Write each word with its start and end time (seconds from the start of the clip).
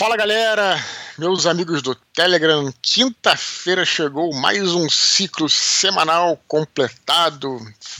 Fala 0.00 0.16
galera, 0.16 0.82
meus 1.18 1.44
amigos 1.44 1.82
do 1.82 1.94
Telegram, 1.94 2.72
quinta-feira 2.80 3.84
chegou 3.84 4.34
mais 4.34 4.74
um 4.74 4.88
ciclo 4.88 5.46
semanal 5.46 6.38
completado. 6.48 7.58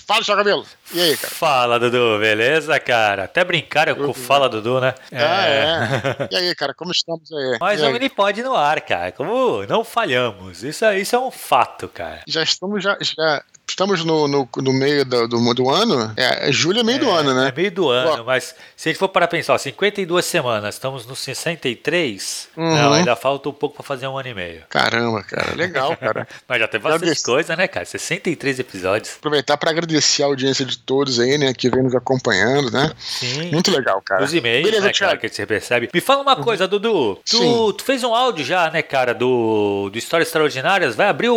Fala, 0.09 0.25
seu 0.25 0.35
cabelo. 0.35 0.65
E 0.95 0.99
aí, 0.99 1.15
cara? 1.19 1.35
Fala, 1.35 1.79
Dudu, 1.79 2.19
beleza, 2.19 2.81
cara? 2.81 3.25
Até 3.25 3.45
brincaram 3.45 3.95
com 3.95 4.15
Fala, 4.15 4.49
Dudu, 4.49 4.81
né? 4.81 4.95
Ah, 5.13 5.47
é. 5.47 6.29
E 6.33 6.37
aí, 6.37 6.55
cara, 6.55 6.73
como 6.73 6.91
estamos 6.91 7.31
aí? 7.33 7.59
Mas 7.61 7.82
o? 7.82 7.91
Minipod 7.91 8.43
no 8.43 8.57
ar, 8.57 8.80
cara. 8.80 9.12
Como 9.12 9.67
não 9.67 9.85
falhamos. 9.85 10.62
Isso, 10.62 10.87
é- 10.87 10.98
isso 10.98 11.14
é 11.14 11.19
um 11.19 11.30
fato, 11.30 11.87
cara. 11.87 12.23
Já 12.27 12.43
estamos, 12.43 12.82
já, 12.82 12.96
já 12.98 13.45
estamos 13.81 14.05
no, 14.05 14.29
no, 14.29 14.49
no 14.59 14.73
meio 14.75 15.07
do, 15.07 15.27
do, 15.27 15.55
do 15.55 15.71
ano? 15.71 16.12
É, 16.15 16.51
é 16.51 16.53
julho 16.53 16.80
é 16.80 16.83
meio 16.83 16.99
do 16.99 17.11
ano, 17.11 17.33
né? 17.33 17.49
É 17.49 17.53
meio 17.57 17.71
do 17.71 17.89
ano, 17.89 18.25
mas 18.25 18.55
se 18.77 18.89
a 18.89 18.93
gente 18.93 18.99
for 18.99 19.09
para 19.09 19.27
pensar, 19.27 19.55
ó, 19.55 19.59
52 19.59 20.23
semanas, 20.25 20.75
estamos 20.75 21.07
no 21.07 21.17
63, 21.17 22.48
Uhum. 22.57 22.75
não, 22.75 22.93
ainda 22.93 23.16
falta 23.16 23.48
um 23.48 23.53
pouco 23.53 23.77
para 23.77 23.85
fazer 23.85 24.07
um 24.07 24.19
ano 24.19 24.29
e 24.29 24.35
meio. 24.35 24.62
Caramba, 24.69 25.23
cara, 25.23 25.55
legal, 25.55 25.97
cara. 25.97 26.29
Mas 26.47 26.61
já 26.61 26.69
tem 26.69 26.80
bastante 26.80 27.23
coisa, 27.23 27.57
né, 27.57 27.66
cara? 27.66 27.87
63 27.87 28.59
episódios. 28.59 29.15
Aproveitar 29.16 29.57
para 29.57 29.71
agradecer 29.71 30.23
a 30.23 30.27
audiência 30.27 30.65
de 30.65 30.77
todos 30.77 31.19
aí, 31.19 31.38
né, 31.38 31.55
que 31.55 31.71
vem 31.71 31.83
nos 31.83 31.95
acompanhando, 31.95 32.71
né? 32.71 32.93
Sim. 32.99 33.51
Muito 33.51 33.71
legal, 33.71 34.02
cara. 34.02 34.24
Os 34.24 34.35
e-mails, 34.35 34.65
Beleza, 34.65 34.87
né, 34.87 34.93
cara, 34.93 35.16
que 35.16 35.29
você 35.29 35.45
recebe. 35.45 35.88
Me 35.93 36.01
fala 36.01 36.23
uma 36.23 36.37
coisa, 36.37 36.69
Dudu. 36.69 37.19
Tu, 37.29 37.73
tu 37.73 37.85
fez 37.85 38.05
um 38.05 38.15
áudio 38.15 38.45
já, 38.45 38.71
né, 38.71 38.83
cara, 38.83 39.15
do, 39.15 39.88
do 39.91 39.99
Histórias 39.99 40.29
Extraordinárias. 40.29 40.95
Vai 40.95 41.09
abrir 41.09 41.30
o, 41.30 41.37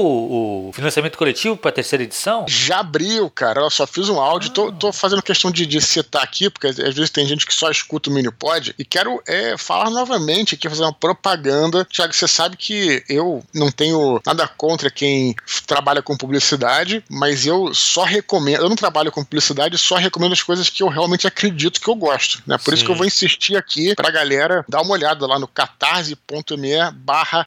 o 0.68 0.72
financiamento 0.74 1.18
coletivo 1.18 1.56
para 1.56 1.70
a 1.70 1.74
terceira 1.74 2.04
edição? 2.04 2.33
Já 2.48 2.80
abriu, 2.80 3.30
cara. 3.30 3.62
Eu 3.62 3.70
só 3.70 3.86
fiz 3.88 4.10
um 4.10 4.20
áudio. 4.20 4.50
Tô, 4.52 4.68
Ah. 4.70 4.72
tô 4.72 4.92
fazendo 4.92 5.22
questão 5.22 5.52
de, 5.52 5.66
de 5.66 5.82
citar 5.82 6.24
aqui, 6.24 6.50
porque 6.50 6.68
às 6.68 6.78
vezes 6.78 7.10
tem 7.10 7.26
gente 7.26 7.46
que 7.46 7.54
só 7.54 7.70
escuta 7.70 8.10
o 8.10 8.14
Minipod. 8.14 8.74
E 8.78 8.86
quero 8.86 9.22
é, 9.28 9.58
falar 9.58 9.90
novamente 9.90 10.56
aqui, 10.56 10.70
fazer 10.70 10.84
uma 10.84 10.94
propaganda. 10.94 11.86
Tiago, 11.90 12.14
você 12.14 12.28
sabe 12.28 12.58
que 12.58 13.04
eu 13.10 13.44
não 13.54 13.72
tenho 13.72 14.22
nada 14.26 14.48
contra 14.48 14.90
quem 14.90 15.36
trabalha 15.68 16.02
com 16.02 16.18
publicidade, 16.18 17.04
mas 17.10 17.46
eu 17.46 17.74
só 17.74 18.04
recomendo. 18.04 18.62
Eu 18.62 18.70
não 18.70 18.76
trabalho 18.76 19.12
com 19.12 19.24
publicidade, 19.24 19.78
só 19.78 19.96
recomendo 19.96 20.34
as 20.34 20.42
coisas 20.44 20.70
que 20.70 20.84
eu 20.84 20.88
realmente 20.88 21.28
acredito 21.28 21.80
que 21.80 21.88
eu 21.90 21.96
gosto. 21.96 22.42
Né? 22.48 22.58
Por 22.58 22.74
isso 22.74 22.82
Sim. 22.82 22.86
que 22.88 22.92
eu 22.92 22.96
vou 22.98 23.06
insistir 23.06 23.56
aqui 23.56 23.96
pra 23.96 24.10
galera 24.12 24.66
dar 24.68 24.82
uma 24.82 24.94
olhada 24.94 25.26
lá 25.28 25.38
no 25.40 25.48
catarse.me 25.48 26.92
barra 26.94 27.46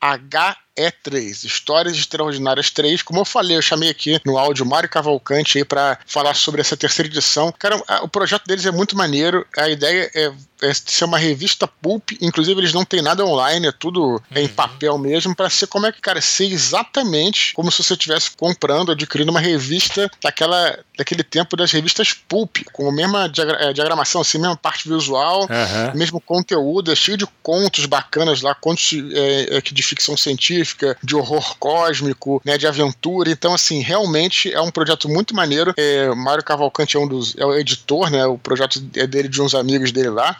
HE3, 0.77 1.45
Histórias 1.45 1.97
Extraordinárias 1.97 2.71
3. 2.71 3.03
Como 3.03 3.21
eu 3.21 3.25
falei, 3.25 3.57
eu 3.57 3.63
chamei 3.63 3.89
aqui 3.89 4.21
no 4.25 4.39
áudio 4.39 4.67
Mário 4.67 4.89
Cavalcante 4.89 5.59
aí 5.59 5.65
para 5.65 5.99
falar 6.07 6.35
sobre 6.35 6.61
essa 6.61 6.77
terceira 6.77 7.09
edição. 7.11 7.53
Cara, 7.59 7.77
o 8.03 8.09
projeto 8.09 8.45
deles 8.47 8.67
é 8.67 8.71
muito 8.71 8.97
maneiro. 8.97 9.47
A 9.57 9.69
ideia 9.69 10.11
é, 10.15 10.33
é 10.63 10.75
ser 10.75 11.05
uma 11.05 11.19
revista 11.19 11.67
pulp, 11.67 12.11
inclusive 12.21 12.61
eles 12.61 12.73
não 12.73 12.85
tem 12.85 13.03
nada 13.03 13.25
online, 13.25 13.69
é 13.69 13.73
tudo 13.73 14.23
em 14.35 14.49
papel 14.49 14.97
mesmo, 14.99 15.35
para 15.35 15.51
ser 15.51 15.67
como 15.67 15.87
é 15.87 15.93
que, 15.93 16.01
cara, 16.01 16.21
ser 16.21 16.47
exatamente 16.47 17.53
como 17.55 17.71
se 17.71 17.83
você 17.83 17.95
estivesse 17.95 18.31
comprando, 18.37 18.93
adquirindo 18.93 19.31
uma 19.31 19.41
revista 19.41 20.11
daquela, 20.23 20.79
daquele 20.97 21.23
tempo 21.23 21.57
das 21.57 21.73
revistas 21.73 22.13
pulp, 22.13 22.59
com 22.73 22.89
a 22.89 22.93
mesma 22.93 23.29
diagra- 23.29 23.59
eh, 23.61 23.73
diagramação, 23.73 24.21
assim, 24.21 24.39
mesma 24.39 24.57
parte 24.57 24.89
visual, 24.89 25.47
Aham. 25.51 25.93
mesmo 25.95 26.21
conteúdo, 26.21 26.93
é 26.93 26.97
cheio 26.97 27.17
de 27.17 27.27
contos 27.43 27.87
bacanas 27.87 28.43
lá, 28.43 28.55
contos 28.55 28.93
é, 29.13 29.57
é, 29.57 29.61
que 29.61 29.73
de 29.75 29.83
ficção 29.83 30.17
científica, 30.17 30.66
de 31.03 31.17
horror 31.17 31.57
cósmico, 31.59 32.41
né, 32.45 32.57
de 32.59 32.67
aventura. 32.67 33.31
Então, 33.31 33.55
assim, 33.55 33.81
realmente 33.81 34.53
é 34.53 34.61
um 34.61 34.71
projeto 34.71 35.09
muito 35.09 35.35
maneiro. 35.35 35.75
É, 35.77 36.09
Mário 36.15 36.45
Cavalcante 36.45 36.97
é 36.97 37.01
um 37.01 37.09
dos 37.09 37.37
é 37.37 37.45
o 37.45 37.55
editor, 37.55 38.11
né? 38.11 38.27
O 38.27 38.39
projeto 38.39 38.83
é 38.95 39.07
dele 39.07 39.29
de 39.29 39.41
uns 39.41 39.55
amigos 39.55 39.93
dele 39.93 40.11
lá. 40.11 40.37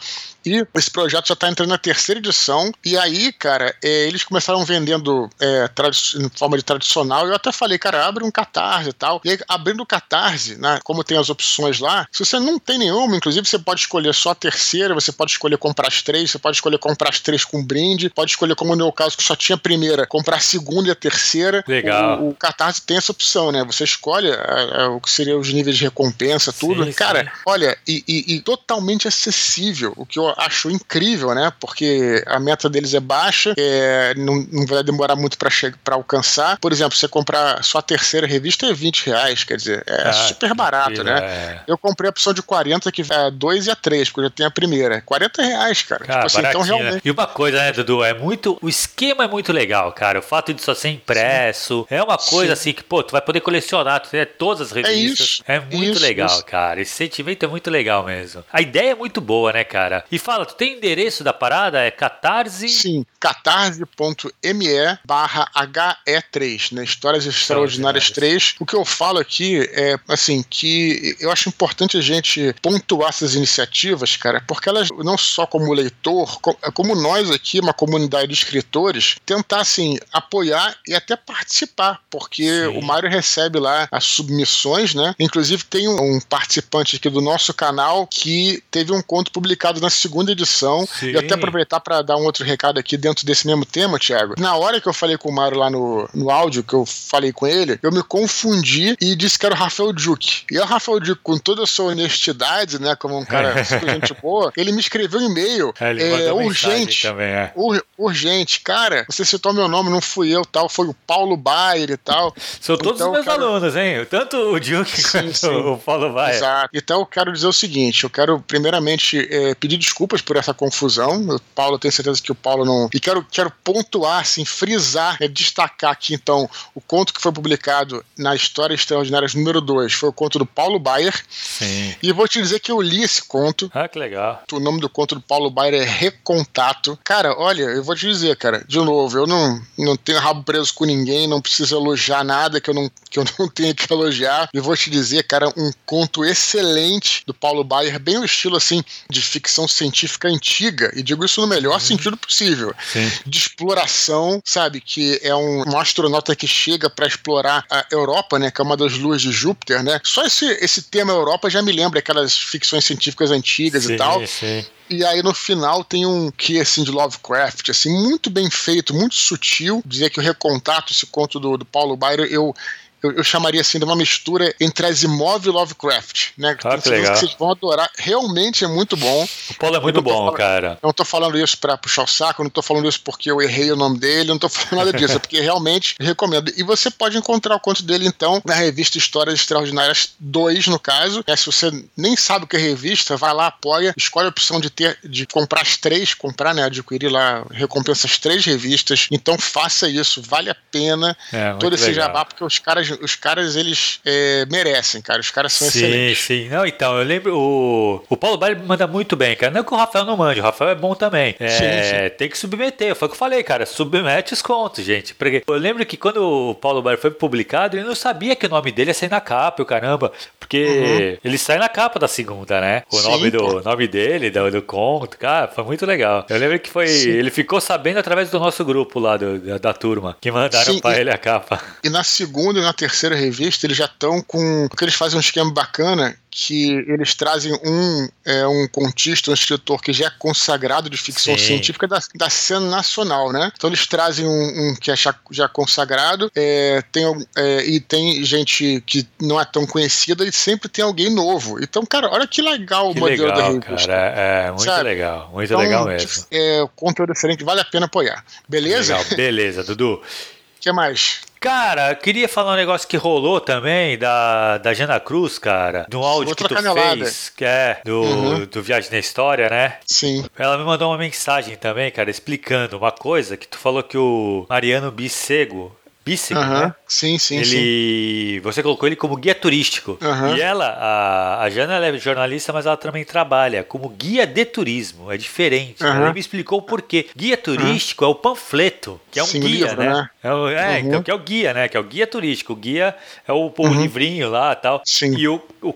E 0.47 0.67
esse 0.75 0.89
projeto 0.91 1.27
já 1.27 1.33
está 1.33 1.49
entrando 1.49 1.69
na 1.69 1.77
terceira 1.77 2.19
edição. 2.19 2.71
E 2.85 2.97
aí, 2.97 3.31
cara, 3.33 3.75
é, 3.83 4.07
eles 4.07 4.23
começaram 4.23 4.63
vendendo 4.65 5.29
é, 5.39 5.69
em 6.15 6.29
forma 6.29 6.57
de 6.57 6.63
tradicional. 6.63 7.27
Eu 7.27 7.35
até 7.35 7.51
falei, 7.51 7.77
cara, 7.77 8.05
abre 8.05 8.23
um 8.23 8.31
catarse 8.31 8.89
e 8.89 8.93
tal. 8.93 9.21
E 9.23 9.31
aí, 9.31 9.39
abrindo 9.47 9.81
o 9.81 9.85
catarse, 9.85 10.55
né, 10.57 10.79
como 10.83 11.03
tem 11.03 11.17
as 11.17 11.29
opções 11.29 11.79
lá, 11.79 12.07
se 12.11 12.25
você 12.25 12.39
não 12.39 12.57
tem 12.59 12.77
nenhuma, 12.77 13.15
inclusive 13.15 13.47
você 13.47 13.59
pode 13.59 13.81
escolher 13.81 14.13
só 14.13 14.31
a 14.31 14.35
terceira, 14.35 14.93
você 14.93 15.11
pode 15.11 15.31
escolher 15.31 15.57
comprar 15.57 15.87
as 15.87 16.01
três, 16.01 16.31
você 16.31 16.39
pode 16.39 16.57
escolher 16.57 16.77
comprar 16.79 17.09
as 17.09 17.19
três 17.19 17.43
com 17.43 17.63
brinde, 17.63 18.09
pode 18.09 18.31
escolher, 18.31 18.55
como 18.55 18.71
no 18.75 18.83
meu 18.85 18.91
caso, 18.91 19.17
que 19.17 19.23
só 19.23 19.35
tinha 19.35 19.55
a 19.55 19.59
primeira, 19.59 20.05
comprar 20.07 20.37
a 20.37 20.39
segunda 20.39 20.89
e 20.89 20.91
a 20.91 20.95
terceira. 20.95 21.63
Legal. 21.67 22.21
O, 22.21 22.29
o 22.29 22.33
catarse 22.35 22.81
tem 22.81 22.97
essa 22.97 23.11
opção, 23.11 23.51
né? 23.51 23.63
Você 23.65 23.83
escolhe 23.83 24.31
a- 24.31 24.83
a- 24.85 24.89
o 24.89 25.01
que 25.01 25.09
seria 25.09 25.37
os 25.37 25.51
níveis 25.51 25.77
de 25.77 25.83
recompensa, 25.83 26.53
tudo. 26.53 26.83
Sim, 26.85 26.91
cara, 26.93 27.23
sim. 27.23 27.29
Olha, 27.45 27.77
e, 27.87 28.03
e- 28.07 28.35
e 28.35 28.41
totalmente 28.41 29.07
acessível, 29.07 29.93
o 29.95 30.05
que 30.05 30.19
eu 30.19 30.33
acho 30.37 30.69
incrível, 30.69 31.33
né? 31.33 31.51
Porque 31.59 32.23
a 32.27 32.39
meta 32.39 32.69
deles 32.69 32.93
é 32.93 32.99
baixa, 32.99 33.53
é, 33.57 34.13
não, 34.15 34.45
não 34.51 34.65
vai 34.65 34.83
demorar 34.83 35.15
muito 35.15 35.37
para 35.37 35.95
alcançar. 35.95 36.57
Por 36.59 36.71
exemplo, 36.71 36.95
você 36.97 37.07
comprar 37.07 37.63
só 37.63 37.79
a 37.79 37.81
terceira 37.81 38.27
revista 38.27 38.65
é 38.67 38.73
20 38.73 39.05
reais, 39.07 39.43
quer 39.43 39.57
dizer, 39.57 39.83
é 39.87 40.09
Ah, 40.09 40.13
super 40.13 40.53
barato, 40.53 41.03
né? 41.03 41.19
é. 41.19 41.59
Eu 41.67 41.77
comprei 41.77 42.07
a 42.07 42.11
opção 42.11 42.33
de 42.33 42.41
40, 42.41 42.91
que 42.91 43.01
é 43.01 43.15
a 43.15 43.29
2 43.29 43.67
e 43.67 43.71
a 43.71 43.75
3, 43.75 44.09
porque 44.09 44.19
eu 44.21 44.25
já 44.25 44.29
tenho 44.29 44.49
a 44.49 44.51
primeira. 44.51 45.01
40 45.01 45.41
reais, 45.41 45.81
cara. 45.81 46.05
Cara, 46.05 46.25
tipo 46.27 46.37
assim, 46.39 46.47
então 46.47 46.51
baratinho, 46.61 46.75
né? 46.77 46.81
realmente. 46.83 47.07
E 47.07 47.11
uma 47.11 47.27
coisa, 47.27 47.57
né, 47.57 47.71
Dudu? 47.71 48.03
É 48.03 48.13
muito. 48.13 48.57
O 48.61 48.69
esquema 48.69 49.23
é 49.23 49.27
muito 49.27 49.51
legal, 49.51 49.91
cara. 49.91 50.19
O 50.19 50.21
fato 50.21 50.53
de 50.53 50.61
só 50.61 50.73
ser 50.75 50.89
impresso. 50.89 51.85
É 51.89 52.01
uma 52.01 52.17
coisa 52.17 52.55
Sim. 52.55 52.61
assim 52.61 52.73
que, 52.73 52.83
pô, 52.83 53.01
tu 53.03 53.11
vai 53.11 53.21
poder 53.21 53.41
colecionar, 53.41 53.99
tu 54.01 54.09
tem 54.09 54.25
todas 54.25 54.67
as 54.67 54.71
revistas. 54.71 55.19
isso, 55.27 55.43
É, 55.47 55.59
muito 55.59 55.93
isso, 55.93 56.01
legal, 56.01 56.27
isso. 56.27 56.45
cara. 56.45 56.81
Esse 56.81 56.91
sentimento 56.93 57.43
é 57.43 57.47
muito 57.47 57.69
legal 57.69 58.03
mesmo. 58.03 58.43
A 58.51 58.61
ideia 58.61 58.91
é 58.91 58.95
muito 58.95 59.19
boa, 59.21 59.51
né, 59.53 59.63
cara? 59.63 60.03
E 60.11 60.16
fala, 60.19 60.45
tu 60.45 60.55
tem 60.55 60.77
endereço 60.77 61.23
da 61.23 61.33
parada? 61.33 61.79
É 61.79 61.91
catarse. 61.91 62.69
Sim, 62.69 63.05
catarse.me 63.19 64.97
barra 65.05 65.49
HE3, 65.55 66.73
né? 66.73 66.83
Histórias 66.83 67.25
Extraordinárias 67.25 68.09
3. 68.09 68.55
O 68.59 68.65
que 68.65 68.75
eu 68.75 68.85
falo 68.85 69.19
aqui 69.19 69.67
é, 69.73 69.97
assim, 70.07 70.43
que 70.49 71.15
eu 71.19 71.31
acho 71.31 71.49
importante 71.49 71.97
a 71.97 72.01
gente 72.01 72.53
pontuar 72.61 73.09
essas 73.09 73.35
iniciativas, 73.35 74.15
cara, 74.17 74.43
porque 74.47 74.69
elas, 74.69 74.89
não 75.03 75.17
só 75.17 75.45
como 75.45 75.73
leitor, 75.73 76.39
co- 76.41 76.57
como 76.73 76.95
nós 76.95 77.29
aqui, 77.31 77.59
uma 77.59 77.73
comunidade 77.73 78.27
de 78.27 78.33
escritores, 78.33 79.15
tentar, 79.25 79.61
assim, 79.61 79.97
apoiar 80.11 80.75
e 80.87 80.93
até 80.93 81.15
participar, 81.15 81.99
porque 82.09 82.43
Sim. 82.43 82.77
o 82.77 82.81
Mário 82.81 83.09
recebe 83.09 83.59
lá 83.59 83.87
as 83.91 84.03
submissões, 84.05 84.93
né? 84.93 85.13
Inclusive 85.19 85.63
tem 85.65 85.87
um, 85.87 86.15
um 86.17 86.19
participante 86.21 86.95
aqui 86.95 87.09
do 87.09 87.21
nosso 87.21 87.53
canal 87.53 88.07
que 88.07 88.63
teve 88.71 88.91
um 88.91 89.01
conto 89.01 89.31
publicado 89.31 89.79
na 89.81 89.89
segunda 90.07 90.31
edição, 90.31 90.87
Sim. 90.87 91.11
e 91.11 91.17
até 91.17 91.33
aproveitar 91.35 91.79
para 91.81 92.01
dar 92.01 92.15
um 92.15 92.23
outro 92.23 92.45
recado 92.45 92.79
aqui 92.79 92.95
dentro 92.97 93.25
desse 93.25 93.45
mesmo 93.45 93.65
tema, 93.65 93.99
Thiago. 93.99 94.35
Na 94.39 94.55
hora 94.55 94.79
que 94.79 94.87
eu 94.87 94.93
falei 94.93 95.17
com 95.17 95.29
o 95.29 95.33
Mário 95.35 95.57
lá 95.57 95.69
no, 95.69 96.07
no 96.13 96.29
áudio, 96.31 96.63
que 96.63 96.73
eu 96.73 96.85
falei 96.85 97.31
com 97.33 97.45
ele, 97.45 97.77
eu 97.83 97.91
me 97.91 98.01
confundi 98.01 98.95
e 99.01 99.15
disse 99.15 99.37
que 99.37 99.45
era 99.45 99.53
o 99.53 99.57
Rafael 99.57 99.91
Duque. 99.91 100.43
E 100.49 100.57
o 100.57 100.63
Rafael 100.65 100.99
Duque, 100.99 101.21
com 101.23 101.37
toda 101.37 101.63
a 101.63 101.67
sua 101.67 101.91
honestidade, 101.91 102.79
né, 102.81 102.95
como 102.95 103.17
um 103.17 103.25
cara 103.25 103.63
super 103.65 103.89
gente 103.89 104.13
boa, 104.21 104.51
ele 104.55 104.71
me 104.71 104.79
escreveu 104.79 105.19
um 105.19 105.29
e-mail 105.29 105.73
É, 105.79 106.25
é, 106.27 106.33
urgente. 106.33 107.01
também, 107.03 107.27
é. 107.27 107.51
Ur- 107.55 107.83
urgente, 107.97 108.61
cara, 108.61 109.05
você 109.09 109.25
citou 109.25 109.53
meu 109.53 109.67
nome, 109.67 109.89
não 109.89 109.99
fui 110.01 110.29
eu, 110.33 110.45
tal, 110.45 110.69
foi 110.69 110.87
o 110.87 110.93
Paulo 111.05 111.35
Baier 111.35 111.89
e 111.91 111.97
tal. 111.97 112.33
São 112.61 112.77
todos 112.77 112.99
Então, 113.01 113.07
os 113.09 113.13
meus 113.13 113.25
cara- 113.25 113.43
alunos, 113.43 113.75
hein? 113.75 114.05
Tanto 114.09 114.37
o 114.37 114.59
Duke 114.59 115.01
Sim, 115.01 115.11
quanto 115.11 115.33
sim. 115.37 115.47
o 115.49 115.77
Paulo 115.77 116.13
Vai. 116.13 116.35
Exato. 116.35 116.69
Então 116.73 116.99
eu 117.01 117.05
quero 117.05 117.31
dizer 117.33 117.47
o 117.47 117.53
seguinte: 117.53 118.03
eu 118.03 118.09
quero 118.09 118.39
primeiramente 118.39 119.27
eh, 119.29 119.55
pedir 119.55 119.77
desculpas 119.77 119.96
por 120.21 120.35
essa 120.35 120.53
confusão. 120.53 121.21
O 121.29 121.39
Paulo, 121.55 121.75
eu 121.75 121.79
tenho 121.79 121.91
certeza 121.91 122.21
que 122.21 122.31
o 122.31 122.35
Paulo 122.35 122.65
não. 122.65 122.89
E 122.93 122.99
quero, 122.99 123.25
quero 123.31 123.51
pontuar, 123.63 124.21
assim, 124.21 124.43
frisar, 124.43 125.17
né, 125.19 125.27
destacar 125.27 125.91
aqui 125.91 126.13
então 126.13 126.49
o 126.75 126.81
conto 126.81 127.13
que 127.13 127.21
foi 127.21 127.31
publicado 127.31 128.03
na 128.17 128.35
História 128.35 128.73
Extraordinárias 128.73 129.33
número 129.33 129.61
2 129.61 129.93
foi 129.93 130.09
o 130.09 130.13
conto 130.13 130.39
do 130.39 130.45
Paulo 130.45 130.79
Baier. 130.79 131.13
Sim. 131.29 131.95
E 132.01 132.11
vou 132.11 132.27
te 132.27 132.41
dizer 132.41 132.59
que 132.59 132.71
eu 132.71 132.81
li 132.81 133.03
esse 133.03 133.23
conto. 133.23 133.71
Ah, 133.73 133.87
que 133.87 133.97
legal. 133.97 134.43
O 134.51 134.59
nome 134.59 134.81
do 134.81 134.89
conto 134.89 135.15
do 135.15 135.21
Paulo 135.21 135.49
Baier 135.49 135.81
é 135.81 135.85
Recontato. 135.85 136.97
Cara, 137.03 137.37
olha, 137.37 137.63
eu 137.63 137.83
vou 137.83 137.95
te 137.95 138.07
dizer, 138.07 138.35
cara, 138.35 138.63
de 138.67 138.77
novo, 138.77 139.17
eu 139.17 139.27
não, 139.27 139.61
não 139.77 139.95
tenho 139.95 140.19
rabo 140.19 140.43
preso 140.43 140.73
com 140.73 140.85
ninguém, 140.85 141.27
não 141.27 141.41
preciso 141.41 141.75
elogiar 141.75 142.23
nada 142.23 142.59
que 142.59 142.69
eu 142.69 142.73
não, 142.73 142.91
que 143.09 143.19
eu 143.19 143.25
não 143.37 143.47
tenho 143.49 143.73
que 143.73 143.91
elogiar. 143.91 144.49
E 144.53 144.59
vou 144.59 144.75
te 144.75 144.89
dizer, 144.89 145.23
cara, 145.23 145.49
um 145.55 145.71
conto 145.85 146.25
excelente 146.25 147.23
do 147.25 147.33
Paulo 147.33 147.63
Baier, 147.63 147.99
bem 147.99 148.17
o 148.17 148.25
estilo 148.25 148.57
assim 148.57 148.83
de 149.09 149.21
ficção 149.21 149.67
científica 149.67 149.86
antiga, 150.25 150.91
e 150.95 151.01
digo 151.01 151.25
isso 151.25 151.41
no 151.41 151.47
melhor 151.47 151.79
sentido 151.79 152.17
possível. 152.17 152.73
Sim. 152.91 153.11
De 153.25 153.37
exploração, 153.37 154.41
sabe? 154.43 154.81
Que 154.81 155.19
é 155.23 155.35
um, 155.35 155.63
um 155.67 155.77
astronauta 155.77 156.35
que 156.35 156.47
chega 156.47 156.89
para 156.89 157.07
explorar 157.07 157.65
a 157.69 157.85
Europa, 157.91 158.39
né? 158.39 158.51
Que 158.51 158.61
é 158.61 158.63
uma 158.63 158.77
das 158.77 158.93
luas 158.93 159.21
de 159.21 159.31
Júpiter, 159.31 159.83
né? 159.83 159.99
Só 160.03 160.25
esse, 160.25 160.45
esse 160.61 160.83
tema 160.83 161.13
Europa 161.13 161.49
já 161.49 161.61
me 161.61 161.71
lembra 161.71 161.99
aquelas 161.99 162.37
ficções 162.37 162.85
científicas 162.85 163.31
antigas 163.31 163.83
sim, 163.83 163.93
e 163.93 163.97
tal. 163.97 164.25
Sim. 164.25 164.65
E 164.89 165.03
aí 165.03 165.21
no 165.21 165.33
final 165.33 165.83
tem 165.83 166.05
um 166.05 166.31
que 166.31 166.59
assim 166.59 166.83
de 166.83 166.91
Lovecraft, 166.91 167.69
assim, 167.69 167.91
muito 167.91 168.29
bem 168.29 168.49
feito, 168.49 168.93
muito 168.93 169.15
sutil. 169.15 169.81
Dizer 169.85 170.09
que 170.09 170.19
o 170.19 170.23
recontato, 170.23 170.93
esse 170.93 171.05
conto 171.05 171.39
do, 171.39 171.57
do 171.57 171.65
Paulo 171.65 171.97
Baier, 171.97 172.21
eu 172.31 172.55
eu, 173.01 173.11
eu, 173.11 173.23
chamaria 173.23 173.61
assim 173.61 173.77
de 173.79 173.85
uma 173.85 173.95
mistura 173.95 174.53
entre 174.59 174.85
Asimov 174.85 175.45
e 175.45 175.49
Lovecraft, 175.49 176.31
né? 176.37 176.57
Ah, 176.63 176.77
que 176.77 176.89
legal. 176.89 177.13
Que 177.13 177.19
vocês 177.19 177.35
vão 177.37 177.51
adorar. 177.51 177.89
Realmente 177.97 178.63
é 178.63 178.67
muito 178.67 178.97
bom. 178.97 179.27
O 179.49 179.53
Paulo 179.55 179.75
é 179.75 179.79
muito 179.79 180.01
bom, 180.01 180.11
falando, 180.11 180.33
cara. 180.33 180.79
Não 180.81 180.91
tô 180.91 181.05
falando 181.05 181.37
isso 181.37 181.57
pra 181.57 181.77
puxar 181.77 182.03
o 182.03 182.07
saco, 182.07 182.43
não 182.43 182.49
tô 182.49 182.61
falando 182.61 182.87
isso 182.87 183.01
porque 183.01 183.29
eu 183.29 183.41
errei 183.41 183.71
o 183.71 183.75
nome 183.75 183.99
dele, 183.99 184.29
não 184.29 184.39
tô 184.39 184.49
falando 184.49 184.85
nada 184.85 184.97
disso, 184.97 185.15
é 185.15 185.19
porque 185.19 185.39
realmente 185.39 185.95
recomendo. 185.99 186.51
E 186.55 186.63
você 186.63 186.89
pode 186.89 187.17
encontrar 187.17 187.55
o 187.55 187.59
conto 187.59 187.83
dele, 187.83 188.07
então, 188.07 188.41
na 188.45 188.53
revista 188.53 188.97
Histórias 188.97 189.39
Extraordinárias 189.39 190.15
2, 190.19 190.67
no 190.67 190.79
caso. 190.79 191.23
É, 191.27 191.35
se 191.35 191.45
você 191.45 191.71
nem 191.95 192.15
sabe 192.15 192.45
o 192.45 192.47
que 192.47 192.55
é 192.55 192.59
revista, 192.59 193.15
vai 193.15 193.33
lá, 193.33 193.47
apoia, 193.47 193.93
escolhe 193.97 194.27
a 194.27 194.29
opção 194.29 194.59
de 194.59 194.69
ter, 194.69 194.97
de 195.03 195.25
comprar 195.25 195.61
as 195.61 195.77
três, 195.77 196.13
comprar, 196.13 196.53
né? 196.53 196.63
Adquirir 196.63 197.11
lá, 197.11 197.45
recompensa 197.51 198.07
as 198.07 198.17
três 198.17 198.45
revistas. 198.45 199.07
Então 199.11 199.37
faça 199.37 199.89
isso, 199.89 200.21
vale 200.21 200.49
a 200.49 200.55
pena 200.71 201.17
é, 201.31 201.53
todo 201.53 201.75
esse 201.75 201.87
legal. 201.87 202.07
jabá, 202.07 202.25
porque 202.25 202.43
os 202.43 202.59
caras, 202.59 202.86
os 202.91 203.15
caras 203.15 203.55
eles 203.55 203.99
é, 204.05 204.45
merecem, 204.49 205.01
cara. 205.01 205.19
Os 205.19 205.31
caras 205.31 205.53
são 205.53 205.69
sim, 205.69 205.79
excelentes. 205.79 206.19
Sim, 206.19 206.43
sim. 206.43 206.49
Não, 206.49 206.65
então, 206.65 206.97
eu 206.97 207.03
lembro, 207.03 207.37
o, 207.37 208.03
o 208.09 208.17
Paulo 208.17 208.37
Baile 208.37 208.61
manda 208.63 208.87
muito 208.87 209.15
bem, 209.15 209.35
cara. 209.35 209.51
Não 209.51 209.61
é 209.61 209.63
que 209.63 209.73
o 209.73 209.77
Rafael 209.77 210.05
não 210.05 210.17
mande, 210.17 210.39
o 210.39 210.43
Rafael 210.43 210.71
é 210.71 210.75
bom 210.75 210.95
também. 210.95 211.35
É, 211.39 211.49
sim, 211.49 211.63
sim. 211.63 212.15
Tem 212.17 212.29
que 212.29 212.37
submeter, 212.37 212.95
foi 212.95 213.07
o 213.07 213.09
que 213.09 213.15
eu 213.15 213.19
falei, 213.19 213.43
cara. 213.43 213.65
Submete 213.65 214.33
os 214.33 214.41
contos, 214.41 214.83
gente. 214.83 215.13
Porque 215.13 215.43
eu 215.47 215.55
lembro 215.55 215.85
que 215.85 215.97
quando 215.97 216.17
o 216.17 216.55
Paulo 216.55 216.81
Baile 216.81 216.99
foi 216.99 217.11
publicado, 217.11 217.77
ele 217.77 217.85
não 217.85 217.95
sabia 217.95 218.35
que 218.35 218.45
o 218.45 218.49
nome 218.49 218.71
dele 218.71 218.91
ia 218.91 218.93
sair 218.93 219.09
na 219.09 219.21
capa, 219.21 219.61
o 219.61 219.65
caramba. 219.65 220.11
Porque 220.39 220.65
uhum. 220.65 221.17
ele 221.23 221.37
sai 221.37 221.57
na 221.57 221.67
capa 221.67 221.99
da 221.99 222.07
segunda, 222.07 222.61
né? 222.61 222.83
O 222.91 222.97
sim, 222.97 223.09
nome 223.09 223.29
do 223.29 223.61
nome 223.61 223.87
dele, 223.87 224.29
do, 224.29 224.49
do 224.49 224.61
conto, 224.61 225.17
cara, 225.17 225.47
foi 225.47 225.63
muito 225.63 225.85
legal. 225.85 226.25
Eu 226.29 226.37
lembro 226.37 226.59
que 226.59 226.69
foi. 226.69 226.87
Ele 226.89 227.29
ficou 227.29 227.59
sabendo 227.59 227.99
através 227.99 228.29
do 228.29 228.39
nosso 228.39 228.63
grupo 228.63 228.99
lá 228.99 229.17
do, 229.17 229.39
da, 229.39 229.57
da 229.57 229.73
turma, 229.73 230.15
que 230.21 230.31
mandaram 230.31 230.73
Sim, 230.73 230.79
pra 230.79 230.95
e, 230.95 231.01
ele 231.01 231.11
a 231.11 231.17
capa. 231.17 231.61
E 231.83 231.89
na 231.89 232.03
segunda 232.03 232.59
e 232.59 232.63
na 232.63 232.73
terceira 232.77 233.15
revista, 233.15 233.65
eles 233.65 233.77
já 233.77 233.85
estão 233.85 234.21
com. 234.21 234.67
Porque 234.69 234.85
eles 234.85 234.95
fazem 234.95 235.17
um 235.17 235.21
esquema 235.21 235.51
bacana 235.51 236.15
que 236.29 236.85
eles 236.87 237.15
trazem 237.15 237.51
um, 237.51 238.07
é, 238.23 238.47
um 238.47 238.67
contista, 238.67 239.31
um 239.31 239.33
escritor 239.33 239.81
que 239.81 239.91
já 239.91 240.05
é 240.05 240.11
consagrado 240.19 240.87
de 240.87 240.95
ficção 240.95 241.35
Sim. 241.35 241.43
científica 241.43 241.87
da, 241.87 241.99
da 242.13 242.29
cena 242.29 242.69
nacional, 242.69 243.31
né? 243.31 243.51
Então 243.55 243.67
eles 243.67 243.87
trazem 243.87 244.23
um, 244.23 244.69
um 244.69 244.75
que 244.75 244.91
é 244.91 244.95
já, 244.95 245.47
consagrado, 245.47 246.31
é, 246.35 246.83
tem, 246.91 247.03
é, 247.35 247.65
e 247.65 247.79
tem 247.79 248.23
gente 248.23 248.83
que 248.85 249.07
não 249.19 249.41
é 249.41 249.45
tão 249.45 249.65
conhecida 249.65 250.23
e 250.23 250.31
sempre 250.31 250.69
tem 250.69 250.85
alguém 250.85 251.09
novo. 251.09 251.59
Então, 251.59 251.83
cara, 251.83 252.07
olha 252.11 252.27
que 252.27 252.43
legal 252.43 252.93
que 252.93 252.99
o 252.99 253.01
modelo 253.01 253.23
legal, 253.23 253.37
da 253.37 253.67
revista. 253.67 253.87
Cara, 253.87 254.13
é, 254.15 254.45
é 254.45 254.51
muito 254.51 254.63
sabe? 254.63 254.83
legal, 254.83 255.29
muito 255.33 255.45
então, 255.45 255.59
legal 255.59 255.85
mesmo. 255.85 256.25
É, 256.29 256.69
conteúdo 256.75 257.13
diferente, 257.13 257.43
vale 257.43 257.61
a 257.61 257.65
pena 257.65 257.87
apoiar. 257.87 258.23
Beleza? 258.47 258.95
Legal, 258.95 259.17
beleza, 259.17 259.63
Dudu. 259.63 259.93
O 259.95 260.01
que 260.61 260.71
mais? 260.71 261.21
Cara, 261.39 261.93
queria 261.95 262.27
falar 262.27 262.53
um 262.53 262.55
negócio 262.55 262.87
que 262.87 262.97
rolou 262.97 263.39
também 263.39 263.97
da, 263.97 264.57
da 264.57 264.73
Jana 264.73 264.99
Cruz, 264.99 265.37
cara. 265.37 265.85
Do 265.89 266.01
áudio 266.03 266.29
Outra 266.29 266.47
que 266.47 266.53
tu 266.53 266.55
canelada. 266.55 266.97
fez, 266.97 267.29
que 267.29 267.45
é 267.45 267.79
do, 267.85 268.01
uhum. 268.01 268.45
do 268.45 268.61
Viagem 268.61 268.91
na 268.91 268.97
História, 268.97 269.49
né? 269.49 269.77
Sim. 269.85 270.25
Ela 270.37 270.57
me 270.57 270.63
mandou 270.63 270.89
uma 270.89 270.97
mensagem 270.97 271.55
também, 271.55 271.91
cara, 271.91 272.09
explicando 272.09 272.77
uma 272.77 272.91
coisa 272.91 273.37
que 273.37 273.47
tu 273.47 273.57
falou 273.57 273.83
que 273.83 273.97
o 273.97 274.45
Mariano 274.49 274.91
Bissego 274.91 275.76
Bisseg, 276.07 276.39
né? 276.39 276.73
Sim, 276.87 277.17
sim, 277.17 277.37
ele, 277.37 277.45
sim. 277.45 278.39
Você 278.41 278.63
colocou 278.63 278.87
ele 278.87 278.95
como 278.95 279.15
guia 279.17 279.35
turístico. 279.35 279.97
E 280.35 280.41
ela, 280.41 280.67
a, 280.67 281.43
a 281.43 281.49
Jana, 281.49 281.75
ela 281.75 281.87
é 281.87 281.97
jornalista, 281.97 282.53
mas 282.53 282.65
ela 282.65 282.77
também 282.77 283.03
trabalha 283.03 283.63
como 283.63 283.89
guia 283.89 284.25
de 284.25 284.45
turismo. 284.45 285.11
É 285.11 285.17
diferente. 285.17 285.83
Ela 285.83 286.13
me 286.13 286.19
explicou 286.19 286.61
por 286.61 286.81
quê. 286.81 287.07
Guia 287.15 287.35
turístico 287.35 288.05
é 288.05 288.07
o 288.07 288.15
panfleto, 288.15 288.99
que 289.11 289.19
é 289.19 289.23
um 289.23 289.27
sim, 289.27 289.41
guia, 289.41 289.67
livro, 289.67 289.77
né? 289.77 289.93
né? 289.93 290.09
É, 290.23 290.33
o, 290.33 290.47
é 290.47 290.79
então, 290.79 291.03
que 291.03 291.11
é 291.11 291.13
o 291.13 291.19
guia, 291.19 291.53
né? 291.53 291.67
Que 291.67 291.75
é 291.75 291.79
o 291.79 291.83
guia 291.83 292.07
turístico. 292.07 292.53
O 292.53 292.55
guia 292.55 292.95
é 293.27 293.33
o, 293.33 293.53
o 293.57 293.67
livrinho 293.67 294.29
lá 294.29 294.53
e 294.53 294.55
tal. 294.55 294.81
Sim. 294.85 295.13
E 295.17 295.27
o, 295.27 295.41
o 295.61 295.73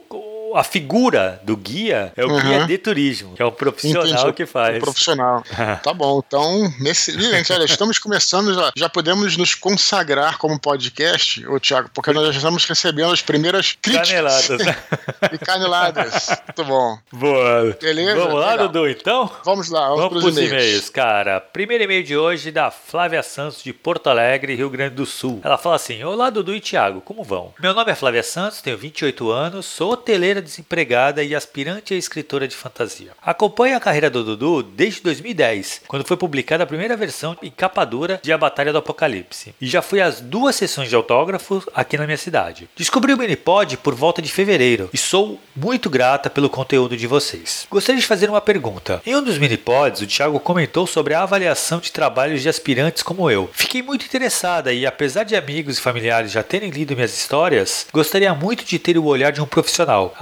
a 0.56 0.64
figura 0.64 1.40
do 1.44 1.56
guia 1.56 2.12
é 2.16 2.26
o 2.26 2.30
uhum. 2.30 2.42
guia 2.42 2.66
de 2.66 2.78
turismo, 2.78 3.36
que 3.36 3.42
é 3.42 3.46
o 3.46 3.52
profissional 3.52 4.06
Entendi. 4.06 4.34
que 4.34 4.46
faz. 4.46 4.78
O 4.78 4.82
profissional. 4.82 5.44
tá 5.84 5.94
bom, 5.94 6.22
então, 6.26 6.74
excelente. 6.86 7.52
Olha, 7.54 7.66
estamos 7.66 7.98
começando, 8.00 8.54
já, 8.54 8.72
já 8.76 8.90
podemos 8.90 9.38
nos 9.38 9.56
consagrar 9.56 10.38
como 10.38 10.60
podcast, 10.60 11.48
ô 11.48 11.60
Thiago, 11.60 11.90
porque 11.94 12.12
nós 12.12 12.28
já 12.28 12.38
estamos 12.38 12.66
recebendo 12.66 13.14
as 13.14 13.22
primeiras 13.22 13.78
críticas. 13.82 14.10
Caneladas, 14.10 14.62
e 15.32 15.38
caneladas. 15.38 16.28
Muito 16.48 16.66
bom. 16.66 16.98
Boa. 17.12 17.78
Beleza? 17.82 18.16
Vamos 18.16 18.40
lá, 18.40 18.52
Legal. 18.52 18.68
Dudu, 18.68 18.88
então? 18.90 19.32
Vamos 19.46 19.70
lá, 19.70 19.90
vamos, 19.90 20.04
vamos 20.04 20.24
pros 20.24 20.38
e-mails. 20.38 20.52
e-mails. 20.52 20.90
Cara, 20.90 21.40
primeiro 21.40 21.84
e-mail 21.84 22.04
de 22.04 22.18
hoje 22.18 22.52
da 22.52 22.72
Flávia 22.72 23.24
Santos, 23.24 23.64
de 23.64 23.74
Porto 23.74 24.10
Alegre, 24.10 24.56
Rio 24.56 24.70
Grande 24.70 24.96
do 24.96 25.06
Sul. 25.06 25.40
Ela 25.44 25.58
fala 25.58 25.76
assim: 25.76 26.04
Olá, 26.04 26.30
Dudu 26.30 26.54
e 26.54 26.60
Thiago, 26.60 27.02
como 27.02 27.24
vão? 27.24 27.54
Meu 27.60 27.74
nome 27.74 27.92
é 27.92 27.96
Flávia 27.96 28.24
Santos, 28.24 28.62
tenho 28.62 28.78
28 28.78 29.30
anos, 29.30 29.66
sou 29.66 29.92
hoteleira 29.92 30.41
desempregada 30.42 31.24
e 31.24 31.36
aspirante 31.36 31.94
a 31.94 31.98
escritora 31.98 32.48
de 32.48 32.56
fantasia. 32.56 33.12
Acompanho 33.22 33.78
a 33.78 33.80
carreira 33.80 34.10
do 34.10 34.24
Dudu 34.24 34.64
desde 34.64 35.02
2010, 35.02 35.82
quando 35.88 36.06
foi 36.06 36.18
publicada 36.18 36.64
a 36.64 36.68
primeira 36.68 36.98
versão 36.98 37.38
em 37.42 37.52
capa 37.52 37.86
dura 37.86 38.20
de 38.22 38.32
A 38.32 38.38
Batalha 38.38 38.72
do 38.72 38.78
Apocalipse. 38.80 39.54
E 39.62 39.68
já 39.68 39.82
fui 39.82 40.02
às 40.02 40.20
duas 40.20 40.56
sessões 40.56 40.90
de 40.90 40.96
autógrafos 40.96 41.66
aqui 41.74 41.98
na 41.98 42.06
minha 42.06 42.18
cidade. 42.18 42.70
Descobri 42.76 43.14
o 43.14 43.18
Minipod 43.18 43.78
por 43.78 43.96
volta 43.96 44.22
de 44.22 44.32
fevereiro 44.32 44.90
e 44.94 44.98
sou 44.98 45.40
muito 45.56 45.90
grata 45.90 46.30
pelo 46.30 46.50
conteúdo 46.50 46.98
de 46.98 47.08
vocês. 47.08 47.68
Gostaria 47.70 48.02
de 48.02 48.08
fazer 48.08 48.30
uma 48.30 48.42
pergunta. 48.42 49.02
Em 49.06 49.16
um 49.16 49.24
dos 49.24 49.38
Minipods, 49.38 50.02
o 50.02 50.08
Thiago 50.08 50.40
comentou 50.40 50.88
sobre 50.88 51.14
a 51.14 51.24
avaliação 51.24 51.80
de 51.80 51.92
trabalhos 51.92 52.42
de 52.42 52.50
aspirantes 52.50 53.04
como 53.04 53.30
eu. 53.30 53.50
Fiquei 53.54 53.82
muito 53.82 54.06
interessada 54.06 54.74
e, 54.74 54.86
apesar 54.86 55.24
de 55.24 55.36
amigos 55.36 55.78
e 55.78 55.82
familiares 55.82 56.32
já 56.32 56.44
terem 56.44 56.70
lido 56.70 56.96
minhas 56.96 57.14
histórias, 57.14 57.88
gostaria 57.92 58.34
muito 58.34 58.66
de 58.66 58.80
ter 58.80 58.98
o 58.98 59.06
olhar 59.06 59.32
de 59.32 59.42
um 59.42 59.46
profissional. 59.46 60.14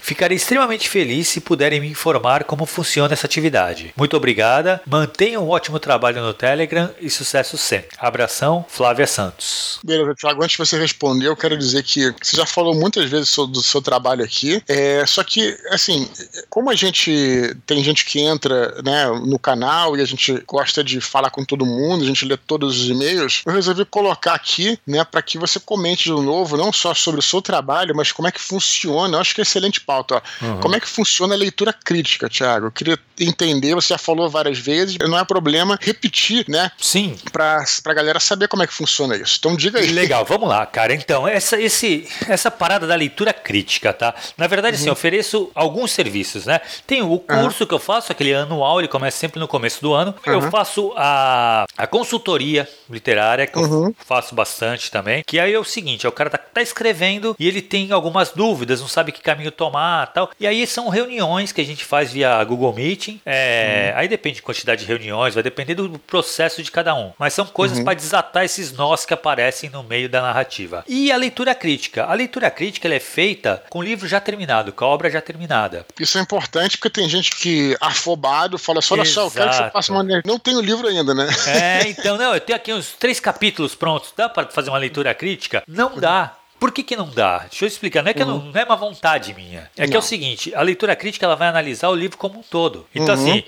Ficarei 0.00 0.36
extremamente 0.36 0.88
feliz 0.88 1.28
se 1.28 1.40
puderem 1.40 1.80
me 1.80 1.88
informar 1.88 2.44
como 2.44 2.66
funciona 2.66 3.12
essa 3.12 3.26
atividade. 3.26 3.92
Muito 3.96 4.16
obrigada, 4.16 4.80
mantenham 4.86 5.44
um 5.44 5.48
ótimo 5.50 5.78
trabalho 5.78 6.22
no 6.22 6.32
Telegram 6.32 6.90
e 7.00 7.10
sucesso 7.10 7.56
sempre. 7.58 7.96
Abração, 7.98 8.64
Flávia 8.68 9.06
Santos. 9.06 9.78
Beleza, 9.84 10.14
Thiago, 10.14 10.42
antes 10.42 10.52
de 10.52 10.58
você 10.58 10.78
responder, 10.78 11.26
eu 11.26 11.36
quero 11.36 11.56
dizer 11.56 11.82
que 11.82 12.14
você 12.22 12.36
já 12.36 12.46
falou 12.46 12.74
muitas 12.74 13.08
vezes 13.08 13.34
do 13.36 13.62
seu 13.62 13.82
trabalho 13.82 14.24
aqui, 14.24 14.62
é, 14.68 15.04
só 15.06 15.22
que, 15.22 15.56
assim, 15.70 16.08
como 16.48 16.70
a 16.70 16.74
gente 16.74 17.56
tem 17.66 17.82
gente 17.82 18.04
que 18.04 18.20
entra 18.20 18.80
né, 18.82 19.06
no 19.26 19.38
canal 19.38 19.96
e 19.96 20.00
a 20.00 20.04
gente 20.04 20.42
gosta 20.46 20.82
de 20.82 21.00
falar 21.00 21.30
com 21.30 21.44
todo 21.44 21.66
mundo, 21.66 22.02
a 22.02 22.06
gente 22.06 22.24
lê 22.24 22.36
todos 22.36 22.80
os 22.80 22.88
e-mails, 22.88 23.42
eu 23.46 23.52
resolvi 23.52 23.84
colocar 23.84 24.34
aqui, 24.34 24.78
né, 24.86 25.04
para 25.04 25.22
que 25.22 25.38
você 25.38 25.58
comente 25.58 26.04
de 26.04 26.10
novo, 26.10 26.56
não 26.56 26.72
só 26.72 26.94
sobre 26.94 27.20
o 27.20 27.22
seu 27.22 27.42
trabalho, 27.42 27.94
mas 27.94 28.12
como 28.12 28.28
é 28.28 28.32
que 28.32 28.40
funciona. 28.40 29.16
Eu 29.16 29.20
acho 29.20 29.34
que 29.34 29.40
é 29.40 29.44
excelente 29.50 29.80
pauta. 29.80 30.16
Ó. 30.16 30.44
Uhum. 30.44 30.60
Como 30.60 30.76
é 30.76 30.80
que 30.80 30.88
funciona 30.88 31.34
a 31.34 31.38
leitura 31.38 31.72
crítica, 31.72 32.28
Thiago? 32.28 32.66
Eu 32.66 32.72
queria 32.72 32.98
entender, 33.18 33.74
você 33.74 33.88
já 33.88 33.98
falou 33.98 34.30
várias 34.30 34.58
vezes, 34.58 34.96
não 35.00 35.18
é 35.18 35.24
problema 35.24 35.78
repetir, 35.80 36.44
né? 36.48 36.70
Sim. 36.78 37.16
Pra, 37.32 37.62
pra 37.82 37.94
galera 37.94 38.18
saber 38.20 38.48
como 38.48 38.62
é 38.62 38.66
que 38.66 38.72
funciona 38.72 39.16
isso. 39.16 39.36
Então 39.38 39.56
diga 39.56 39.78
aí. 39.78 39.90
Legal, 39.90 40.24
vamos 40.24 40.48
lá, 40.48 40.64
cara. 40.64 40.94
Então, 40.94 41.26
essa, 41.26 41.60
esse, 41.60 42.08
essa 42.28 42.50
parada 42.50 42.86
da 42.86 42.94
leitura 42.94 43.32
crítica, 43.32 43.92
tá? 43.92 44.14
Na 44.36 44.46
verdade, 44.46 44.76
uhum. 44.76 44.80
assim, 44.80 44.88
eu 44.88 44.92
ofereço 44.92 45.50
alguns 45.54 45.92
serviços, 45.92 46.46
né? 46.46 46.60
Tem 46.86 47.02
o 47.02 47.18
curso 47.18 47.64
uhum. 47.64 47.68
que 47.68 47.74
eu 47.74 47.78
faço, 47.78 48.12
aquele 48.12 48.34
anual, 48.34 48.80
ele 48.80 48.88
começa 48.88 49.18
sempre 49.18 49.40
no 49.40 49.48
começo 49.48 49.80
do 49.82 49.92
ano. 49.92 50.14
Eu 50.24 50.42
faço 50.50 50.92
a, 50.96 51.64
a 51.76 51.86
consultoria 51.86 52.68
literária, 52.88 53.46
que 53.46 53.58
eu 53.58 53.94
faço 53.98 54.34
bastante 54.34 54.90
também. 54.90 55.22
Que 55.26 55.38
aí 55.38 55.52
é 55.52 55.58
o 55.58 55.64
seguinte: 55.64 56.06
é 56.06 56.08
o 56.08 56.12
cara 56.12 56.30
tá, 56.30 56.38
tá 56.38 56.62
escrevendo 56.62 57.36
e 57.38 57.46
ele 57.46 57.62
tem 57.62 57.92
algumas 57.92 58.30
dúvidas, 58.30 58.80
não 58.80 58.88
sabe 58.88 59.12
que 59.12 59.20
caminho 59.20 59.39
tomar 59.48 60.08
tal. 60.08 60.30
E 60.40 60.46
aí 60.46 60.66
são 60.66 60.88
reuniões 60.88 61.52
que 61.52 61.60
a 61.60 61.64
gente 61.64 61.84
faz 61.84 62.12
via 62.12 62.42
Google 62.44 62.72
Meeting. 62.72 63.20
É, 63.24 63.92
aí 63.96 64.08
depende 64.08 64.36
de 64.36 64.42
quantidade 64.42 64.82
de 64.82 64.86
reuniões, 64.86 65.34
vai 65.34 65.42
depender 65.42 65.74
do 65.74 65.98
processo 65.98 66.62
de 66.62 66.70
cada 66.70 66.94
um. 66.94 67.12
Mas 67.18 67.34
são 67.34 67.46
coisas 67.46 67.78
uhum. 67.78 67.84
para 67.84 67.94
desatar 67.94 68.44
esses 68.44 68.72
nós 68.72 69.06
que 69.06 69.14
aparecem 69.14 69.70
no 69.70 69.82
meio 69.82 70.08
da 70.08 70.20
narrativa. 70.20 70.84
E 70.88 71.12
a 71.12 71.16
leitura 71.16 71.54
crítica. 71.54 72.04
A 72.04 72.14
leitura 72.14 72.50
crítica 72.50 72.88
é 72.88 72.98
feita 72.98 73.62
com 73.70 73.78
o 73.78 73.82
livro 73.82 74.08
já 74.08 74.20
terminado, 74.20 74.72
com 74.72 74.84
a 74.84 74.88
obra 74.88 75.10
já 75.10 75.20
terminada. 75.20 75.86
Isso 75.98 76.18
é 76.18 76.20
importante 76.20 76.76
porque 76.76 76.90
tem 76.90 77.08
gente 77.08 77.36
que, 77.36 77.76
afobado, 77.80 78.58
fala 78.58 78.82
só, 78.82 78.94
olha 78.94 79.04
só, 79.04 79.26
eu 79.26 79.30
quero 79.30 79.50
que 79.50 79.56
você 79.56 79.70
faça 79.70 79.92
uma. 79.92 80.02
Não 80.24 80.38
tem 80.38 80.56
o 80.56 80.60
livro 80.60 80.88
ainda, 80.88 81.14
né? 81.14 81.28
É, 81.46 81.88
então, 81.88 82.16
não, 82.16 82.34
eu 82.34 82.40
tenho 82.40 82.56
aqui 82.56 82.72
uns 82.72 82.92
três 82.92 83.20
capítulos 83.20 83.74
prontos. 83.74 84.12
Dá 84.16 84.28
para 84.28 84.48
fazer 84.48 84.70
uma 84.70 84.78
leitura 84.78 85.14
crítica? 85.14 85.62
Não 85.66 85.96
dá. 85.98 86.36
Por 86.60 86.70
que, 86.70 86.82
que 86.82 86.94
não 86.94 87.08
dá? 87.08 87.38
Deixa 87.38 87.64
eu 87.64 87.68
explicar. 87.68 88.02
Não 88.02 88.10
é 88.10 88.14
que 88.14 88.22
uhum. 88.22 88.38
não, 88.38 88.52
não, 88.52 88.60
é 88.60 88.64
uma 88.64 88.76
vontade 88.76 89.32
minha. 89.32 89.70
É 89.74 89.82
não. 89.82 89.90
que 89.90 89.96
é 89.96 89.98
o 89.98 90.02
seguinte: 90.02 90.54
a 90.54 90.60
leitura 90.60 90.94
crítica 90.94 91.24
ela 91.24 91.34
vai 91.34 91.48
analisar 91.48 91.88
o 91.88 91.94
livro 91.94 92.18
como 92.18 92.38
um 92.38 92.42
todo. 92.42 92.86
Então, 92.94 93.14
uhum. 93.14 93.22
assim, 93.22 93.44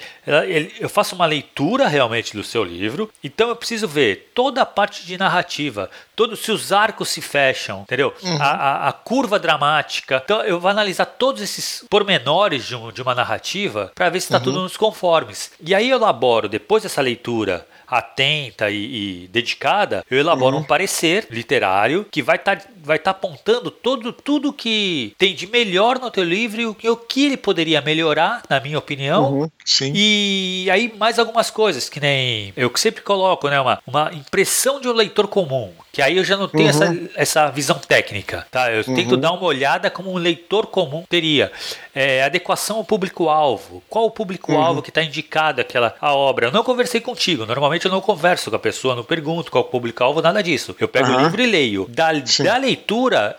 eu 0.81 0.89
faço 0.89 1.15
uma 1.15 1.27
leitura 1.27 1.87
realmente 1.87 2.35
do 2.35 2.43
seu 2.43 2.65
livro. 2.65 3.11
Então, 3.23 3.51
eu 3.51 3.57
preciso 3.57 3.87
ver 3.87 4.33
toda 4.35 4.63
a 4.63 4.67
parte 4.67 5.05
de 5.05 5.19
narrativa, 5.19 5.91
todos 6.17 6.41
se 6.41 6.51
os 6.51 6.73
arcos 6.73 7.11
se 7.11 7.21
fecham, 7.21 7.83
entendeu? 7.83 8.15
Uhum. 8.23 8.41
A, 8.41 8.47
a, 8.47 8.89
a, 8.89 8.93
curva 8.93 9.39
dramática. 9.39 10.23
Então, 10.25 10.41
eu 10.43 10.59
vou 10.59 10.71
analisar 10.71 11.05
todos 11.05 11.43
esses 11.43 11.85
pormenores 11.91 12.65
de, 12.65 12.75
um, 12.75 12.91
de 12.91 13.03
uma 13.03 13.15
narrativa 13.15 13.93
para 13.95 14.09
ver 14.09 14.21
se 14.21 14.27
está 14.27 14.41
tudo 14.41 14.57
uhum. 14.57 14.63
nos 14.63 14.77
conformes. 14.79 15.53
E 15.61 15.75
aí 15.75 15.91
eu 15.91 15.99
elaboro, 15.99 16.49
depois 16.49 16.83
dessa 16.83 17.03
leitura 17.03 17.67
atenta 17.93 18.71
e, 18.71 19.25
e 19.25 19.29
dedicada, 19.29 20.03
eu 20.11 20.19
elaboro 20.19 20.57
uhum. 20.57 20.63
um 20.63 20.65
parecer 20.65 21.27
literário 21.31 22.07
que 22.11 22.23
vai 22.23 22.37
estar 22.37 22.57
tá 22.57 22.67
vai 22.83 22.97
estar 22.97 23.13
tá 23.13 23.19
apontando 23.19 23.71
todo, 23.71 24.13
tudo 24.13 24.53
que 24.53 25.15
tem 25.17 25.35
de 25.35 25.47
melhor 25.47 25.99
no 25.99 26.11
teu 26.11 26.25
livro 26.25 26.61
e 26.61 26.67
o, 26.67 26.93
o 26.93 26.97
que 26.97 27.27
ele 27.27 27.37
poderia 27.37 27.81
melhorar, 27.81 28.43
na 28.49 28.61
minha 28.61 28.79
opinião. 28.79 29.33
Uhum, 29.33 29.51
sim. 29.65 29.93
E 29.95 30.69
aí 30.71 30.93
mais 30.99 31.19
algumas 31.19 31.51
coisas, 31.51 31.89
que 31.89 32.01
nem 32.01 32.53
eu 32.57 32.71
que 32.71 32.81
sempre 32.81 33.03
coloco, 33.03 33.49
né? 33.49 33.61
Uma, 33.61 33.79
uma 33.87 34.11
impressão 34.13 34.81
de 34.81 34.89
um 34.89 34.93
leitor 34.93 35.29
comum. 35.29 35.73
Que 35.93 36.01
aí 36.01 36.17
eu 36.17 36.25
já 36.25 36.39
não 36.39 36.49
tenho 36.49 36.65
uhum. 36.65 36.71
essa, 36.71 37.11
essa 37.15 37.51
visão 37.51 37.79
técnica, 37.79 38.47
tá? 38.51 38.73
Eu 38.73 38.83
uhum. 38.87 38.95
tento 38.95 39.17
dar 39.17 39.33
uma 39.33 39.45
olhada 39.45 39.91
como 39.91 40.11
um 40.11 40.17
leitor 40.17 40.67
comum 40.67 41.05
teria. 41.07 41.53
É, 41.95 42.23
adequação 42.25 42.79
ao 42.79 42.85
público-alvo. 42.85 43.83
Qual 43.91 44.07
o 44.07 44.11
público-alvo 44.11 44.77
uhum. 44.77 44.83
que 44.83 44.89
está 44.89 45.03
indicado 45.03 45.61
aquela 45.61 45.95
a 46.01 46.15
obra? 46.15 46.47
Eu 46.47 46.51
não 46.51 46.65
conversei 46.65 47.01
contigo. 47.01 47.45
Normalmente 47.45 47.85
eu 47.85 47.91
não 47.91 48.01
converso 48.01 48.49
com 48.49 48.57
a 48.57 48.59
pessoa, 48.59 48.97
não 48.97 49.05
pergunto 49.05 49.51
qual 49.51 49.65
o 49.65 49.67
público-alvo, 49.67 50.23
nada 50.23 50.43
disso. 50.43 50.75
Eu 50.81 50.89
pego 50.89 51.11
o 51.11 51.21
livro 51.21 51.43
e 51.43 51.47
leio. 51.47 51.87
Da, 51.91 52.11
da 52.13 52.57
leitura, 52.57 52.72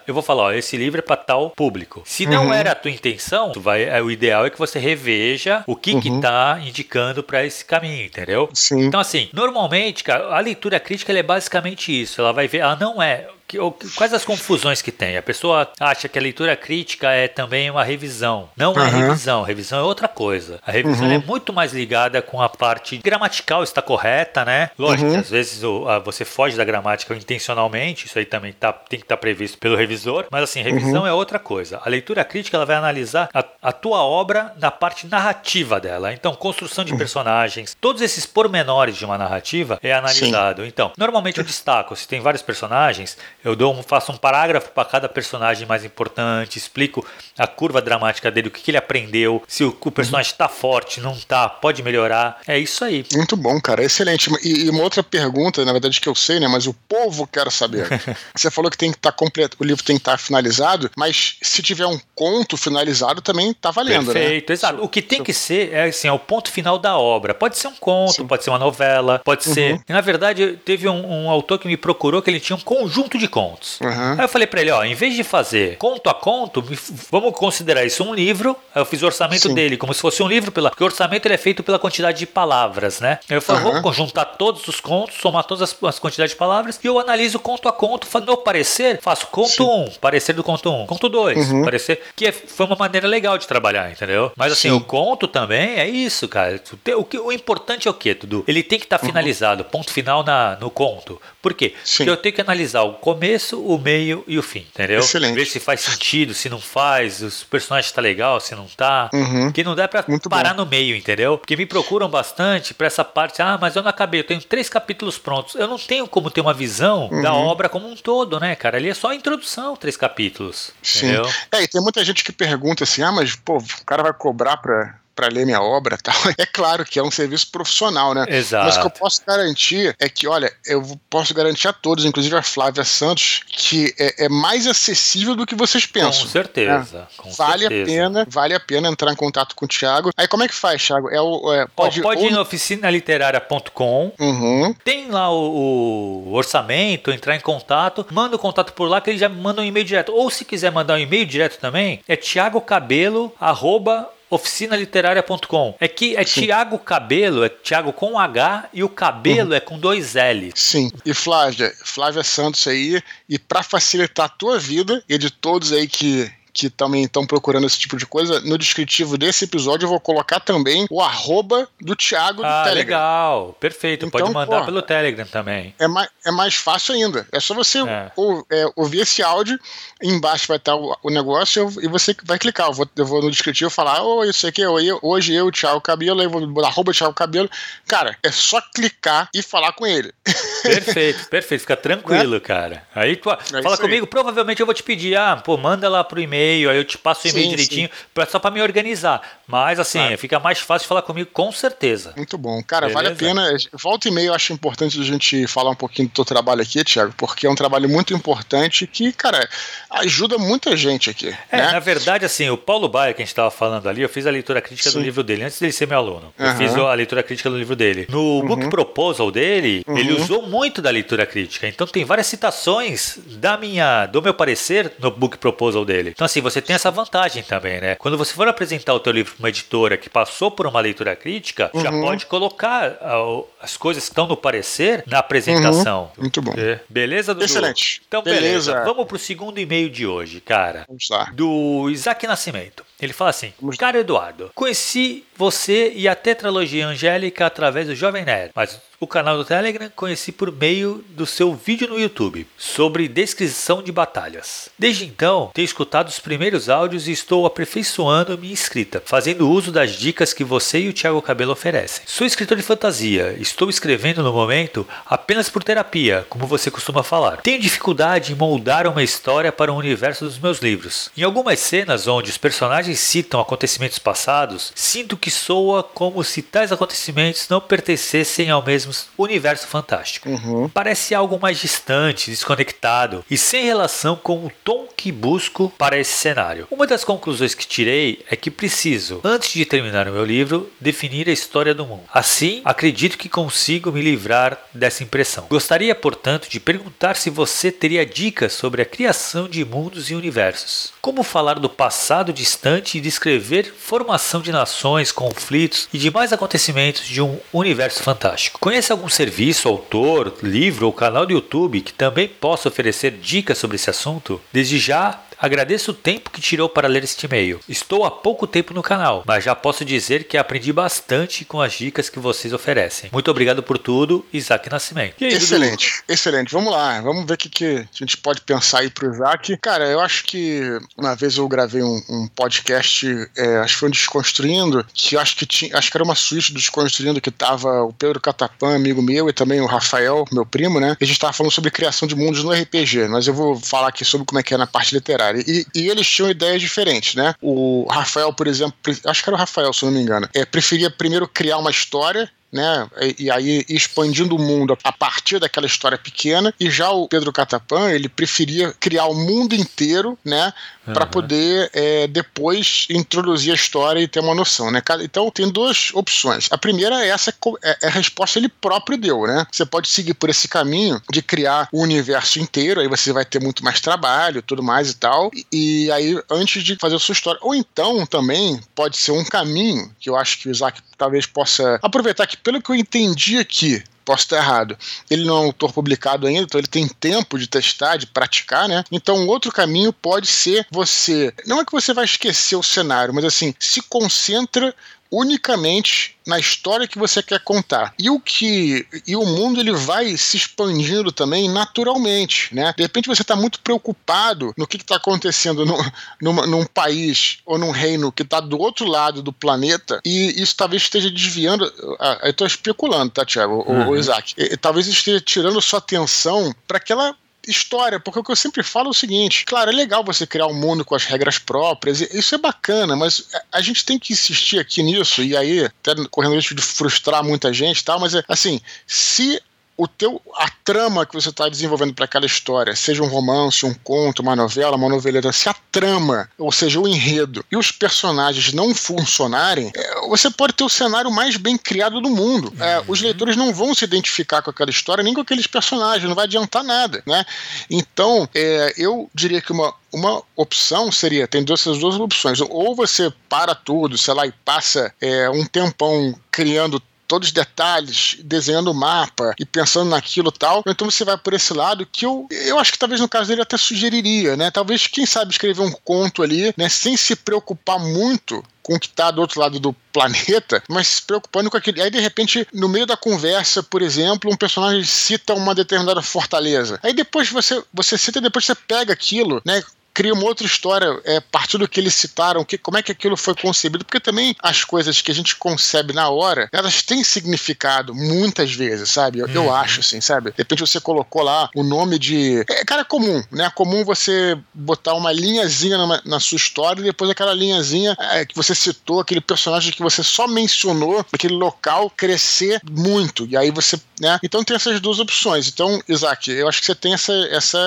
eu 0.08 0.14
vou 0.14 0.22
falar, 0.22 0.44
ó, 0.44 0.52
esse 0.52 0.78
livro 0.78 1.00
é 1.00 1.02
para 1.02 1.16
tal 1.16 1.50
público. 1.50 2.04
Se 2.06 2.26
não 2.26 2.48
uhum. 2.48 2.54
era 2.54 2.72
a 2.72 2.76
tua 2.76 2.92
intenção, 2.92 3.52
tu 3.52 3.62
vai, 3.62 3.84
é, 3.84 4.02
o 4.02 4.12
ideal 4.12 4.46
é 4.46 4.50
que 4.50 4.60
você 4.60 4.78
reveja 4.78 5.64
o 5.66 5.76
que 5.76 6.00
que 6.00 6.22
tá 6.22 6.60
indicando 6.64 7.24
para 7.24 7.44
esse 7.44 7.66
caminho, 7.66 8.06
entendeu? 8.06 8.50
Sim. 8.54 8.86
Então 8.86 9.00
assim, 9.00 9.30
normalmente, 9.34 10.04
cara, 10.04 10.36
a 10.36 10.40
leitura 10.40 10.80
crítica 10.80 11.12
é 11.12 11.24
basicamente 11.24 11.90
isso. 12.02 12.22
Ela 12.22 12.32
vai 12.32 12.44
vai 12.44 12.48
ver, 12.48 12.58
ela 12.60 12.76
não 12.76 13.02
é 13.02 13.28
que, 13.54 13.90
quais 13.96 14.14
as 14.14 14.26
confusões 14.26 14.82
que 14.82 14.92
tem? 14.92 15.18
A 15.18 15.22
pessoa 15.22 15.72
acha 15.80 16.10
que 16.10 16.18
a 16.18 16.22
leitura 16.22 16.56
crítica 16.56 17.12
é 17.12 17.28
também 17.28 17.70
uma 17.70 17.84
revisão. 17.84 18.50
Não 18.56 18.74
é 18.74 18.90
revisão, 18.90 19.44
revisão 19.44 19.80
é 19.80 19.84
outra 19.84 20.08
coisa. 20.08 20.60
A 20.66 20.72
revisão 20.72 21.08
uhum. 21.08 21.14
é 21.14 21.18
muito 21.18 21.54
mais 21.54 21.74
ligada 21.74 22.22
com 22.22 22.42
a 22.42 22.50
parte 22.50 22.98
gramatical, 22.98 23.64
está 23.64 23.82
correta, 23.82 24.44
né? 24.46 24.72
Lógico 24.78 25.08
uhum. 25.08 25.14
que 25.14 25.20
às 25.20 25.30
vezes 25.30 25.64
o, 25.64 25.88
a, 25.88 26.00
você 26.00 26.26
foge 26.26 26.58
da 26.58 26.64
gramática 26.64 27.14
intencionalmente, 27.16 28.06
isso 28.08 28.18
aí 28.18 28.26
também 28.26 28.54
tá, 28.54 28.74
tem 28.74 29.00
que 29.00 29.06
estar 29.06 29.18
tá 29.18 29.22
previsto 29.22 29.58
pelo 29.58 29.76
revisor, 29.76 30.26
mas 30.32 30.44
assim, 30.44 30.62
revisão 30.62 31.02
uhum. 31.02 31.08
é 31.08 31.14
outra 31.14 31.40
coisa. 31.40 31.82
A 31.84 31.90
leitura 31.90 32.24
crítica 32.24 32.58
ela 32.58 32.66
vai 32.66 32.76
analisar 32.76 33.30
a, 33.34 33.44
a 33.62 33.72
tua 33.72 34.04
obra 34.04 34.54
na 34.60 34.72
parte 34.72 35.08
narrativa 35.08 35.80
dela. 35.80 36.14
Então, 36.14 36.34
construção 36.36 36.84
de 36.84 36.92
uhum. 36.92 36.98
personagens, 36.98 37.76
todos 37.80 38.02
esses 38.02 38.26
pormenores 38.26 38.98
de 38.98 39.06
uma 39.06 39.18
narrativa 39.18 39.80
é 39.82 39.94
analisado. 39.94 40.64
Sim. 40.64 40.68
Então, 40.68 40.92
normalmente 40.98 41.38
eu 41.38 41.44
destaco, 41.46 41.96
se 41.96 42.08
tem 42.08 42.20
vários 42.20 42.42
personagens, 42.42 43.18
eu 43.44 43.56
dou 43.56 43.74
um, 43.74 43.84
faço 43.84 44.12
um 44.12 44.18
parágrafo 44.18 44.70
para 44.72 44.86
cada 44.86 45.10
personagem 45.10 45.68
mais 45.68 45.84
importante, 45.84 46.58
explico 46.58 47.06
a 47.38 47.48
curva 47.48 47.82
dramática 47.82 48.32
dele, 48.32 48.48
o 48.48 48.52
que, 48.52 48.62
que 48.62 48.72
ele 48.72 48.78
aprendeu, 48.78 49.44
se 49.48 49.64
o, 49.64 49.76
o 49.82 49.92
personagem 49.92 50.32
está 50.32 50.48
forte, 50.48 51.02
não 51.02 51.14
está, 51.14 51.50
pode 51.50 51.84
melhorar. 51.84 52.42
É 52.48 52.58
isso 52.58 52.84
aí. 52.86 53.06
Muito 53.14 53.36
bom, 53.36 53.60
cara, 53.60 53.84
excelente. 53.84 54.30
E, 54.44 54.66
e, 54.66 54.70
uma 54.70 54.84
outra 54.84 55.04
pergunta, 55.04 55.64
na 55.66 55.72
verdade, 55.72 56.00
que 56.00 56.08
eu 56.08 56.16
sei, 56.16 56.40
né? 56.40 56.48
Mas 56.48 56.68
o 56.68 56.74
povo 56.74 57.28
quer 57.28 57.52
saber. 57.52 57.88
Você 58.36 58.50
falou 58.50 58.72
que 58.72 58.78
tem 58.78 58.92
que 58.92 58.98
estar 58.98 59.12
tá 59.12 59.18
completo, 59.18 59.58
o 59.60 59.64
livro 59.64 59.84
tem 59.84 59.96
que 59.96 60.02
estar 60.02 60.14
tá 60.14 60.18
finalizado, 60.18 60.90
mas 60.96 61.38
se 61.42 61.62
tiver 61.62 61.86
um 61.86 62.00
conto 62.16 62.56
finalizado, 62.56 63.22
também 63.22 63.52
está 63.52 63.72
valendo, 63.72 64.06
Perfeito, 64.06 64.14
né? 64.14 64.22
Perfeito, 64.22 64.54
exato. 64.54 64.84
O 64.84 64.88
que 64.88 65.02
tem 65.02 65.24
que 65.24 65.34
ser 65.34 65.74
é 65.74 65.84
assim, 65.86 66.08
é 66.08 66.12
o 66.12 66.20
ponto 66.20 66.52
final 66.52 66.78
da 66.80 66.98
obra. 66.98 67.34
Pode 67.34 67.58
ser 67.58 67.68
um 67.68 67.76
conto, 67.76 68.14
Sim. 68.14 68.28
pode 68.28 68.44
ser 68.44 68.50
uma 68.50 68.60
novela, 68.60 69.20
pode 69.24 69.48
uhum. 69.48 69.54
ser. 69.54 69.82
E, 69.88 69.94
na 69.94 70.02
verdade, 70.02 70.60
teve 70.64 70.88
um, 70.88 71.26
um 71.26 71.30
autor 71.30 71.60
que 71.60 71.68
me 71.68 71.78
procurou 71.78 72.22
que 72.22 72.30
ele 72.30 72.40
tinha 72.40 72.56
um 72.56 72.62
conjunto 72.62 73.18
de 73.18 73.28
contos. 73.34 73.80
Uhum. 73.82 74.12
Aí 74.12 74.22
eu 74.22 74.30
falei 74.30 74.46
para 74.46 74.62
ele, 74.62 74.70
ó, 74.70 74.84
em 74.84 74.94
vez 74.94 75.16
de 75.16 75.24
fazer 75.24 75.76
conto 75.78 76.08
a 76.08 76.14
conto, 76.14 76.64
vamos 77.12 77.36
considerar 77.36 77.84
isso 77.84 78.04
um 78.04 78.14
livro. 78.14 78.56
Aí 78.76 78.80
eu 78.80 78.86
fiz 78.86 79.02
o 79.02 79.08
orçamento 79.08 79.48
Sim. 79.48 79.56
dele 79.56 79.76
como 79.76 79.92
se 79.92 80.00
fosse 80.00 80.22
um 80.22 80.28
livro, 80.28 80.52
pela, 80.52 80.70
porque 80.70 80.84
o 80.84 80.86
orçamento 80.86 81.26
ele 81.26 81.34
é 81.34 81.38
feito 81.38 81.64
pela 81.64 81.80
quantidade 81.80 82.20
de 82.20 82.28
palavras, 82.28 83.00
né? 83.00 83.18
Aí 83.28 83.36
eu 83.36 83.42
falei, 83.42 83.64
uhum. 83.64 83.70
vamos 83.70 83.82
conjuntar 83.82 84.26
todos 84.26 84.68
os 84.68 84.80
contos, 84.80 85.16
somar 85.20 85.46
todas 85.46 85.64
as, 85.64 85.84
as, 85.84 85.98
quantidades 85.98 86.34
de 86.34 86.38
palavras 86.38 86.80
e 86.84 86.86
eu 86.86 87.00
analiso 87.00 87.40
conto 87.40 87.68
a 87.68 87.74
conto. 87.74 88.08
No 88.24 88.38
parecer, 88.38 89.00
faço 89.02 89.26
conto 89.28 89.68
1, 89.68 89.82
um, 89.82 89.90
parecer 90.00 90.34
do 90.34 90.44
conto 90.44 90.70
1, 90.70 90.84
um, 90.84 90.86
conto 90.86 91.10
2, 91.10 91.50
uhum. 91.50 91.64
parecer. 91.64 92.04
Que 92.16 92.28
é, 92.28 92.32
foi 92.32 92.68
uma 92.68 92.76
maneira 92.76 93.08
legal 93.08 93.40
de 93.40 93.48
trabalhar, 93.48 93.92
entendeu? 93.92 94.32
Mas 94.38 94.54
assim, 94.54 94.70
Sim. 94.70 94.76
o 94.76 94.82
conto 94.82 95.28
também 95.28 95.80
é 95.80 95.90
isso, 95.90 96.28
cara. 96.28 96.62
O, 96.72 97.18
o, 97.18 97.28
o 97.28 97.34
importante 97.34 97.88
é 97.88 97.92
o 97.92 97.94
que, 97.96 98.14
Tudo? 98.14 98.44
Ele 98.48 98.62
tem 98.62 98.78
que 98.78 98.86
estar 98.86 99.00
tá 99.00 99.04
uhum. 99.04 99.12
finalizado, 99.12 99.64
ponto 99.64 99.92
final 99.92 100.24
na, 100.24 100.56
no 100.62 100.70
conto. 100.70 101.20
Por 101.44 101.54
quê? 101.54 101.76
Sim. 101.84 101.98
Porque 101.98 102.10
eu 102.10 102.16
tenho 102.16 102.36
que 102.36 102.40
analisar 102.40 102.84
o 102.84 102.94
começo, 102.94 103.62
o 103.62 103.78
meio 103.78 104.24
e 104.26 104.40
o 104.40 104.42
fim, 104.42 104.60
entendeu? 104.60 105.02
Excelente. 105.02 105.36
Ver 105.36 105.46
se 105.46 105.60
faz 105.60 105.82
sentido, 105.82 106.34
se 106.34 106.48
não 106.48 106.58
faz, 106.58 107.22
os 107.22 107.44
personagens 107.44 107.92
tá 107.92 108.02
legal, 108.02 108.40
se 108.40 108.56
não 108.56 108.66
tá. 108.66 109.10
Uhum. 109.14 109.52
Que 109.52 109.62
não 109.62 109.76
dá 109.76 109.86
para 109.86 110.06
parar 110.30 110.54
bom. 110.54 110.64
no 110.64 110.70
meio, 110.70 110.96
entendeu? 110.96 111.38
Porque 111.38 111.58
me 111.58 111.66
procuram 111.66 112.08
bastante 112.08 112.74
para 112.74 112.88
essa 112.88 113.04
parte, 113.04 113.42
ah, 113.42 113.58
mas 113.60 113.76
eu 113.76 113.84
não 113.84 113.90
acabei, 113.90 114.22
eu 114.22 114.24
tenho 114.24 114.42
três 114.42 114.70
capítulos 114.70 115.18
prontos. 115.18 115.56
Eu 115.56 115.68
não 115.68 115.78
tenho 115.78 116.08
como 116.08 116.32
ter 116.32 116.40
uma 116.40 116.54
visão 116.54 117.10
uhum. 117.12 117.22
da 117.22 117.34
obra 117.34 117.68
como 117.68 117.90
um 117.90 117.96
todo, 117.98 118.40
né, 118.40 118.56
cara? 118.56 118.78
Ali 118.78 118.90
é 118.90 118.94
só 118.94 119.10
a 119.10 119.16
introdução, 119.16 119.76
três 119.76 119.98
capítulos. 119.98 120.72
Sim. 120.82 121.08
Entendeu? 121.08 121.30
É, 121.52 121.62
e 121.62 121.68
tem 121.68 121.82
muita 121.82 122.06
gente 122.06 122.24
que 122.24 122.32
pergunta 122.32 122.86
assim, 122.86 123.02
ah, 123.02 123.12
mas 123.12 123.36
pô, 123.36 123.58
o 123.58 123.86
cara 123.86 124.02
vai 124.02 124.14
cobrar 124.14 124.56
pra 124.56 125.03
para 125.16 125.28
ler 125.28 125.46
minha 125.46 125.62
obra 125.62 125.98
tal. 125.98 126.14
É 126.38 126.46
claro 126.46 126.84
que 126.84 127.00
é 127.00 127.04
um 127.04 127.12
serviço 127.12 127.50
profissional, 127.52 128.14
né? 128.14 128.26
Exato. 128.28 128.66
Mas 128.66 128.78
o 128.78 128.80
que 128.82 128.88
eu 128.88 128.92
posso 128.92 129.22
garantir 129.26 129.96
é 130.00 130.10
que, 130.10 130.28
olha, 130.28 130.52
eu 130.66 131.00
posso 131.10 131.34
garantir 131.34 131.68
a 131.68 131.74
todos, 131.74 132.06
inclusive 132.06 132.36
a 132.36 132.42
Flávia 132.42 132.84
Santos, 132.84 133.42
que 133.48 133.94
é, 134.00 134.26
é 134.26 134.30
mais 134.30 134.66
acessível 134.66 135.36
do 135.36 135.46
que 135.46 135.56
vocês 135.56 135.86
pensam. 135.86 136.24
Com 136.24 136.30
certeza. 136.30 137.00
Né? 137.00 137.08
Com 137.18 137.32
vale 137.32 137.68
certeza. 137.68 137.84
a 137.84 137.86
pena, 137.86 138.28
vale 138.28 138.54
a 138.56 138.60
pena 138.60 138.90
entrar 138.90 139.12
em 139.12 139.16
contato 139.16 139.56
com 139.56 139.66
o 139.66 139.68
Thiago. 139.68 140.10
Aí 140.18 140.28
como 140.28 140.44
é 140.44 140.48
que 140.48 140.54
faz, 140.54 140.84
Thiago? 140.84 141.10
É 141.10 141.22
o, 141.22 141.54
é, 141.54 141.68
pode, 141.68 142.02
pode 142.02 142.26
ir 142.26 142.32
no 142.32 142.42
oficinaliteraria.com. 142.42 144.12
Uhum. 144.20 144.74
Tem 144.84 145.10
lá 145.10 145.32
o, 145.32 146.26
o, 146.28 146.34
orçamento, 146.34 147.12
entrar 147.12 147.36
em 147.36 147.40
contato, 147.40 148.06
manda 148.12 148.36
o 148.36 148.40
contato 148.40 148.74
por 148.74 148.90
lá 148.90 149.00
que 149.00 149.12
ele 149.12 149.20
já 149.20 149.30
manda 149.30 149.62
um 149.62 149.66
e-mail 149.66 149.86
direto. 149.86 150.14
Ou 150.14 150.30
se 150.30 150.44
quiser 150.44 150.72
mandar 150.72 150.96
um 150.96 151.00
e-mail 151.00 151.26
direto 151.26 151.60
também, 151.60 152.02
é 152.08 152.16
thiagocabelo 152.16 153.32
arroba 153.40 154.10
oficinaliteraria.com. 154.34 155.76
É 155.80 155.88
que 155.88 156.16
é 156.16 156.26
Sim. 156.26 156.42
Tiago 156.42 156.80
Cabelo, 156.80 157.44
é 157.44 157.50
Tiago 157.50 157.94
com 157.94 158.20
H 158.20 158.70
e 158.74 158.84
o 158.84 158.90
cabelo 158.90 159.50
uhum. 159.50 159.56
é 159.56 159.60
com 159.60 159.78
dois 159.78 160.16
L. 160.16 160.52
Sim. 160.56 160.92
E 161.06 161.14
Flávia, 161.14 161.72
Flávia 161.84 162.24
Santos 162.24 162.68
aí, 162.68 163.02
e 163.28 163.38
para 163.38 163.64
facilitar 163.64 164.26
a 164.26 164.30
tua 164.30 164.60
vida 164.60 165.04
e 165.08 165.18
de 165.18 165.30
todos 165.30 165.72
aí 165.72 165.88
que 165.88 166.32
que 166.54 166.70
também 166.70 167.04
estão 167.04 167.26
procurando 167.26 167.66
esse 167.66 167.80
tipo 167.80 167.98
de 167.98 168.06
coisa, 168.06 168.40
no 168.42 168.58
descritivo 168.58 169.18
desse 169.18 169.46
episódio 169.46 169.86
eu 169.86 169.90
vou 169.90 170.00
colocar 170.00 170.40
também 170.40 170.86
o 170.90 171.02
arroba 171.02 171.68
do 171.82 171.96
Thiago 171.96 172.44
ah, 172.44 172.62
do 172.62 172.70
Telegram. 172.70 172.96
legal. 172.96 173.58
Perfeito. 173.60 174.06
Então, 174.06 174.20
Pode 174.22 174.34
mandar 174.34 174.60
pô, 174.60 174.66
pelo 174.66 174.82
Telegram 174.82 175.26
também. 175.26 175.74
É 175.80 175.88
mais, 175.88 176.10
é 176.26 176.32
mais 176.32 176.56
fácil 176.56 176.94
ainda. 176.94 177.28
É 177.32 177.40
só 177.40 177.54
você 177.54 177.80
é. 177.80 178.12
Ou, 178.16 178.46
é, 178.52 178.66
ouvir 178.76 179.00
esse 179.00 179.24
áudio, 179.24 179.60
embaixo 180.02 180.48
vai 180.48 180.58
estar 180.58 180.76
o, 180.76 180.96
o 181.02 181.10
negócio 181.10 181.70
e 181.82 181.88
você 181.88 182.16
vai 182.24 182.38
clicar. 182.38 182.68
Eu 182.68 182.74
vou, 182.74 182.90
eu 182.96 183.06
vou 183.06 183.22
no 183.22 183.32
descritivo 183.32 183.70
falar, 183.70 184.04
oh, 184.04 184.24
isso 184.24 184.46
aqui, 184.46 184.64
hoje 185.02 185.34
eu, 185.34 185.52
Thiago 185.52 185.82
Cabelo, 185.82 186.22
eu 186.22 186.30
vou 186.30 186.66
arroba 186.66 186.94
Thiago 186.94 187.14
Cabelo. 187.14 187.50
Cara, 187.88 188.16
é 188.22 188.32
só 188.32 188.62
clicar 188.74 189.30
e 189.34 189.42
falar 189.42 189.74
com 189.74 189.88
ele. 189.88 190.14
Perfeito, 190.64 191.30
perfeito. 191.30 191.62
Fica 191.62 191.78
tranquilo, 191.78 192.36
é? 192.36 192.40
cara. 192.40 192.84
Aí 192.94 193.16
tu 193.16 193.30
é 193.30 193.62
fala 193.62 193.78
comigo, 193.78 194.06
aí. 194.06 194.10
provavelmente 194.10 194.60
eu 194.60 194.66
vou 194.66 194.74
te 194.74 194.84
pedir, 194.84 195.16
ah, 195.16 195.38
pô, 195.38 195.58
manda 195.58 195.88
lá 195.88 196.04
pro 196.04 196.20
e-mail 196.20 196.34
e-mail, 196.34 196.70
aí 196.70 196.78
eu 196.78 196.84
te 196.84 196.98
passo 196.98 197.28
o 197.28 197.30
e-mail 197.30 197.46
sim, 197.46 197.50
direitinho, 197.52 197.90
sim. 197.90 198.26
só 198.30 198.40
para 198.40 198.52
me 198.52 198.62
organizar. 198.62 199.22
Mas 199.48 199.80
assim, 199.80 200.00
claro. 200.00 200.18
fica 200.18 200.40
mais 200.40 200.60
fácil 200.60 200.88
falar 200.88 201.02
comigo 201.02 201.30
com 201.32 201.52
certeza. 201.52 202.14
Muito 202.18 202.38
bom. 202.38 202.62
Cara, 202.64 202.88
Beleza? 202.88 202.96
vale 202.96 203.14
a 203.14 203.16
pena. 203.16 203.58
Volta 203.74 204.08
e 204.08 204.12
meio, 204.12 204.28
eu 204.28 204.34
acho 204.34 204.54
importante 204.54 205.00
a 205.00 205.04
gente 205.04 205.48
falar 205.48 205.72
um 205.72 205.76
pouquinho 205.76 206.08
do 206.08 206.14
teu 206.14 206.26
trabalho 206.26 206.62
aqui, 206.62 206.84
Thiago, 206.84 207.14
porque 207.18 207.46
é 207.48 207.50
um 207.50 207.56
trabalho 207.56 207.88
muito 207.88 208.14
importante 208.14 208.88
que, 208.88 209.12
cara, 209.12 209.48
ajuda 209.90 210.38
muita 210.38 210.76
gente 210.76 211.10
aqui. 211.10 211.34
É, 211.52 211.58
né? 211.58 211.72
na 211.72 211.80
verdade, 211.80 212.26
assim, 212.26 212.50
o 212.50 212.58
Paulo 212.58 212.88
Baia, 212.88 213.14
que 213.14 213.22
a 213.22 213.26
gente 213.26 213.32
estava 213.32 213.52
falando 213.52 213.88
ali, 213.88 214.02
eu 214.02 214.10
fiz 214.10 214.26
a 214.26 214.32
leitura 214.32 214.62
crítica 214.62 214.90
sim. 214.90 214.98
do 214.98 215.04
livro 215.04 215.24
dele, 215.24 215.44
antes 215.44 215.60
dele 215.60 215.72
ser 215.72 215.88
meu 215.88 215.98
aluno. 215.98 216.34
Eu 216.38 216.48
uhum. 216.48 216.58
fiz 216.58 216.76
a 216.76 216.94
leitura 216.94 217.24
crítica 217.24 217.50
do 217.50 217.58
livro 217.58 217.76
dele. 217.76 218.08
No 218.10 218.20
uhum. 218.20 218.46
book 218.48 218.70
proposal 218.70 219.32
dele, 219.32 219.84
uhum. 219.88 219.98
ele 219.98 220.14
usou 220.14 220.48
muito 220.54 220.84
da 220.84 220.92
leitura 220.92 221.26
crítica. 221.26 221.68
Então 221.68 221.88
tem 221.88 222.06
várias 222.06 222.28
citações 222.28 223.18
da 223.38 223.58
minha, 223.58 224.06
do 224.06 224.22
meu 224.22 224.36
parecer 224.36 224.92
no 225.00 225.10
book 225.10 225.40
proposal 225.40 225.84
dele. 225.84 226.12
Então, 226.12 226.26
assim, 226.26 226.42
você 226.42 226.62
tem 226.62 226.76
essa 226.76 226.92
vantagem 226.92 227.42
também, 227.42 227.82
né? 227.82 227.96
Quando 227.96 228.16
você 228.16 228.34
for 228.34 228.48
apresentar 228.48 228.94
o 228.94 229.00
teu 229.00 229.12
livro 229.12 229.34
para 229.34 229.42
uma 229.42 229.50
editora 229.50 229.98
que 229.98 230.10
passou 230.10 230.52
por 230.52 230.68
uma 230.68 230.80
leitura 230.80 231.16
crítica, 231.16 231.72
uhum. 231.74 231.82
já 231.82 231.92
pode 231.92 232.28
colocar 232.28 232.92
uh, 232.92 233.48
as 233.60 233.76
coisas 233.76 234.04
que 234.04 234.12
estão 234.12 234.28
no 234.28 234.38
parecer 234.38 235.04
na 235.08 235.18
apresentação. 235.20 236.12
Uhum. 236.16 236.22
Muito 236.24 236.40
bom. 236.40 236.54
É. 236.56 236.80
Beleza, 236.88 237.34
Dudu? 237.34 237.46
Excelente. 237.46 238.04
Então, 238.08 238.22
beleza. 238.22 238.74
beleza. 238.74 238.86
Vamos 238.86 239.08
pro 239.08 239.18
segundo 239.18 239.60
e-mail 239.60 239.90
de 239.90 240.06
hoje, 240.06 240.40
cara. 240.40 240.86
Vamos 240.88 241.08
lá. 241.10 241.32
Do 241.34 241.90
Isaac 241.90 242.28
Nascimento. 242.28 242.86
Ele 243.02 243.12
fala 243.12 243.32
assim: 243.32 243.52
Cara 243.78 244.00
Eduardo, 244.00 244.52
conheci 244.54 245.26
você 245.36 245.92
e 245.96 246.08
a 246.08 246.16
tetralogia 246.16 246.88
angélica 246.88 247.46
através 247.46 247.88
do 247.88 247.96
Jovem 247.96 248.26
Nerd, 248.26 248.52
mas 248.56 248.80
o 249.04 249.08
canal 249.08 249.36
do 249.36 249.44
Telegram 249.44 249.92
conheci 249.94 250.32
por 250.32 250.50
meio 250.50 251.04
do 251.10 251.26
seu 251.26 251.54
vídeo 251.54 251.90
no 251.90 252.00
YouTube 252.00 252.48
sobre 252.58 253.10
descrição 253.10 253.84
de 253.84 253.92
batalhas. 253.92 254.70
Desde 254.80 255.04
então, 255.04 255.52
tenho 255.54 255.66
escutado 255.66 256.08
os 256.08 256.20
primeiros 256.20 256.70
áudios 256.70 257.08
e 257.08 257.12
estou 257.12 257.46
aperfeiçoando 257.46 258.38
minha 258.38 258.54
escrita, 258.54 259.04
fazendo 259.06 259.50
uso 259.50 259.74
das 259.74 259.92
dicas 259.92 260.34
que 260.34 260.46
você 260.46 260.80
e 260.80 260.88
o 260.88 260.94
Thiago 260.94 261.22
Cabelo 261.22 261.52
oferecem. 261.52 262.06
Sou 262.08 262.26
escritor 262.26 262.56
de 262.56 262.64
fantasia, 262.64 263.36
estou 263.38 263.70
escrevendo 263.70 264.24
no 264.24 264.32
momento 264.32 264.88
apenas 265.06 265.50
por 265.50 265.66
terapia, 265.66 266.26
como 266.30 266.48
você 266.48 266.72
costuma 266.72 267.04
falar. 267.04 267.42
Tenho 267.42 267.60
dificuldade 267.60 268.32
em 268.32 268.36
moldar 268.36 268.88
uma 268.88 269.04
história 269.04 269.52
para 269.52 269.74
o 269.74 269.76
universo 269.76 270.24
dos 270.24 270.40
meus 270.40 270.60
livros. 270.60 271.12
Em 271.18 271.24
algumas 271.24 271.60
cenas 271.60 272.08
onde 272.08 272.30
os 272.30 272.38
personagens 272.38 273.00
citam 273.00 273.42
acontecimentos 273.42 274.00
passados, 274.00 274.72
sinto 274.74 275.18
que 275.24 275.32
soa 275.32 275.82
como 275.82 276.22
se 276.22 276.42
tais 276.42 276.74
acontecimentos 276.74 277.48
não 277.48 277.62
pertencessem 277.62 278.50
ao 278.50 278.62
mesmo 278.62 278.92
universo 279.18 279.66
fantástico. 279.68 280.28
Uhum. 280.28 280.68
Parece 280.68 281.16
algo 281.16 281.40
mais 281.40 281.62
distante, 281.62 282.30
desconectado 282.30 283.24
e 283.32 283.38
sem 283.38 283.64
relação 283.64 284.18
com 284.18 284.46
o 284.46 284.52
tom 284.66 284.86
que 284.98 285.14
busco 285.14 285.72
para 285.78 285.98
esse 285.98 286.12
cenário. 286.12 286.68
Uma 286.70 286.86
das 286.86 287.06
conclusões 287.06 287.56
que 287.56 287.66
tirei 287.66 288.20
é 288.30 288.36
que 288.36 288.52
preciso, 288.52 289.22
antes 289.24 289.54
de 289.54 289.66
terminar 289.66 290.10
o 290.10 290.12
meu 290.12 290.26
livro, 290.26 290.70
definir 290.78 291.30
a 291.30 291.32
história 291.32 291.74
do 291.74 291.86
mundo. 291.86 292.04
Assim, 292.14 292.62
acredito 292.66 293.18
que 293.18 293.30
consigo 293.30 293.94
me 293.94 294.02
livrar 294.02 294.58
dessa 294.74 295.04
impressão. 295.04 295.46
Gostaria, 295.50 295.96
portanto, 295.96 296.50
de 296.50 296.60
perguntar 296.60 297.16
se 297.16 297.30
você 297.30 297.72
teria 297.72 298.06
dicas 298.06 298.52
sobre 298.52 298.82
a 298.82 298.86
criação 298.86 299.48
de 299.48 299.64
mundos 299.64 300.12
e 300.12 300.16
universos. 300.16 300.92
Como 301.00 301.24
falar 301.24 301.60
do 301.60 301.70
passado 301.70 302.34
distante 302.34 302.98
e 302.98 303.02
descrever 303.02 303.74
formação 303.74 304.42
de 304.42 304.52
nações, 304.52 305.13
conflitos 305.14 305.88
e 305.94 305.98
demais 305.98 306.34
acontecimentos 306.34 307.08
de 307.08 307.22
um 307.22 307.40
universo 307.54 308.04
fantástico. 308.04 308.60
Conhece 308.60 308.92
algum 308.92 309.08
serviço, 309.08 309.70
autor, 309.70 310.34
livro 310.44 310.88
ou 310.88 310.94
canal 310.94 311.26
do 311.26 311.34
YouTube 311.34 311.82
que 311.82 311.94
também 311.94 312.28
possa 312.28 312.68
oferecer 312.68 313.12
dicas 313.12 313.58
sobre 313.58 313.76
esse 313.76 313.90
assunto? 313.90 314.42
Desde 314.52 314.78
já 314.78 315.22
Agradeço 315.44 315.92
o 315.92 315.94
tempo 315.94 316.30
que 316.30 316.40
tirou 316.40 316.70
para 316.70 316.88
ler 316.88 317.04
este 317.04 317.26
e-mail. 317.26 317.60
Estou 317.68 318.06
há 318.06 318.10
pouco 318.10 318.48
tempo 318.48 318.74
no 318.74 318.82
canal, 318.82 319.26
mas 319.28 319.44
já 319.44 319.54
posso 319.54 319.84
dizer 319.84 320.24
que 320.24 320.38
aprendi 320.38 320.72
bastante 320.72 321.44
com 321.44 321.60
as 321.60 321.74
dicas 321.74 322.10
que 322.10 322.18
vocês 322.18 322.54
oferecem. 322.54 323.10
Muito 323.12 323.30
obrigado 323.30 323.62
por 323.62 323.78
tudo, 323.78 324.26
Isaac 324.32 324.70
Nascimento. 324.70 325.22
Aí, 325.22 325.34
excelente, 325.34 325.98
Dudu? 325.98 326.14
excelente. 326.14 326.54
Vamos 326.54 326.72
lá, 326.72 327.02
vamos 327.02 327.26
ver 327.26 327.34
o 327.34 327.38
que, 327.38 327.50
que 327.50 327.66
a 327.76 327.86
gente 327.92 328.16
pode 328.16 328.40
pensar 328.40 328.80
aí 328.80 328.90
pro 328.90 329.14
Isaac. 329.14 329.58
Cara, 329.58 329.84
eu 329.84 330.00
acho 330.00 330.24
que 330.24 330.80
uma 330.98 331.14
vez 331.14 331.36
eu 331.36 331.46
gravei 331.50 331.84
um, 331.84 332.02
um 332.10 332.26
podcast, 332.34 333.06
é, 333.36 333.58
acho 333.58 333.74
que 333.74 333.80
foi 333.82 333.90
um 333.90 333.92
Desconstruindo, 333.92 334.86
que 334.94 335.18
acho 335.18 335.36
que 335.36 335.46
tinha, 335.46 335.78
acho 335.78 335.92
que 335.92 335.98
era 335.98 336.06
uma 336.06 336.16
suíte 336.16 336.54
do 336.54 336.60
Desconstruindo 336.60 337.20
que 337.20 337.32
tava 337.32 337.84
o 337.84 337.92
Pedro 337.92 338.22
Catapã, 338.22 338.78
amigo 338.78 339.02
meu, 339.02 339.28
e 339.28 339.34
também 339.34 339.60
o 339.60 339.66
Rafael, 339.66 340.24
meu 340.32 340.46
primo, 340.46 340.80
né? 340.80 340.96
E 341.02 341.04
a 341.04 341.08
gente 341.08 341.20
tava 341.20 341.34
falando 341.34 341.52
sobre 341.52 341.70
criação 341.70 342.08
de 342.08 342.16
mundos 342.16 342.46
no 342.46 342.54
RPG, 342.54 343.10
mas 343.10 343.28
eu 343.28 343.34
vou 343.34 343.60
falar 343.60 343.90
aqui 343.90 344.06
sobre 344.06 344.26
como 344.26 344.40
é 344.40 344.44
que 344.44 344.54
é 344.54 344.58
na 344.58 344.66
parte 344.66 344.96
literária. 344.96 345.33
E, 345.36 345.66
e, 345.76 345.90
eles 345.90 346.08
tinham 346.08 346.30
ideias 346.30 346.62
diferentes, 346.62 347.16
né? 347.16 347.36
O 347.42 347.88
Rafael, 347.90 348.34
por 348.34 348.48
exemplo, 348.48 348.76
acho 349.06 349.24
que 349.24 349.30
era 349.30 349.36
o 349.36 349.40
Rafael, 349.40 349.74
se 349.74 349.86
não 349.86 349.92
me 349.92 350.02
engano, 350.02 350.30
é, 350.34 350.46
preferia 350.46 350.90
primeiro 350.90 351.28
criar 351.28 351.58
uma 351.58 351.72
história 351.72 352.30
né? 352.54 352.88
E, 353.02 353.26
e, 353.26 353.32
aí 353.32 353.66
expandindo 353.68 354.36
o 354.36 354.40
mundo 354.40 354.78
a 354.84 354.92
partir 354.92 355.40
daquela 355.40 355.66
história 355.66 355.98
pequena. 355.98 356.54
E 356.60 356.70
já 356.70 356.92
o 356.92 357.08
Pedro 357.08 357.34
Catapan, 357.34 357.90
ele 357.90 358.08
preferia 358.08 358.72
criar 358.80 359.08
o 359.08 359.16
mundo 359.16 359.56
inteiro, 359.56 360.18
né? 360.24 360.54
Para 360.86 361.06
uhum. 361.06 361.12
poder 361.12 361.70
é, 361.74 362.08
depois 362.08 362.88
introduzir 362.90 363.52
a 363.52 363.56
história 363.56 364.00
e 364.00 364.08
ter 364.08 364.20
uma 364.20 364.36
noção, 364.36 364.70
né? 364.70 364.82
Então 365.02 365.32
tem 365.32 365.50
duas 365.50 365.92
opções. 365.94 366.48
A 366.52 366.58
primeira 366.58 367.06
é 367.06 367.10
essa 367.10 367.34
é, 367.64 367.78
é 367.84 367.88
a 367.88 367.92
resposta 367.92 368.38
ele 368.38 368.50
próprio 368.50 368.98
deu, 368.98 369.26
né? 369.26 369.46
Você 369.52 369.66
pode 369.66 369.88
seguir 369.88 370.14
por 370.14 370.30
esse 370.30 370.48
caminho 370.48 371.02
de 371.12 371.22
criar 371.22 371.70
o 371.72 371.82
universo 371.82 372.40
inteiro, 372.40 372.82
aí 372.82 372.88
você 372.88 373.14
vai 373.14 373.24
ter 373.24 373.40
muito 373.40 373.64
mais 373.64 373.80
trabalho, 373.80 374.42
tudo 374.42 374.62
mais 374.62 374.90
e 374.90 374.96
tal. 374.96 375.32
E, 375.34 375.86
e 375.86 375.92
aí 375.92 376.22
antes 376.30 376.64
de 376.64 376.76
fazer 376.76 376.96
a 376.96 377.00
sua 377.00 377.14
história, 377.14 377.40
ou 377.42 377.56
então 377.56 378.06
também 378.06 378.60
pode 378.76 378.98
ser 378.98 379.12
um 379.12 379.24
caminho 379.24 379.92
que 380.00 380.10
eu 380.10 380.16
acho 380.16 380.40
que 380.40 380.50
o 380.50 380.52
Isaac 380.52 380.82
talvez 380.98 381.26
possa 381.26 381.80
aproveitar 381.82 382.28
que 382.28 382.38
pelo 382.38 382.62
que 382.62 382.70
eu 382.70 382.76
entendi 382.76 383.38
aqui, 383.38 383.84
posso 384.04 384.24
estar 384.24 384.38
errado. 384.38 384.78
Ele 385.10 385.26
não 385.26 385.38
é 385.38 385.40
um 385.42 385.46
autor 385.46 385.72
publicado 385.72 386.28
ainda, 386.28 386.44
então 386.44 386.60
ele 386.60 386.68
tem 386.68 386.88
tempo 386.88 387.38
de 387.38 387.48
testar, 387.48 387.98
de 387.98 388.08
praticar, 388.08 388.68
né? 388.68 388.84
Então, 388.92 389.28
outro 389.28 389.52
caminho 389.52 389.92
pode 389.92 390.28
ser 390.28 390.66
você. 390.72 391.34
Não 391.46 391.60
é 391.60 391.66
que 391.66 391.72
você 391.72 391.94
vai 391.94 392.06
esquecer 392.06 392.56
o 392.56 392.64
cenário, 392.64 393.14
mas 393.14 393.26
assim, 393.26 393.54
se 393.60 393.82
concentra 393.82 394.74
unicamente 395.14 396.18
na 396.26 396.40
história 396.40 396.88
que 396.88 396.98
você 396.98 397.22
quer 397.22 397.40
contar. 397.40 397.94
E 398.00 398.10
o 398.10 398.20
que 398.20 398.88
e 399.06 399.16
o 399.16 399.26
mundo 399.26 399.60
ele 399.60 399.72
vai 399.72 400.18
se 400.18 400.38
expandindo 400.38 401.12
também 401.12 401.50
naturalmente, 401.50 402.54
né? 402.56 402.74
De 402.76 402.82
repente 402.82 403.08
você 403.08 403.22
está 403.22 403.36
muito 403.36 403.60
preocupado 403.60 404.54
no 404.58 404.66
que 404.66 404.78
está 404.78 404.96
acontecendo 404.96 405.66
no, 405.66 405.78
numa, 406.22 406.48
num 406.48 406.66
país 406.66 407.40
ou 407.46 407.58
num 407.58 407.72
reino 407.72 408.12
que 408.12 408.24
está 408.24 408.40
do 408.40 408.58
outro 408.58 408.88
lado 408.88 409.22
do 409.22 409.32
planeta 409.32 410.00
e 410.04 410.42
isso 410.42 410.56
talvez 410.56 410.82
esteja 410.82 411.12
desviando. 411.12 411.72
Ah, 412.00 412.20
eu 412.24 412.32
estou 412.32 412.48
especulando, 412.48 413.12
tá, 413.12 413.26
Tiago? 413.26 413.64
Uhum. 413.68 413.90
O, 413.90 413.96
Isaac. 413.96 414.34
E, 414.38 414.58
talvez 414.58 414.88
esteja 414.88 415.20
tirando 415.20 415.62
sua 415.62 415.80
atenção 415.80 416.56
para 416.68 416.78
aquela 416.78 417.16
história, 417.48 418.00
porque 418.00 418.20
o 418.20 418.24
que 418.24 418.32
eu 418.32 418.36
sempre 418.36 418.64
falo 418.64 418.88
é 418.88 418.92
o 418.92 418.94
seguinte: 418.94 419.46
claro, 419.46 419.72
é 419.72 419.74
legal 419.74 420.04
você 420.04 420.26
criar 420.26 420.48
um 420.48 420.54
mundo 420.54 420.86
com 420.86 420.96
as 420.96 421.06
regras 421.06 421.38
próprias, 421.38 422.02
isso 422.02 422.36
é 422.36 422.38
bacana, 422.38 422.96
mas 422.96 423.28
a 423.52 423.62
gente 423.62 423.86
tem 423.86 424.00
que 424.00 424.14
insistir 424.14 424.60
aqui 424.60 424.82
nisso, 424.82 425.24
e 425.24 425.36
aí, 425.36 425.66
até 425.66 425.96
correndo 426.10 426.34
o 426.34 426.36
risco 426.36 426.56
de 426.56 426.62
frustrar 426.62 427.24
muita 427.24 427.54
gente 427.54 427.80
e 427.80 427.84
tal, 427.84 428.00
mas 428.00 428.16
é 428.16 428.24
assim, 428.28 428.62
se 428.88 429.42
o 429.76 429.88
teu 429.88 430.22
a 430.36 430.50
trama 430.64 431.06
que 431.06 431.14
você 431.14 431.30
está 431.30 431.50
desenvolvendo 431.50 431.94
para 431.94 432.06
aquela 432.06 432.26
história, 432.26 432.76
seja 432.76 433.04
um 433.04 433.08
romance, 433.08 433.66
um 433.66 433.74
conto, 433.74 434.22
uma 434.22 434.36
novela, 434.36 434.76
uma 434.76 434.90
noveleira, 434.90 435.32
se 435.32 435.50
a 435.50 435.56
trama, 435.72 436.30
ou 436.38 436.52
seja, 436.52 436.80
o 436.80 436.88
enredo 436.88 437.44
e 437.52 437.58
os 437.58 437.72
personagens 437.72 438.54
não 438.54 438.74
funcionarem, 438.74 439.72
é, 439.76 440.08
você 440.08 440.30
pode 440.30 440.54
ter 440.54 440.64
o 440.64 440.70
cenário 440.70 441.12
mais 441.12 441.38
bem 441.38 441.58
criado 441.58 442.00
do 442.02 442.10
mundo. 442.10 442.54
É, 442.60 442.80
uhum. 442.80 442.86
os 442.88 443.02
leitores 443.02 443.36
não 443.36 443.54
vão 443.54 443.74
se 443.74 443.84
identificar 443.86 444.42
com 444.42 444.50
aquela 444.50 444.70
história 444.70 445.04
nem 445.04 445.14
com 445.14 445.22
aqueles 445.22 445.48
personagens, 445.48 446.08
não 446.08 446.16
vai 446.16 446.26
adiantar 446.26 446.64
nada, 446.64 447.04
né? 447.06 447.26
Então, 447.70 448.28
é, 448.34 448.74
eu 448.78 449.10
diria 449.14 449.42
que 449.42 449.52
uma 449.52 449.74
uma 449.94 450.24
opção 450.36 450.92
seria, 450.92 451.28
tem 451.28 451.44
duas, 451.44 451.62
essas 451.62 451.78
duas 451.78 451.96
opções, 451.96 452.42
ou 452.42 452.76
você 452.76 453.14
para 453.30 453.54
tudo, 453.54 453.96
sei 453.96 454.14
lá, 454.14 454.26
e 454.26 454.32
passa 454.44 454.92
é, 455.00 455.30
um 455.30 455.46
tempão 455.46 456.16
criando 456.32 456.82
todos 457.14 457.28
os 457.28 457.32
detalhes, 457.32 458.18
desenhando 458.24 458.72
o 458.72 458.74
mapa 458.74 459.36
e 459.40 459.46
pensando 459.46 459.92
naquilo 459.92 460.32
tal. 460.32 460.64
Então 460.66 460.90
você 460.90 461.06
vai 461.06 461.16
por 461.16 461.32
esse 461.34 461.54
lado 461.54 461.86
que 461.86 462.08
eu, 462.08 462.26
eu 462.32 462.58
acho 462.58 462.72
que 462.72 462.80
talvez 462.80 463.00
no 463.00 463.08
caso 463.08 463.28
dele 463.28 463.44
até 463.44 463.56
sugeriria, 463.56 464.36
né? 464.36 464.50
Talvez, 464.50 464.88
quem 464.88 465.06
sabe, 465.06 465.32
escrever 465.32 465.62
um 465.62 465.72
conto 465.72 466.24
ali, 466.24 466.52
né? 466.58 466.68
Sem 466.70 466.98
se 466.98 467.16
preocupar 467.16 467.78
muito 467.78 468.44
com 468.64 468.76
o 468.76 468.80
que 468.80 468.88
está 468.88 469.12
do 469.12 469.22
outro 469.22 469.40
lado 469.40 469.60
do 469.60 469.74
planeta, 469.92 470.64
mas 470.68 470.88
se 470.88 471.02
preocupando 471.04 471.52
com 471.52 471.58
aquilo. 471.58 471.84
Aí, 471.84 471.92
de 471.92 472.00
repente, 472.00 472.48
no 472.52 472.68
meio 472.68 472.88
da 472.88 472.98
conversa, 472.98 473.62
por 473.62 473.84
exemplo, 473.84 474.32
um 474.32 474.38
personagem 474.38 474.84
cita 474.84 475.36
uma 475.36 475.54
determinada 475.54 476.02
fortaleza. 476.02 476.80
Aí 476.82 476.94
depois 476.94 477.30
você, 477.30 477.62
você 477.72 477.96
cita, 477.96 478.20
depois 478.20 478.46
você 478.46 478.56
pega 478.56 478.92
aquilo, 478.92 479.40
né? 479.46 479.62
Cria 479.94 480.14
uma 480.14 480.26
outra 480.26 480.46
história 480.46 481.00
é, 481.06 481.18
a 481.18 481.22
partir 481.22 481.58
do 481.58 481.68
que 481.68 481.80
eles 481.80 481.94
citaram, 481.94 482.44
que, 482.44 482.58
como 482.58 482.78
é 482.78 482.84
que 482.84 482.92
aquilo 482.92 483.16
foi 483.16 483.36
concebido, 483.36 483.86
porque 483.86 484.00
também 484.00 484.36
as 484.42 484.64
coisas 484.64 485.02
que 485.02 485.12
a 485.12 485.16
gente 485.16 485.36
concebe 485.36 485.94
na 485.94 486.10
hora, 486.10 486.50
elas 486.52 486.82
têm 486.82 487.04
significado 487.04 487.94
muitas 487.94 488.54
vezes, 488.54 488.90
sabe? 488.90 489.20
Eu, 489.20 489.28
uhum. 489.28 489.34
eu 489.34 489.56
acho, 489.56 489.82
assim, 489.82 490.02
sabe? 490.02 490.32
De 490.32 490.38
repente 490.38 490.62
você 490.62 490.80
colocou 490.80 491.22
lá 491.22 491.50
o 491.56 491.64
nome 491.64 492.00
de. 492.00 492.44
É, 492.50 492.66
cara, 492.66 492.82
é 492.82 492.86
comum, 492.86 493.24
né? 493.32 493.46
É 493.46 493.50
comum 493.50 493.84
você 493.84 494.38
botar 494.54 494.94
uma 494.94 495.12
linhazinha 495.12 495.78
na, 495.78 496.02
na 496.06 496.20
sua 496.20 496.38
história 496.38 496.82
e 496.82 496.86
depois 496.86 497.10
aquela 497.10 497.34
linhazinha 497.34 497.96
é, 498.00 498.26
que 498.26 498.36
você 498.36 498.56
citou, 498.56 499.00
aquele 499.00 499.22
personagem 499.22 499.72
que 499.72 499.82
você 499.82 500.04
só 500.04 500.28
mencionou, 500.28 501.06
aquele 501.12 501.36
local 501.36 501.90
crescer 501.90 502.62
muito. 502.70 503.26
E 503.26 503.38
aí 503.38 503.52
você. 503.52 503.80
Né? 504.00 504.20
Então 504.24 504.44
tem 504.44 504.56
essas 504.56 504.80
duas 504.80 505.00
opções. 505.00 505.48
Então, 505.48 505.82
Isaac, 505.88 506.32
eu 506.32 506.48
acho 506.48 506.60
que 506.60 506.66
você 506.66 506.76
tem 506.76 506.94
essa, 506.94 507.14
essa, 507.32 507.60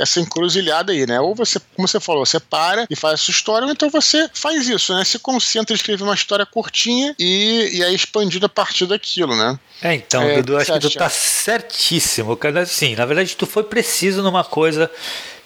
essa 0.00 0.20
encruzilhada 0.20 0.92
aí, 0.92 1.06
né? 1.06 1.20
Ou 1.20 1.34
você 1.34 1.53
você, 1.54 1.60
como 1.74 1.88
você 1.88 2.00
falou, 2.00 2.26
você 2.26 2.40
para 2.40 2.86
e 2.90 2.96
faz 2.96 3.14
a 3.14 3.16
sua 3.16 3.32
história, 3.32 3.66
ou 3.66 3.72
então 3.72 3.88
você 3.88 4.28
faz 4.32 4.68
isso, 4.68 4.94
né? 4.94 5.04
Se 5.04 5.18
concentra 5.18 5.74
em 5.74 5.76
escrever 5.76 6.02
uma 6.04 6.14
história 6.14 6.46
curtinha 6.46 7.14
e, 7.18 7.70
e 7.72 7.84
aí 7.84 7.94
expandindo 7.94 8.46
a 8.46 8.48
partir 8.48 8.86
daquilo, 8.86 9.36
né? 9.36 9.58
É, 9.82 9.94
então, 9.94 10.22
é, 10.22 10.36
Dudu, 10.36 10.56
acho 10.56 10.72
que 10.72 10.80
tu 10.80 10.90
tá 10.90 11.08
certíssimo. 11.08 12.38
Assim, 12.62 12.94
na 12.94 13.04
verdade, 13.04 13.36
tu 13.36 13.46
foi 13.46 13.64
preciso 13.64 14.22
numa 14.22 14.44
coisa 14.44 14.90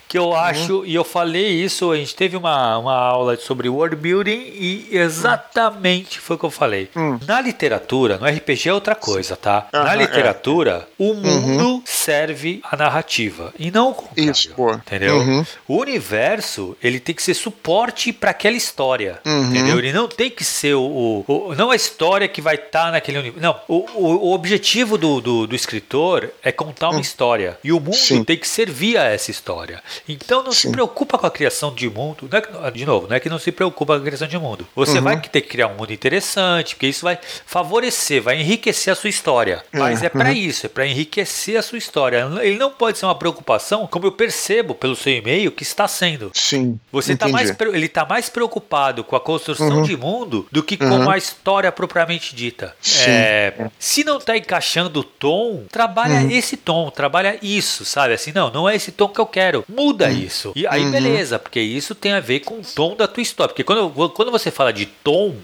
que 0.08 0.16
eu 0.18 0.28
uhum. 0.28 0.34
acho, 0.36 0.78
uhum. 0.78 0.84
e 0.86 0.94
eu 0.94 1.04
falei 1.04 1.46
isso, 1.62 1.90
a 1.92 1.96
gente 1.96 2.14
teve 2.14 2.36
uma, 2.36 2.78
uma 2.78 2.94
aula 2.94 3.36
sobre 3.36 3.68
world 3.68 3.94
building 3.94 4.30
e 4.54 4.88
exatamente 4.90 6.18
foi 6.20 6.36
o 6.36 6.38
que 6.38 6.44
eu 6.46 6.50
falei. 6.50 6.88
Uhum. 6.96 7.18
Na 7.26 7.40
literatura, 7.40 8.18
no 8.18 8.26
RPG 8.26 8.68
é 8.68 8.74
outra 8.74 8.94
coisa, 8.94 9.36
tá? 9.36 9.68
Uhum, 9.72 9.84
Na 9.84 9.94
literatura, 9.94 10.88
é. 10.88 11.02
o 11.02 11.14
mundo 11.14 11.64
uhum 11.74 11.82
serve 11.84 12.60
a 12.70 12.76
narrativa 12.76 13.52
e 13.58 13.70
não 13.70 13.90
o 13.90 13.94
contrário. 13.94 14.30
Isso, 14.32 14.50
pô. 14.54 14.72
Entendeu? 14.72 15.16
Uhum. 15.18 15.44
O 15.66 15.76
universo, 15.76 16.76
ele 16.82 16.98
tem 17.00 17.14
que 17.14 17.22
ser 17.22 17.34
suporte 17.34 18.12
para 18.12 18.30
aquela 18.30 18.56
história. 18.56 19.20
Uhum. 19.26 19.50
Entendeu? 19.50 19.78
Ele 19.78 19.92
não 19.92 20.08
tem 20.08 20.30
que 20.30 20.44
ser 20.44 20.74
o. 20.74 20.82
o- 20.82 21.24
o- 21.50 21.54
não 21.54 21.70
a 21.70 21.76
história 21.76 22.26
que 22.28 22.40
vai 22.40 22.54
estar 22.54 22.90
naquele 22.92 23.18
universo. 23.18 23.42
Não. 23.42 23.56
O, 23.68 23.86
o- 23.94 24.28
o 24.28 24.32
objetivo 24.34 24.96
do, 24.96 25.20
do, 25.20 25.46
do 25.46 25.54
escritor 25.54 26.30
é 26.42 26.50
contar 26.50 26.90
uma 26.90 27.00
história. 27.00 27.58
E 27.62 27.72
o 27.72 27.76
mundo 27.80 27.88
Hum. 27.88 27.92
Sim. 27.92 28.24
tem 28.24 28.36
que 28.36 28.48
servir 28.48 28.96
a 28.96 29.04
essa 29.04 29.30
história. 29.30 29.82
Então 30.08 30.42
não 30.42 30.52
se 30.52 30.62
Sim. 30.62 30.72
preocupa 30.72 31.18
com 31.18 31.26
a 31.26 31.30
criação 31.30 31.74
de 31.74 31.88
mundo. 31.88 32.28
É 32.64 32.70
de 32.70 32.84
novo, 32.86 33.06
não 33.08 33.16
é 33.16 33.20
que 33.20 33.28
não 33.28 33.38
se 33.38 33.50
preocupa 33.52 33.94
com 33.96 34.00
a 34.02 34.04
criação 34.04 34.28
de 34.28 34.38
mundo. 34.38 34.66
Você 34.76 34.98
Uhum. 34.98 35.04
vai 35.04 35.20
ter 35.20 35.40
que 35.40 35.48
criar 35.48 35.68
um 35.68 35.74
mundo 35.74 35.92
interessante, 35.92 36.74
porque 36.74 36.86
isso 36.86 37.02
vai 37.04 37.18
favorecer, 37.46 38.22
vai 38.22 38.40
enriquecer 38.40 38.92
a 38.92 38.96
sua 38.96 39.10
história. 39.10 39.64
Mas 39.72 40.02
é 40.02 40.08
para 40.08 40.32
isso, 40.32 40.66
é 40.66 40.68
para 40.68 40.86
enriquecer 40.86 41.56
a 41.56 41.62
sua 41.62 41.78
história. 41.78 42.28
Ele 42.42 42.58
não 42.58 42.70
pode 42.70 42.98
ser 42.98 43.06
uma 43.06 43.14
preocupação, 43.14 43.86
como 43.86 44.06
eu 44.06 44.12
percebo 44.12 44.74
pelo 44.74 44.94
seu 44.94 45.12
e-mail, 45.12 45.50
que 45.50 45.62
está 45.62 45.88
sendo. 45.88 46.30
Sim. 46.34 46.78
Você 46.92 47.16
tá 47.16 47.26
mais, 47.28 47.54
ele 47.72 47.86
está 47.86 48.04
mais 48.04 48.28
preocupado 48.28 49.02
com 49.02 49.16
a 49.16 49.20
construção 49.20 49.68
Uhum. 49.78 49.82
de 49.82 49.96
mundo 49.96 50.46
do 50.52 50.62
que 50.62 50.76
com 50.76 50.84
Uhum. 50.84 51.10
a 51.10 51.16
história 51.18 51.70
propriamente 51.72 52.34
dita. 52.34 52.74
Sim. 52.80 53.04
É, 53.10 53.68
se 53.78 54.04
não 54.04 54.18
está 54.18 54.36
encaixando 54.36 55.00
o 55.00 55.04
tom, 55.04 55.64
trabalha 55.70 56.20
Uhum. 56.20 56.30
esse 56.30 56.56
tom, 56.56 56.90
trabalha 56.90 57.38
isso, 57.42 57.84
sabe? 57.84 58.14
Assim, 58.14 58.32
não, 58.32 58.50
não 58.50 58.68
é 58.68 58.76
esse 58.76 58.92
tom 58.92 59.08
que 59.08 59.20
eu 59.20 59.26
quero. 59.26 59.64
Muda 59.68 59.87
isso. 60.10 60.52
E 60.56 60.66
aí, 60.66 60.84
Uhum. 60.84 60.90
beleza, 60.90 61.38
porque 61.38 61.60
isso 61.60 61.94
tem 61.94 62.12
a 62.12 62.20
ver 62.20 62.40
com 62.40 62.54
o 62.60 62.62
tom 62.74 62.94
da 62.96 63.06
tua 63.06 63.22
história. 63.22 63.48
Porque 63.52 63.64
quando, 63.64 63.90
quando 64.10 64.30
você 64.30 64.50
fala 64.50 64.72
de 64.72 64.86
tom, 64.86 65.34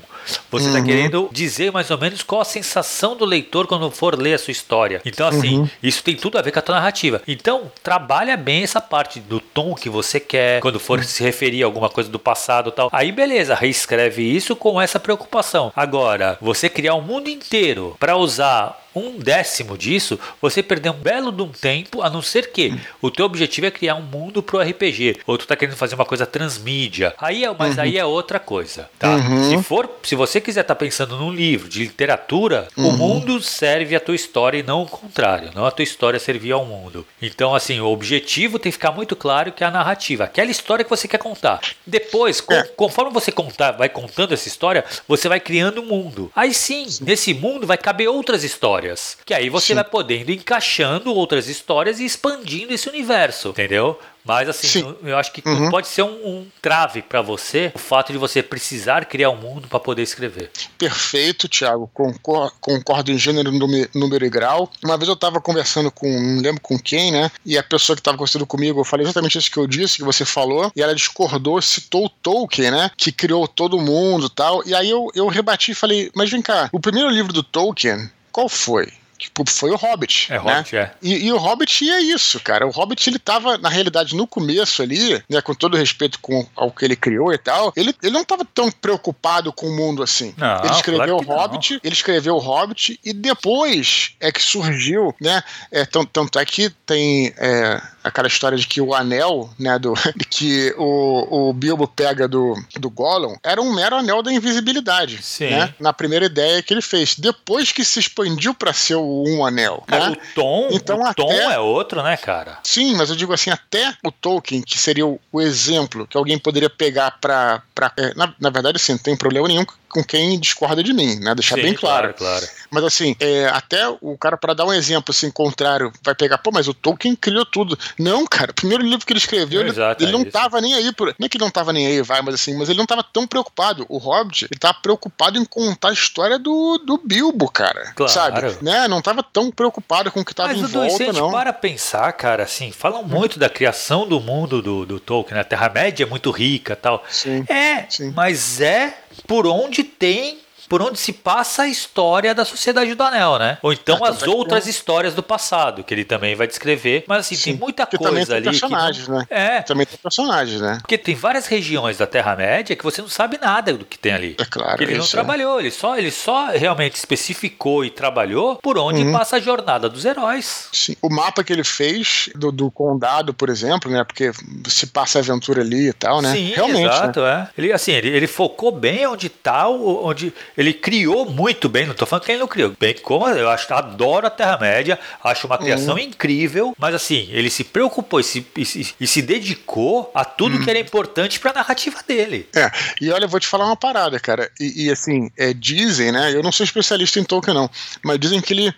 você 0.50 0.66
está 0.68 0.78
Uhum. 0.78 0.85
querendo 0.87 1.28
dizer 1.30 1.70
mais 1.70 1.90
ou 1.90 1.98
menos 1.98 2.22
qual 2.22 2.40
a 2.40 2.44
sensação 2.46 3.14
do 3.14 3.24
leitor 3.26 3.66
quando 3.66 3.90
for 3.90 4.18
ler 4.18 4.35
a 4.35 4.38
sua 4.38 4.52
história. 4.52 5.02
Então, 5.04 5.28
assim, 5.28 5.59
Uhum. 5.59 5.68
isso 5.83 6.02
tem 6.02 6.16
tudo 6.16 6.38
a 6.38 6.42
ver 6.42 6.50
com 6.50 6.59
a 6.59 6.62
tua 6.62 6.74
narrativa. 6.76 7.20
Então, 7.28 7.70
trabalha 7.83 8.35
bem 8.37 8.62
essa 8.62 8.80
parte 8.80 9.20
do 9.20 9.38
tom 9.38 9.74
que 9.74 9.90
você 9.90 10.18
quer, 10.18 10.61
quando 10.61 10.80
for 10.80 11.04
se 11.04 11.22
referir 11.22 11.62
a 11.62 11.66
alguma 11.66 11.90
coisa 11.90 12.09
do 12.09 12.18
passado 12.18 12.70
tal. 12.70 12.88
Aí, 12.92 13.12
beleza, 13.12 13.54
reescreve 13.54 14.22
isso 14.22 14.57
com 14.57 14.80
essa 14.80 14.98
preocupação. 14.98 15.70
Agora, 15.76 16.38
você 16.40 16.68
criar 16.70 16.94
um 16.94 17.02
mundo 17.02 17.28
inteiro 17.28 17.94
para 18.00 18.16
usar 18.16 18.80
um 18.94 19.18
décimo 19.18 19.76
disso, 19.76 20.18
você 20.40 20.62
perdeu 20.62 20.92
um 20.92 20.96
belo 20.96 21.33
de 21.33 21.42
um 21.42 21.48
tempo, 21.48 22.02
a 22.02 22.11
não 22.11 22.22
ser 22.22 22.50
que 22.52 22.74
o 23.02 23.11
teu 23.11 23.24
objetivo 23.26 23.66
é 23.66 23.70
criar 23.70 23.94
um 23.96 24.02
mundo 24.02 24.42
pro 24.42 24.61
RPG, 24.61 25.16
ou 25.26 25.37
tu 25.38 25.46
tá 25.46 25.57
querendo 25.57 25.76
fazer 25.76 25.94
uma 25.94 26.04
coisa 26.04 26.26
transmídia. 26.26 27.14
Aí 27.18 27.44
é, 27.44 27.54
mas 27.59 27.78
aí 27.78 27.98
é 27.98 28.04
outra 28.04 28.38
coisa, 28.38 28.88
tá? 28.98 29.16
Uhum. 29.16 29.50
Se 29.50 29.62
for, 29.62 29.90
se 30.02 30.14
você 30.14 30.40
quiser 30.40 30.61
estar 30.62 30.74
pensando 30.74 31.16
num 31.16 31.33
livro 31.33 31.68
de 31.68 31.80
literatura, 31.80 32.68
o 32.76 32.92
mundo 32.92 33.40
serve 33.42 33.96
a 33.96 34.00
tua 34.00 34.14
história 34.14 34.59
e 34.59 34.62
não 34.62 34.83
o 34.83 34.87
contrário, 34.87 35.50
não 35.54 35.64
a 35.66 35.70
tua 35.70 35.83
história 35.83 36.18
servir 36.20 36.52
ao 36.52 36.64
mundo. 36.64 37.07
Então, 37.20 37.54
assim, 37.54 37.80
o 37.80 37.87
objetivo 37.88 38.59
tem 38.59 38.70
que 38.70 38.76
ficar 38.78 38.92
muito 38.92 39.16
claro 39.16 39.52
que 39.52 39.64
é 39.64 39.66
a 39.66 39.70
narrativa, 39.70 40.24
aquela 40.24 40.50
história 40.50 40.85
que 40.85 40.90
você 40.90 41.09
quer 41.09 41.18
contar. 41.18 41.61
Depois, 41.87 42.40
com- 42.40 42.54
É. 42.54 42.62
conforme 42.64 43.12
você 43.12 43.33
contar, 43.33 43.72
vai 43.72 43.88
contando 43.88 44.33
essa 44.35 44.48
história, 44.48 44.85
você 45.09 45.28
vai 45.28 45.40
criando 45.40 45.80
um 45.83 45.87
mundo. 45.87 46.30
Aí 46.35 46.52
sim, 46.54 46.87
nesse 47.00 47.33
mundo 47.35 47.66
vai 47.66 47.76
caber 47.78 48.09
outras 48.09 48.44
histórias. 48.44 48.84
Que 49.25 49.35
aí 49.35 49.49
você 49.49 49.68
Sim. 49.68 49.75
vai 49.75 49.85
podendo 49.85 50.31
ir 50.31 50.37
encaixando 50.37 51.12
outras 51.14 51.49
histórias 51.49 52.01
e 52.01 52.05
expandindo 52.05 52.73
esse 52.73 52.88
universo, 52.88 53.49
entendeu? 53.51 53.99
Mas 54.27 54.49
assim, 54.49 54.66
Sim. 54.66 54.94
eu- 55.05 55.18
acho 55.18 55.31
que 55.33 55.42
Uhum. 55.47 55.68
pode 55.70 55.87
ser 55.87 56.03
um, 56.03 56.07
um 56.27 56.47
trave 56.62 57.03
pra 57.03 57.20
você 57.20 57.70
o 57.75 57.79
fato 57.79 58.11
de 58.11 58.16
você 58.18 58.42
precisar 58.42 59.05
criar 59.05 59.29
um 59.29 59.37
mundo 59.37 59.68
pra 59.68 59.79
poder 59.79 60.01
escrever. 60.03 60.51
Perfeito, 60.79 61.47
Thiago. 61.47 61.90
Concor- 61.92 62.51
Concordo 62.59 63.11
em 63.12 63.18
gênero, 63.18 63.53
número, 63.94 64.25
e 64.25 64.31
grau. 64.31 64.70
Uma 64.83 64.97
vez 64.97 65.09
eu 65.09 65.14
estava 65.14 65.40
conversando 65.42 65.90
com, 65.90 66.09
não 66.09 66.40
lembro 66.40 66.61
com 66.62 66.79
quem, 66.79 67.12
né? 67.12 67.31
E 67.44 67.59
a 67.59 67.62
pessoa 67.62 67.94
que 67.94 68.01
estava 68.01 68.16
conversando 68.16 68.47
comigo, 68.47 68.81
eu 68.81 68.85
falei 68.85 69.05
exatamente 69.05 69.37
isso 69.37 69.51
que 69.51 69.59
eu 69.59 69.66
disse, 69.66 69.99
que 69.99 70.05
você 70.05 70.25
falou, 70.25 70.73
e 70.75 70.83
ela 70.83 70.94
discordou, 70.94 71.61
citou 71.61 72.07
o 72.07 72.09
Tolkien, 72.09 72.70
né? 72.70 72.90
Que 72.97 73.12
criou 73.12 73.47
todo 73.47 73.79
mundo 73.79 74.27
e 74.27 74.31
tal. 74.31 74.66
E 74.66 74.75
aí 74.75 74.88
eu, 74.88 75.09
eu 75.14 75.27
rebati 75.29 75.73
e 75.73 75.75
falei, 75.75 76.11
mas 76.14 76.31
vem 76.31 76.40
cá, 76.40 76.70
o 76.73 76.81
primeiro 76.81 77.11
livro 77.11 77.33
do 77.33 77.42
Tolkien, 77.42 78.11
qual 78.35 78.49
foi? 78.49 78.92
Tipo, 79.16 79.49
foi 79.49 79.70
o 79.70 79.77
Hobbit. 79.77 80.27
É 80.29 80.35
né? 80.35 80.38
Hobbit, 80.38 80.77
é. 80.77 80.92
E, 81.01 81.27
e 81.27 81.33
o 81.33 81.38
Hobbit 81.38 81.88
é 81.88 82.01
isso, 82.01 82.40
cara. 82.40 82.66
O 82.66 82.70
Hobbit, 82.70 83.09
ele 83.09 83.18
tava, 83.20 83.57
na 83.57 83.68
realidade, 83.68 84.16
no 84.16 84.27
começo 84.27 84.83
ali, 84.83 85.23
né, 85.31 85.40
com 85.40 85.55
todo 85.55 85.77
respeito 85.77 86.18
com 86.18 86.44
ao 86.57 86.73
que 86.73 86.85
ele 86.85 86.97
criou 86.97 87.33
e 87.33 87.38
tal, 87.38 87.73
ele, 87.77 87.94
ele 88.03 88.12
não 88.12 88.25
tava 88.25 88.44
tão 88.44 88.73
preocupado 88.73 89.53
com 89.53 89.68
o 89.68 89.77
mundo 89.77 90.03
assim. 90.03 90.35
Não, 90.37 90.64
ele 90.64 90.75
escreveu 90.75 91.18
claro 91.18 91.40
o 91.40 91.42
Hobbit, 91.42 91.81
ele 91.83 91.94
escreveu 91.94 92.35
o 92.35 92.40
Hobbit, 92.40 92.99
e 93.05 93.12
depois 93.12 94.16
é 94.18 94.33
que 94.33 94.42
surgiu, 94.42 95.14
né, 95.20 95.42
é, 95.70 95.85
tanto, 95.87 96.11
tanto 96.12 96.38
é 96.40 96.44
que 96.44 96.68
tem 96.85 97.33
é, 97.38 97.81
aquela 98.04 98.28
história 98.28 98.56
de 98.58 98.66
que 98.66 98.80
o 98.80 98.94
anel, 98.94 99.50
né, 99.58 99.78
do, 99.78 99.94
que 100.30 100.74
o, 100.76 101.48
o 101.48 101.52
Bilbo 101.52 101.88
pega 101.88 102.28
do, 102.28 102.54
do 102.78 102.90
Gollum, 102.90 103.34
era 103.42 103.60
um 103.60 103.74
mero 103.74 103.96
anel 103.96 104.22
da 104.22 104.30
invisibilidade, 104.32 105.22
Sim. 105.22 105.48
né, 105.50 105.74
na 105.80 105.92
primeira 105.92 106.26
ideia 106.26 106.62
que 106.62 106.72
ele 106.74 106.82
fez. 106.82 107.16
Depois 107.18 107.72
que 107.72 107.84
se 107.84 107.98
expandiu 107.98 108.54
para 108.54 108.72
ser 108.72 108.96
o 108.96 109.24
um 109.26 109.44
anel, 109.44 109.82
Cara, 109.86 110.10
né? 110.10 110.16
o 110.16 110.34
tom, 110.34 110.68
Então 110.70 111.00
o 111.00 111.14
tom 111.14 111.30
até- 111.30 111.54
é 111.54 111.58
outro, 111.58 112.02
né, 112.02 112.16
cara? 112.16 112.58
Sim, 112.62 112.94
mas 112.94 113.08
eu 113.08 113.16
digo 113.16 113.32
assim, 113.32 113.50
até 113.50 113.94
o 114.04 114.12
Tolkien, 114.12 114.62
que 114.62 114.78
seria 114.78 115.06
o, 115.06 115.18
o 115.32 115.40
exemplo 115.40 116.06
que 116.06 116.16
alguém 116.16 116.38
poderia 116.38 116.68
pegar 116.70 117.18
pra 117.20 117.62
é, 117.96 118.14
na, 118.14 118.32
na 118.38 118.50
verdade, 118.50 118.76
assim, 118.76 118.92
não 118.92 118.98
tem 118.98 119.16
problema 119.16 119.48
nenhum 119.48 119.64
com 119.94 120.02
quem 120.02 120.38
discorda 120.40 120.83
de 120.83 120.92
mim, 120.92 121.20
né? 121.20 121.33
Deixar 121.37 121.54
Sim, 121.54 121.62
bem 121.62 121.74
claro. 121.74 122.12
claro. 122.14 122.44
Mas 122.68 122.83
assim, 122.83 123.14
é, 123.20 123.46
até 123.46 123.88
o 124.00 124.18
cara, 124.18 124.37
para 124.37 124.52
dar 124.52 124.64
um 124.64 124.72
exemplo 124.72 125.12
assim, 125.12 125.30
contrário, 125.30 125.92
vai 126.02 126.16
pegar, 126.16 126.38
pô, 126.38 126.50
mas 126.52 126.66
o 126.66 126.74
Tolkien 126.74 127.14
criou 127.14 127.46
tudo. 127.46 127.78
Não, 127.96 128.26
cara, 128.26 128.50
o 128.50 128.54
primeiro 128.54 128.83
livro 128.83 129.07
que 129.07 129.12
ele 129.12 129.20
escreveu, 129.20 129.61
ele, 129.61 129.70
Exato, 129.70 130.02
ele 130.02 130.11
é 130.11 130.12
não 130.12 130.22
isso. 130.22 130.33
tava 130.33 130.61
nem 130.61 130.74
aí. 130.74 130.92
Por, 130.92 131.14
não 131.16 131.26
é 131.26 131.28
que 131.28 131.37
ele 131.37 131.44
não 131.44 131.50
tava 131.50 131.72
nem 131.72 131.87
aí, 131.87 132.02
vai, 132.02 132.20
mas 132.22 132.35
assim, 132.35 132.59
mas 132.59 132.68
ele 132.68 132.78
não 132.78 132.87
tava 132.87 133.04
tão 133.04 133.24
preocupado. 133.24 133.87
O 133.88 133.98
Hobbit, 133.98 134.48
ele 134.50 134.59
tava 134.59 134.74
preocupado 134.83 135.38
em 135.38 135.44
contar 135.44 135.90
a 135.90 135.92
história 135.92 136.40
do, 136.40 136.78
do 136.78 136.98
Bilbo, 136.98 137.48
cara. 137.48 137.92
Claro. 137.94 138.12
Sabe? 138.12 138.59
Né? 138.61 138.88
Não 138.88 139.00
tava 139.00 139.22
tão 139.22 139.52
preocupado 139.52 140.11
com 140.11 140.20
o 140.20 140.24
que 140.24 140.35
tava 140.35 140.48
Mas 140.48 140.59
em 140.59 140.62
Dudu, 140.62 140.88
volta, 140.88 141.12
não. 141.12 141.30
para 141.30 141.52
pensar, 141.52 142.12
cara, 142.14 142.42
assim, 142.42 142.72
falam 142.72 143.04
muito 143.04 143.38
da 143.38 143.48
criação 143.48 144.09
do 144.09 144.18
mundo 144.18 144.61
do, 144.61 144.85
do 144.85 144.98
Tolkien, 144.98 145.37
né? 145.37 145.42
a 145.42 145.44
Terra-média 145.44 146.02
é 146.02 146.07
muito 146.07 146.33
rica 146.33 146.74
tal. 146.74 147.04
Sim. 147.09 147.44
É, 147.48 147.87
Sim. 147.88 148.12
mas 148.16 148.61
é 148.61 149.03
por 149.27 149.46
onde 149.46 149.85
tem. 149.85 150.38
Por 150.68 150.83
onde 150.83 150.98
se 150.98 151.12
passa 151.12 151.62
a 151.62 151.68
história 151.68 152.35
da 152.35 152.44
Sociedade 152.44 152.94
do 152.94 153.03
Anel, 153.03 153.38
né? 153.38 153.59
Ou 153.62 153.72
então 153.72 153.98
Ah, 154.05 154.09
as 154.11 154.18
também 154.18 154.35
outras 154.35 154.66
histórias 154.66 155.14
do 155.14 155.22
passado, 155.22 155.83
que 155.85 155.92
ele 155.94 156.05
também 156.05 156.35
vai 156.35 156.46
descrever. 156.46 157.05
Mas 157.07 157.20
assim, 157.20 157.37
tem 157.37 157.53
Sim, 157.55 157.59
muita 157.61 157.87
porque 157.87 157.98
também 158.03 158.24
coisa 158.27 158.33
tem 158.33 158.37
ali. 158.37 158.44
Que 158.44 158.61
personagens, 158.61 159.09
não... 159.09 159.18
né? 159.18 159.27
É, 159.31 159.62
Também 159.62 159.87
tem 159.87 159.98
personagens, 160.03 160.61
né? 160.61 160.79
porque 160.81 160.96
tem 160.98 161.14
várias 161.14 161.46
regiões 161.46 161.98
da 161.98 162.07
Terra-média 162.07 162.74
que 162.77 162.85
você 162.85 163.00
não 163.03 163.09
sabe 163.09 163.38
nada 163.40 163.72
do 163.74 163.85
que 163.85 163.98
tem 163.98 164.12
ali. 164.12 164.37
É 164.38 164.44
claro. 164.44 164.83
Ele 164.83 164.96
não 164.96 165.05
é. 165.05 165.09
trabalhou, 165.09 165.61
ele 165.61 165.70
só, 165.70 165.96
ele 165.96 166.11
só 166.11 166.48
realmente 166.48 166.94
especificou 166.96 167.85
e 167.85 167.90
trabalhou 167.90 168.57
por 168.57 168.79
onde 168.79 169.03
Uhum. 169.03 169.12
passa 169.12 169.37
a 169.37 169.40
jornada 169.40 169.88
dos 169.88 170.05
heróis. 170.05 170.68
Sim. 170.72 170.96
O 171.03 171.09
mapa 171.09 171.42
que 171.44 171.53
ele 171.53 171.64
fez 171.64 172.29
do, 172.35 172.50
do 172.53 172.70
condado, 172.70 173.35
por 173.35 173.48
exemplo, 173.48 173.90
né? 173.90 174.05
Porque 174.05 174.31
se 174.68 174.87
passa 174.87 175.18
a 175.18 175.22
aventura 175.22 175.61
ali 175.62 175.88
e 175.88 175.92
tal, 175.92 176.22
né? 176.22 176.33
Sim, 176.33 176.53
Realmente. 176.55 176.81
né? 176.87 176.94
exato, 176.94 177.20
é. 177.20 177.48
Ele, 177.59 177.72
assim, 177.72 177.92
ele, 177.92 178.09
ele 178.09 178.27
focou 178.27 178.70
bem 178.72 179.07
onde 179.07 179.29
tá, 179.29 179.68
o- 179.68 180.07
onde 180.07 180.33
ele 180.56 180.72
criou 180.72 181.28
muito 181.30 181.68
bem, 181.68 181.86
não 181.86 181.94
tô 181.94 182.06
falando 182.06 182.24
que 182.24 182.32
ele 182.32 182.40
não 182.40 182.48
criou, 182.48 182.74
bem 182.78 182.94
como 182.94 183.26
eu 183.28 183.48
acho, 183.50 183.72
adoro 183.74 184.26
a 184.26 184.30
Terra-média, 184.30 184.98
acho 185.22 185.46
uma 185.46 185.56
Uhum. 185.56 185.62
criação 185.62 185.98
incrível, 185.98 186.74
mas 186.78 186.94
assim, 186.94 187.28
ele 187.30 187.50
se 187.50 187.64
preocupou 187.64 188.20
e 188.20 188.24
se, 188.24 188.46
e 188.56 188.64
se, 188.64 188.94
e 189.00 189.06
se 189.06 189.22
dedicou 189.22 190.10
a 190.14 190.24
tudo 190.24 190.56
Uhum. 190.56 190.64
que 190.64 190.70
era 190.70 190.78
importante 190.78 191.38
pra 191.40 191.52
narrativa 191.52 191.98
dele. 192.06 192.48
É, 192.54 192.70
e 193.00 193.10
olha, 193.10 193.24
eu 193.24 193.28
vou 193.28 193.40
te 193.40 193.46
falar 193.46 193.66
uma 193.66 193.76
parada, 193.76 194.18
cara. 194.20 194.50
E, 194.60 194.86
e, 194.86 194.90
assim, 194.90 195.30
é, 195.36 195.52
dizem, 195.52 196.12
né? 196.12 196.32
Eu 196.34 196.42
não 196.42 196.52
sou 196.52 196.64
especialista 196.64 197.18
em 197.18 197.24
Tolkien, 197.24 197.54
não, 197.54 197.70
mas 198.02 198.18
dizem 198.18 198.40
que 198.40 198.52
ele. 198.52 198.74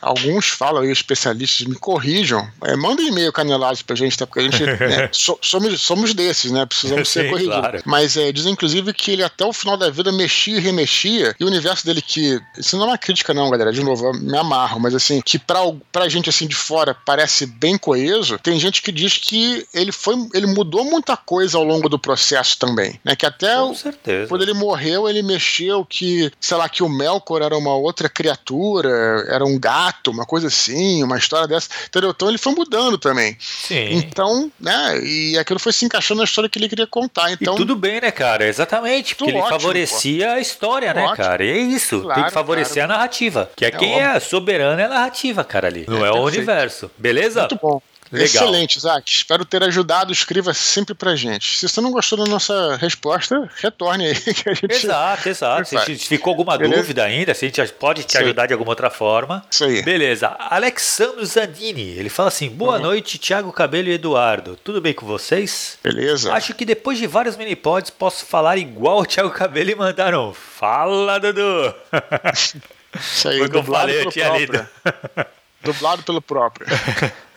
Alguns 0.00 0.46
falam 0.48 0.82
aí, 0.82 0.90
especialistas, 0.90 1.66
me 1.66 1.76
corrijam. 1.76 2.46
É, 2.64 2.74
manda 2.76 3.02
um 3.02 3.06
e-mail 3.06 3.32
canelados 3.32 3.82
pra 3.82 3.94
gente, 3.96 4.16
tá? 4.18 4.26
Porque 4.26 4.40
a 4.40 4.42
gente 4.42 4.62
né, 4.66 5.08
so- 5.12 5.38
somos, 5.42 5.80
somos 5.80 6.14
desses, 6.14 6.50
né? 6.50 6.66
Precisamos 6.66 7.08
ser 7.08 7.24
Sim, 7.24 7.30
corrigidos. 7.30 7.58
claro. 7.58 7.82
Mas 7.84 8.16
é, 8.16 8.32
dizem, 8.32 8.52
inclusive, 8.52 8.92
que 8.92 9.12
ele 9.12 9.22
até 9.22 9.44
o 9.44 9.52
final 9.52 9.76
da 9.76 9.90
vida 9.90 10.10
mexia 10.12 10.56
e 10.56 10.60
remexia. 10.60 11.34
E 11.38 11.44
o 11.44 11.46
universo 11.46 11.84
dele 11.86 12.02
que. 12.02 12.40
Isso 12.56 12.76
não 12.76 12.84
é 12.84 12.88
uma 12.88 12.98
crítica, 12.98 13.32
não, 13.32 13.48
galera. 13.50 13.72
De 13.72 13.82
novo, 13.82 14.06
eu 14.06 14.12
me 14.14 14.36
amarro, 14.36 14.80
mas 14.80 14.94
assim, 14.94 15.20
que 15.20 15.38
pra, 15.38 15.60
pra 15.92 16.08
gente 16.08 16.28
assim 16.28 16.46
de 16.46 16.54
fora 16.56 16.94
parece 16.94 17.46
bem 17.46 17.78
coeso, 17.78 18.38
tem 18.38 18.58
gente 18.58 18.82
que 18.82 18.90
diz 18.92 19.16
que 19.18 19.66
ele 19.72 19.92
foi. 19.92 20.14
ele 20.34 20.46
mudou 20.46 20.84
muita 20.84 21.16
coisa 21.16 21.56
ao 21.58 21.64
longo 21.64 21.88
do 21.88 21.98
processo 21.98 22.58
também. 22.58 22.98
Né? 23.04 23.14
Que 23.14 23.26
até 23.26 23.54
Com 23.56 23.70
o- 23.70 23.74
certeza. 23.74 24.28
quando 24.28 24.42
ele 24.42 24.52
morreu, 24.54 25.08
ele 25.08 25.22
mexeu 25.22 25.84
que, 25.84 26.30
sei 26.40 26.56
lá, 26.56 26.68
que 26.68 26.82
o 26.82 26.88
Melkor 26.88 27.42
era 27.42 27.56
uma 27.56 27.74
outra 27.74 28.08
criatura. 28.08 28.88
Era 29.28 29.44
um 29.44 29.58
gato, 29.58 30.10
uma 30.10 30.24
coisa 30.24 30.48
assim, 30.48 31.02
uma 31.02 31.18
história 31.18 31.46
dessa. 31.46 31.68
Entendeu? 31.86 32.10
Então 32.10 32.28
ele 32.28 32.38
foi 32.38 32.54
mudando 32.54 32.98
também. 32.98 33.36
Sim. 33.40 33.90
Então, 33.92 34.50
né? 34.58 34.98
E 35.02 35.38
aquilo 35.38 35.58
foi 35.58 35.72
se 35.72 35.84
encaixando 35.84 36.18
na 36.18 36.24
história 36.24 36.48
que 36.48 36.58
ele 36.58 36.68
queria 36.68 36.86
contar. 36.86 37.30
Então, 37.30 37.54
e 37.54 37.56
tudo 37.56 37.76
bem, 37.76 38.00
né, 38.00 38.10
cara? 38.10 38.46
Exatamente. 38.46 39.14
Porque 39.14 39.30
ele 39.30 39.38
ótimo, 39.38 39.60
favorecia 39.60 40.32
a 40.32 40.40
história, 40.40 40.92
né, 40.94 41.02
Ótimo. 41.02 41.16
cara? 41.16 41.44
E 41.44 41.50
é 41.50 41.58
isso. 41.58 42.00
Claro, 42.00 42.14
tem 42.14 42.24
que 42.24 42.32
favorecer 42.32 42.84
claro. 42.84 42.92
a 42.92 42.96
narrativa. 42.96 43.50
Que 43.54 43.64
é, 43.64 43.68
É 43.68 43.70
quem 43.70 43.94
óbvio. 43.94 44.08
é 44.08 44.20
soberano 44.20 44.80
é 44.80 44.84
a 44.84 44.88
narrativa, 44.88 45.44
cara, 45.44 45.68
ali. 45.68 45.84
Não 45.86 46.04
é, 46.04 46.10
o 46.10 46.14
perfeito. 46.14 46.36
universo. 46.36 46.90
Beleza? 46.98 47.40
muito 47.40 47.58
bom. 47.60 47.82
Legal. 48.10 48.26
Excelente, 48.26 48.76
Isaac. 48.76 49.10
Espero 49.12 49.44
ter 49.44 49.62
ajudado. 49.62 50.12
Escreva 50.12 50.54
sempre 50.54 50.94
pra 50.94 51.14
gente. 51.14 51.58
Se 51.58 51.68
você 51.68 51.80
não 51.80 51.90
gostou 51.90 52.18
da 52.18 52.24
nossa 52.30 52.76
resposta, 52.76 53.48
retorne 53.56 54.06
aí 54.06 54.14
que 54.34 54.48
a 54.48 54.54
gente. 54.54 54.72
Exato, 54.72 55.28
exato. 55.28 55.68
Se 55.68 55.96
ficou 55.98 56.30
alguma 56.30 56.56
Beleza? 56.56 56.80
dúvida 56.80 57.04
ainda, 57.04 57.34
se 57.34 57.44
a 57.44 57.48
gente 57.48 57.72
pode 57.74 58.04
te 58.04 58.08
Isso 58.10 58.18
aí. 58.18 58.24
ajudar 58.24 58.46
de 58.46 58.52
alguma 58.54 58.70
outra 58.70 58.90
forma. 58.90 59.44
Isso 59.50 59.64
aí. 59.64 59.82
Beleza. 59.82 60.34
Alexandro 60.38 61.24
Zandini, 61.26 61.96
ele 61.98 62.08
fala 62.08 62.28
assim: 62.28 62.48
Boa 62.48 62.76
Uhum. 62.76 62.82
noite, 62.82 63.18
Thiago 63.18 63.52
Cabelo 63.52 63.88
e 63.88 63.92
Eduardo. 63.92 64.56
Tudo 64.62 64.80
bem 64.80 64.94
com 64.94 65.06
vocês? 65.06 65.78
Beleza. 65.82 66.32
Acho 66.32 66.54
que 66.54 66.64
depois 66.64 66.98
de 66.98 67.06
vários 67.06 67.36
minipods 67.36 67.90
posso 67.90 68.24
falar 68.24 68.56
igual 68.56 69.00
o 69.00 69.06
Thiago 69.06 69.30
Cabelo 69.30 69.70
e 69.70 69.74
mandar 69.74 70.14
um 70.14 70.32
Fala, 70.32 71.18
Dudu! 71.20 71.74
Isso 72.98 73.28
aí. 73.28 73.38
Foi 73.38 73.46
o 73.46 73.50
que 73.50 73.56
eu 73.56 73.64
falei, 73.64 74.00
eu 74.02 74.10
tinha 74.10 74.28
lido. 74.36 74.66
Dublado 75.62 76.02
pelo 76.02 76.22
próprio. 76.22 76.66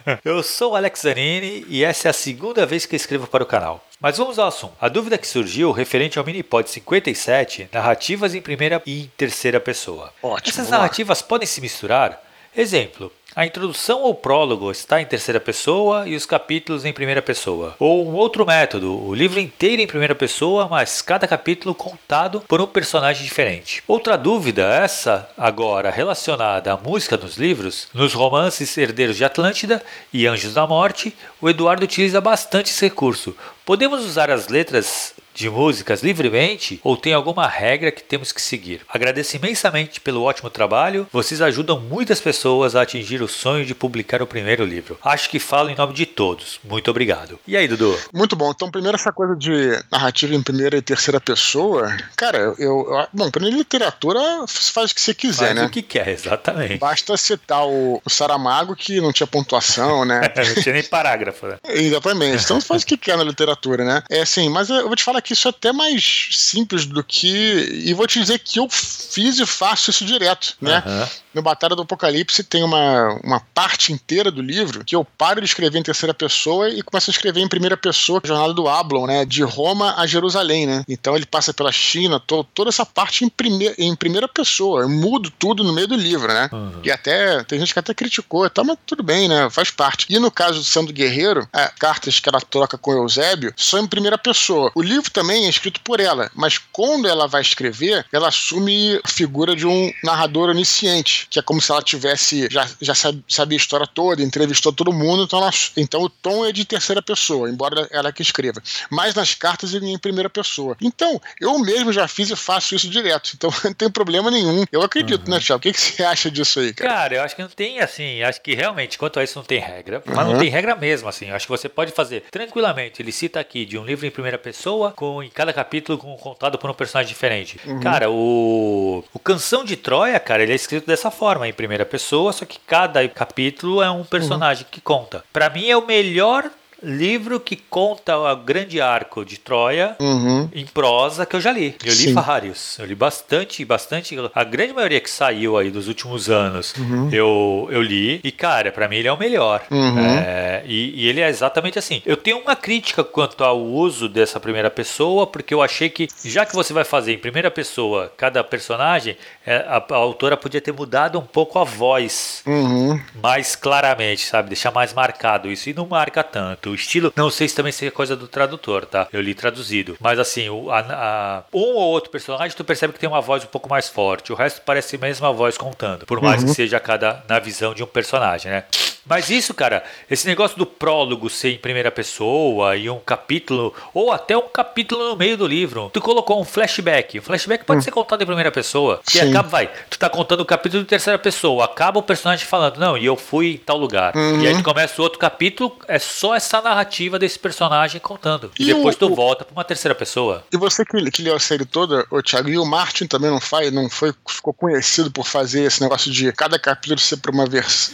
Eu 0.23 0.41
sou 0.43 0.71
o 0.71 0.75
Alex 0.75 1.01
Zanini 1.01 1.65
e 1.67 1.83
essa 1.83 2.07
é 2.07 2.11
a 2.11 2.13
segunda 2.13 2.65
vez 2.65 2.85
que 2.85 2.95
escrevo 2.95 3.27
para 3.27 3.43
o 3.43 3.47
canal. 3.47 3.83
Mas 3.99 4.17
vamos 4.17 4.39
ao 4.39 4.47
assunto. 4.47 4.73
A 4.81 4.87
dúvida 4.87 5.17
que 5.17 5.27
surgiu 5.27 5.71
referente 5.71 6.17
ao 6.17 6.25
Minipod 6.25 6.69
57, 6.69 7.69
narrativas 7.71 8.33
em 8.33 8.41
primeira 8.41 8.81
e 8.85 9.01
em 9.03 9.11
terceira 9.15 9.59
pessoa. 9.59 10.11
Ótimo, 10.23 10.49
Essas 10.49 10.69
narrativas 10.69 11.21
podem 11.21 11.47
se 11.47 11.61
misturar? 11.61 12.21
Exemplo, 12.55 13.11
a 13.35 13.45
introdução 13.45 14.01
ou 14.01 14.13
prólogo 14.13 14.69
está 14.71 15.01
em 15.01 15.05
terceira 15.05 15.39
pessoa 15.39 16.07
e 16.07 16.15
os 16.15 16.25
capítulos 16.25 16.83
em 16.83 16.91
primeira 16.91 17.21
pessoa. 17.21 17.75
Ou 17.79 18.05
um 18.07 18.13
outro 18.13 18.45
método, 18.45 19.01
o 19.07 19.13
livro 19.13 19.39
inteiro 19.39 19.81
em 19.81 19.87
primeira 19.87 20.13
pessoa, 20.13 20.67
mas 20.67 21.01
cada 21.01 21.27
capítulo 21.27 21.73
contado 21.73 22.41
por 22.47 22.59
um 22.59 22.67
personagem 22.67 23.23
diferente. 23.23 23.81
Outra 23.87 24.17
dúvida, 24.17 24.63
essa 24.63 25.29
agora 25.37 25.89
relacionada 25.89 26.73
à 26.73 26.77
música 26.77 27.15
nos 27.15 27.37
livros, 27.37 27.87
nos 27.93 28.13
romances 28.13 28.77
Herdeiros 28.77 29.15
de 29.15 29.23
Atlântida 29.23 29.81
e 30.11 30.27
Anjos 30.27 30.53
da 30.53 30.67
Morte, 30.67 31.15
o 31.39 31.49
Eduardo 31.49 31.85
utiliza 31.85 32.19
bastante 32.19 32.71
esse 32.71 32.85
recurso. 32.85 33.35
Podemos 33.65 34.05
usar 34.05 34.29
as 34.29 34.47
letras 34.47 35.13
de 35.33 35.49
músicas 35.49 36.03
livremente 36.03 36.79
ou 36.83 36.97
tem 36.97 37.13
alguma 37.13 37.47
regra 37.47 37.91
que 37.91 38.03
temos 38.03 38.31
que 38.31 38.41
seguir? 38.41 38.81
Agradeço 38.89 39.35
imensamente 39.35 39.99
pelo 39.99 40.23
ótimo 40.23 40.49
trabalho. 40.49 41.07
Vocês 41.11 41.41
ajudam 41.41 41.79
muitas 41.79 42.19
pessoas 42.19 42.75
a 42.75 42.81
atingir 42.81 43.21
o 43.21 43.27
sonho 43.27 43.65
de 43.65 43.73
publicar 43.73 44.21
o 44.21 44.27
primeiro 44.27 44.65
livro. 44.65 44.97
Acho 45.03 45.29
que 45.29 45.39
falo 45.39 45.69
em 45.69 45.75
nome 45.75 45.93
de 45.93 46.05
todos. 46.05 46.59
Muito 46.63 46.91
obrigado. 46.91 47.39
E 47.47 47.55
aí, 47.55 47.67
Dudu? 47.67 47.97
Muito 48.13 48.35
bom. 48.35 48.51
Então, 48.51 48.69
primeiro, 48.69 48.97
essa 48.97 49.11
coisa 49.11 49.35
de 49.35 49.79
narrativa 49.91 50.35
em 50.35 50.43
primeira 50.43 50.77
e 50.77 50.81
terceira 50.81 51.19
pessoa. 51.19 51.95
Cara, 52.15 52.37
eu. 52.37 52.55
eu 52.59 53.07
bom, 53.13 53.31
primeiro, 53.31 53.57
literatura 53.57 54.19
faz 54.47 54.91
o 54.91 54.95
que 54.95 55.01
você 55.01 55.13
quiser, 55.13 55.47
Faz 55.47 55.55
né? 55.55 55.65
o 55.65 55.69
que 55.69 55.81
quer, 55.81 56.09
exatamente. 56.09 56.77
Basta 56.77 57.15
citar 57.17 57.65
o, 57.65 58.01
o 58.03 58.09
Saramago, 58.09 58.75
que 58.75 58.99
não 58.99 59.13
tinha 59.13 59.27
pontuação, 59.27 60.05
né? 60.05 60.21
Não 60.41 60.61
tinha 60.61 60.73
nem 60.73 60.83
parágrafo, 60.83 61.45
né? 61.47 61.57
Exatamente. 61.69 62.43
Então 62.43 62.59
faz 62.59 62.83
o 62.83 62.85
que 62.85 62.97
quer 62.97 63.17
na 63.17 63.23
literatura, 63.23 63.50
né? 63.85 64.03
É 64.09 64.21
assim, 64.21 64.49
mas 64.49 64.69
eu 64.69 64.87
vou 64.87 64.95
te 64.95 65.03
falar 65.03 65.21
que 65.21 65.33
isso 65.33 65.47
é 65.47 65.51
até 65.51 65.71
mais 65.71 66.29
simples 66.31 66.85
do 66.85 67.03
que. 67.03 67.81
E 67.85 67.93
vou 67.93 68.07
te 68.07 68.19
dizer 68.19 68.39
que 68.39 68.59
eu 68.59 68.67
fiz 68.69 69.39
e 69.39 69.45
faço 69.45 69.89
isso 69.89 70.05
direto, 70.05 70.55
né? 70.61 70.83
Aham. 70.85 71.09
No 71.33 71.41
Batalha 71.41 71.75
do 71.75 71.83
Apocalipse 71.83 72.43
tem 72.43 72.63
uma, 72.63 73.19
uma 73.23 73.39
parte 73.53 73.93
inteira 73.93 74.29
do 74.29 74.41
livro 74.41 74.83
que 74.83 74.95
eu 74.95 75.05
paro 75.05 75.39
de 75.39 75.47
escrever 75.47 75.79
em 75.79 75.83
terceira 75.83 76.13
pessoa 76.13 76.69
e 76.69 76.81
começo 76.81 77.09
a 77.09 77.13
escrever 77.13 77.41
em 77.41 77.47
primeira 77.47 77.77
pessoa, 77.77 78.21
Jornada 78.23 78.53
do 78.53 78.67
Ablon, 78.67 79.07
né? 79.07 79.25
De 79.25 79.43
Roma 79.43 79.95
a 79.97 80.05
Jerusalém, 80.05 80.65
né? 80.65 80.83
Então 80.87 81.15
ele 81.15 81.25
passa 81.25 81.53
pela 81.53 81.71
China, 81.71 82.19
to, 82.19 82.43
toda 82.53 82.69
essa 82.69 82.85
parte 82.85 83.23
em, 83.23 83.29
prime, 83.29 83.73
em 83.77 83.95
primeira 83.95 84.27
pessoa. 84.27 84.81
Eu 84.81 84.89
mudo 84.89 85.31
tudo 85.31 85.63
no 85.63 85.73
meio 85.73 85.87
do 85.87 85.95
livro, 85.95 86.27
né? 86.33 86.49
Uhum. 86.51 86.81
E 86.83 86.91
até, 86.91 87.43
tem 87.43 87.59
gente 87.59 87.73
que 87.73 87.79
até 87.79 87.93
criticou, 87.93 88.49
tá, 88.49 88.63
mas 88.63 88.77
tudo 88.85 89.03
bem, 89.03 89.27
né? 89.27 89.49
Faz 89.49 89.71
parte. 89.71 90.05
E 90.09 90.19
no 90.19 90.29
caso 90.29 90.59
do 90.59 90.65
Sandro 90.65 90.93
Guerreiro, 90.93 91.47
a 91.53 91.69
cartas 91.69 92.19
que 92.19 92.27
ela 92.27 92.41
troca 92.41 92.77
com 92.77 92.91
Eusébio 92.91 93.53
são 93.55 93.79
em 93.79 93.87
primeira 93.87 94.17
pessoa. 94.17 94.71
O 94.75 94.81
livro 94.81 95.09
também 95.11 95.45
é 95.45 95.49
escrito 95.49 95.79
por 95.81 95.99
ela, 95.99 96.29
mas 96.35 96.57
quando 96.57 97.07
ela 97.07 97.27
vai 97.27 97.41
escrever, 97.41 98.05
ela 98.11 98.27
assume 98.27 98.99
a 99.03 99.07
figura 99.07 99.55
de 99.55 99.65
um 99.65 99.91
narrador 100.03 100.49
onisciente, 100.49 101.20
que 101.29 101.39
é 101.39 101.41
como 101.41 101.61
se 101.61 101.71
ela 101.71 101.81
tivesse, 101.81 102.47
já, 102.51 102.67
já 102.81 102.93
sabe- 102.95 103.23
sabia 103.27 103.55
a 103.55 103.61
história 103.61 103.87
toda, 103.87 104.21
entrevistou 104.21 104.71
todo 104.73 104.91
mundo, 104.93 105.23
então, 105.23 105.39
ela- 105.39 105.51
então 105.77 106.01
o 106.01 106.09
tom 106.09 106.45
é 106.45 106.51
de 106.51 106.65
terceira 106.65 107.01
pessoa, 107.01 107.49
embora 107.49 107.87
ela 107.91 108.11
que 108.11 108.21
escreva. 108.21 108.61
Mas 108.89 109.13
nas 109.15 109.33
cartas 109.35 109.73
ele 109.73 109.87
é 109.87 109.89
em 109.93 109.97
primeira 109.99 110.29
pessoa. 110.29 110.75
Então, 110.81 111.19
eu 111.39 111.57
mesmo 111.59 111.91
já 111.93 112.07
fiz 112.07 112.29
e 112.29 112.35
faço 112.35 112.75
isso 112.75 112.89
direto, 112.89 113.31
então 113.35 113.49
não 113.63 113.73
tem 113.73 113.89
problema 113.89 114.29
nenhum. 114.31 114.63
Eu 114.71 114.81
acredito, 114.81 115.29
né, 115.29 115.39
Thiago? 115.39 115.59
O 115.59 115.61
que, 115.61 115.73
que 115.73 115.79
você 115.81 116.03
acha 116.03 116.29
disso 116.31 116.59
aí, 116.59 116.73
cara? 116.73 116.89
Cara, 116.91 117.15
eu 117.15 117.21
acho 117.23 117.35
que 117.35 117.41
não 117.41 117.49
tem 117.49 117.79
assim, 117.79 118.21
acho 118.23 118.41
que 118.41 118.53
realmente, 118.55 118.97
quanto 118.97 119.19
a 119.19 119.23
isso 119.23 119.37
não 119.37 119.43
tem 119.45 119.59
regra, 119.59 120.01
mas 120.05 120.17
Uhum. 120.25 120.33
não 120.33 120.39
tem 120.39 120.49
regra 120.49 120.75
mesmo, 120.75 121.07
assim. 121.09 121.27
Eu 121.29 121.35
acho 121.35 121.45
que 121.45 121.51
você 121.51 121.67
pode 121.69 121.91
fazer 121.91 122.23
tranquilamente. 122.31 123.01
Ele 123.01 123.11
cita 123.11 123.39
aqui 123.39 123.65
de 123.65 123.77
um 123.77 123.85
livro 123.85 124.05
em 124.05 124.11
primeira 124.11 124.37
pessoa, 124.37 124.91
com 124.91 125.21
em 125.21 125.29
cada 125.29 125.53
capítulo 125.53 125.97
com, 125.97 126.15
contado 126.17 126.57
por 126.57 126.69
um 126.69 126.73
personagem 126.73 127.11
diferente. 127.11 127.59
Uhum. 127.65 127.79
Cara, 127.79 128.09
o, 128.09 129.03
o 129.13 129.19
Canção 129.19 129.63
de 129.63 129.75
Troia, 129.75 130.19
cara, 130.19 130.43
ele 130.43 130.51
é 130.51 130.55
escrito 130.55 130.87
dessa 130.87 131.10
forma, 131.11 131.47
em 131.47 131.53
primeira 131.53 131.85
pessoa, 131.85 132.33
só 132.33 132.45
que 132.45 132.59
cada 132.59 133.07
capítulo 133.07 133.81
é 133.81 133.91
um 133.91 134.03
personagem 134.03 134.65
que 134.69 134.81
conta. 134.81 135.23
Pra 135.31 135.49
mim 135.49 135.69
é 135.69 135.77
o 135.77 135.85
melhor 135.85 136.49
livro 136.83 137.39
que 137.39 137.55
conta 137.55 138.17
o 138.17 138.35
grande 138.37 138.79
arco 138.81 139.23
de 139.25 139.37
Troia 139.37 139.95
Uhum. 139.99 140.49
em 140.53 140.65
prosa 140.65 141.25
que 141.25 141.35
eu 141.35 141.41
já 141.41 141.51
li. 141.51 141.75
Eu 141.83 141.91
li 141.91 141.97
Sim. 141.97 142.13
vários. 142.13 142.77
Eu 142.79 142.85
li 142.85 142.95
bastante, 142.95 143.63
bastante. 143.65 144.15
A 144.33 144.43
grande 144.43 144.73
maioria 144.73 144.99
que 144.99 145.09
saiu 145.09 145.57
aí 145.57 145.69
dos 145.69 145.87
últimos 145.87 146.29
anos 146.29 146.73
Uhum. 146.77 147.09
eu, 147.11 147.67
eu 147.71 147.81
li. 147.81 148.19
E, 148.23 148.31
cara, 148.31 148.71
pra 148.71 148.87
mim 148.87 148.97
ele 148.97 149.07
é 149.07 149.13
o 149.13 149.17
melhor. 149.17 149.61
Uhum. 149.69 149.99
É, 149.99 150.63
e, 150.65 151.03
e 151.03 151.07
ele 151.07 151.21
é 151.21 151.29
exatamente 151.29 151.77
assim. 151.77 152.01
Eu 152.05 152.17
tenho 152.17 152.39
uma 152.39 152.55
crítica 152.55 153.03
quanto 153.03 153.43
ao 153.43 153.59
uso 153.61 154.07
dessa 154.09 154.39
primeira 154.39 154.69
pessoa, 154.69 155.27
porque 155.27 155.53
eu 155.53 155.61
achei 155.61 155.89
que, 155.89 156.07
já 156.25 156.45
que 156.45 156.55
você 156.55 156.73
vai 156.73 156.83
fazer 156.83 157.13
em 157.13 157.17
primeira 157.19 157.51
pessoa 157.51 158.11
cada 158.17 158.43
personagem, 158.43 159.17
é, 159.45 159.57
a, 159.67 159.83
a 159.89 159.95
autora 159.95 160.35
podia 160.37 160.61
ter 160.61 160.71
mudado 160.71 161.19
um 161.19 161.25
pouco 161.25 161.59
a 161.59 161.63
voz 161.63 162.41
Uhum. 162.45 162.99
mais 163.21 163.55
claramente, 163.55 164.25
sabe? 164.25 164.49
Deixar 164.49 164.71
mais 164.71 164.93
marcado 164.93 165.49
isso. 165.51 165.69
E 165.69 165.73
não 165.73 165.85
marca 165.85 166.23
tanto. 166.23 166.70
O 166.71 166.75
estilo, 166.75 167.11
não 167.15 167.29
sei 167.29 167.47
se 167.47 167.55
também 167.55 167.71
seria 167.71 167.91
coisa 167.91 168.15
do 168.15 168.27
tradutor, 168.27 168.85
tá? 168.85 169.07
Eu 169.11 169.21
li 169.21 169.33
traduzido. 169.35 169.97
Mas 169.99 170.17
assim, 170.19 170.49
o- 170.49 170.71
a- 170.71 170.79
a- 170.79 171.43
um 171.53 171.59
ou 171.75 171.89
outro 171.91 172.09
personagem 172.09 172.55
tu 172.55 172.63
percebe 172.63 172.93
que 172.93 172.99
tem 172.99 173.09
uma 173.09 173.21
voz 173.21 173.43
um 173.43 173.47
pouco 173.47 173.69
mais 173.69 173.89
forte. 173.89 174.31
O 174.31 174.35
resto 174.35 174.61
parece 174.65 174.97
mesmo 174.97 175.25
a 175.25 175.31
voz 175.31 175.57
contando. 175.57 176.05
Por 176.05 176.21
mais 176.21 176.43
que 176.43 176.53
seja 176.53 176.79
cada 176.79 177.23
na 177.27 177.39
visão 177.39 177.73
de 177.73 177.83
um 177.83 177.87
personagem, 177.87 178.51
né? 178.51 178.63
Mas 179.05 179.29
isso, 179.29 179.53
cara, 179.53 179.83
esse 180.09 180.27
negócio 180.27 180.57
do 180.57 180.65
prólogo 180.65 181.29
ser 181.29 181.51
em 181.53 181.57
primeira 181.57 181.91
pessoa 181.91 182.75
e 182.77 182.89
um 182.89 182.99
capítulo, 182.99 183.73
ou 183.93 184.11
até 184.11 184.37
um 184.37 184.47
capítulo 184.47 185.09
no 185.09 185.15
meio 185.15 185.35
do 185.37 185.47
livro. 185.47 185.89
Tu 185.93 185.99
colocou 186.01 186.39
um 186.39 186.43
flashback. 186.45 187.19
O 187.19 187.21
flashback 187.21 187.65
pode 187.65 187.83
ser 187.83 187.91
contado 187.91 188.21
em 188.21 188.25
primeira 188.25 188.51
pessoa. 188.51 189.01
Sim. 189.05 189.29
acaba, 189.31 189.49
vai, 189.49 189.69
tu 189.89 189.97
tá 189.97 190.09
contando 190.09 190.41
o 190.41 190.45
capítulo 190.45 190.83
em 190.83 190.85
terceira 190.85 191.17
pessoa. 191.17 191.65
Acaba 191.65 191.99
o 191.99 192.03
personagem 192.03 192.45
falando, 192.45 192.77
não, 192.77 192.97
e 192.97 193.05
eu 193.05 193.15
fui 193.15 193.53
em 193.53 193.57
tal 193.57 193.77
lugar. 193.77 194.13
E 194.41 194.47
aí 194.47 194.55
tu 194.55 194.63
começa 194.63 195.01
o 195.01 195.03
outro 195.03 195.17
capítulo, 195.19 195.75
é 195.87 195.97
só 195.99 196.35
essa 196.35 196.61
narrativa 196.61 197.17
desse 197.17 197.39
personagem 197.39 197.99
contando. 197.99 198.51
E, 198.59 198.63
E 198.63 198.65
depois 198.73 198.95
o- 198.95 198.99
tu 198.99 199.07
o- 199.11 199.15
volta 199.15 199.43
pra 199.43 199.53
uma 199.53 199.63
terceira 199.63 199.95
pessoa. 199.95 200.43
E 200.51 200.57
você 200.57 200.85
que, 200.85 201.09
que 201.11 201.21
leu 201.23 201.35
a 201.35 201.39
série 201.39 201.65
toda, 201.65 202.05
ô 202.11 202.21
Thiago, 202.21 202.49
e 202.49 202.57
o 202.57 202.65
Martin 202.65 203.07
também 203.07 203.31
não 203.31 203.41
faz, 203.41 203.71
não 203.71 203.89
foi, 203.89 204.13
ficou 204.27 204.53
conhecido 204.53 205.09
por 205.11 205.25
fazer 205.25 205.63
esse 205.63 205.81
negócio 205.81 206.11
de 206.11 206.31
cada 206.33 206.59
capítulo 206.59 206.99
ser 206.99 207.17
para 207.17 207.31
uma 207.31 207.45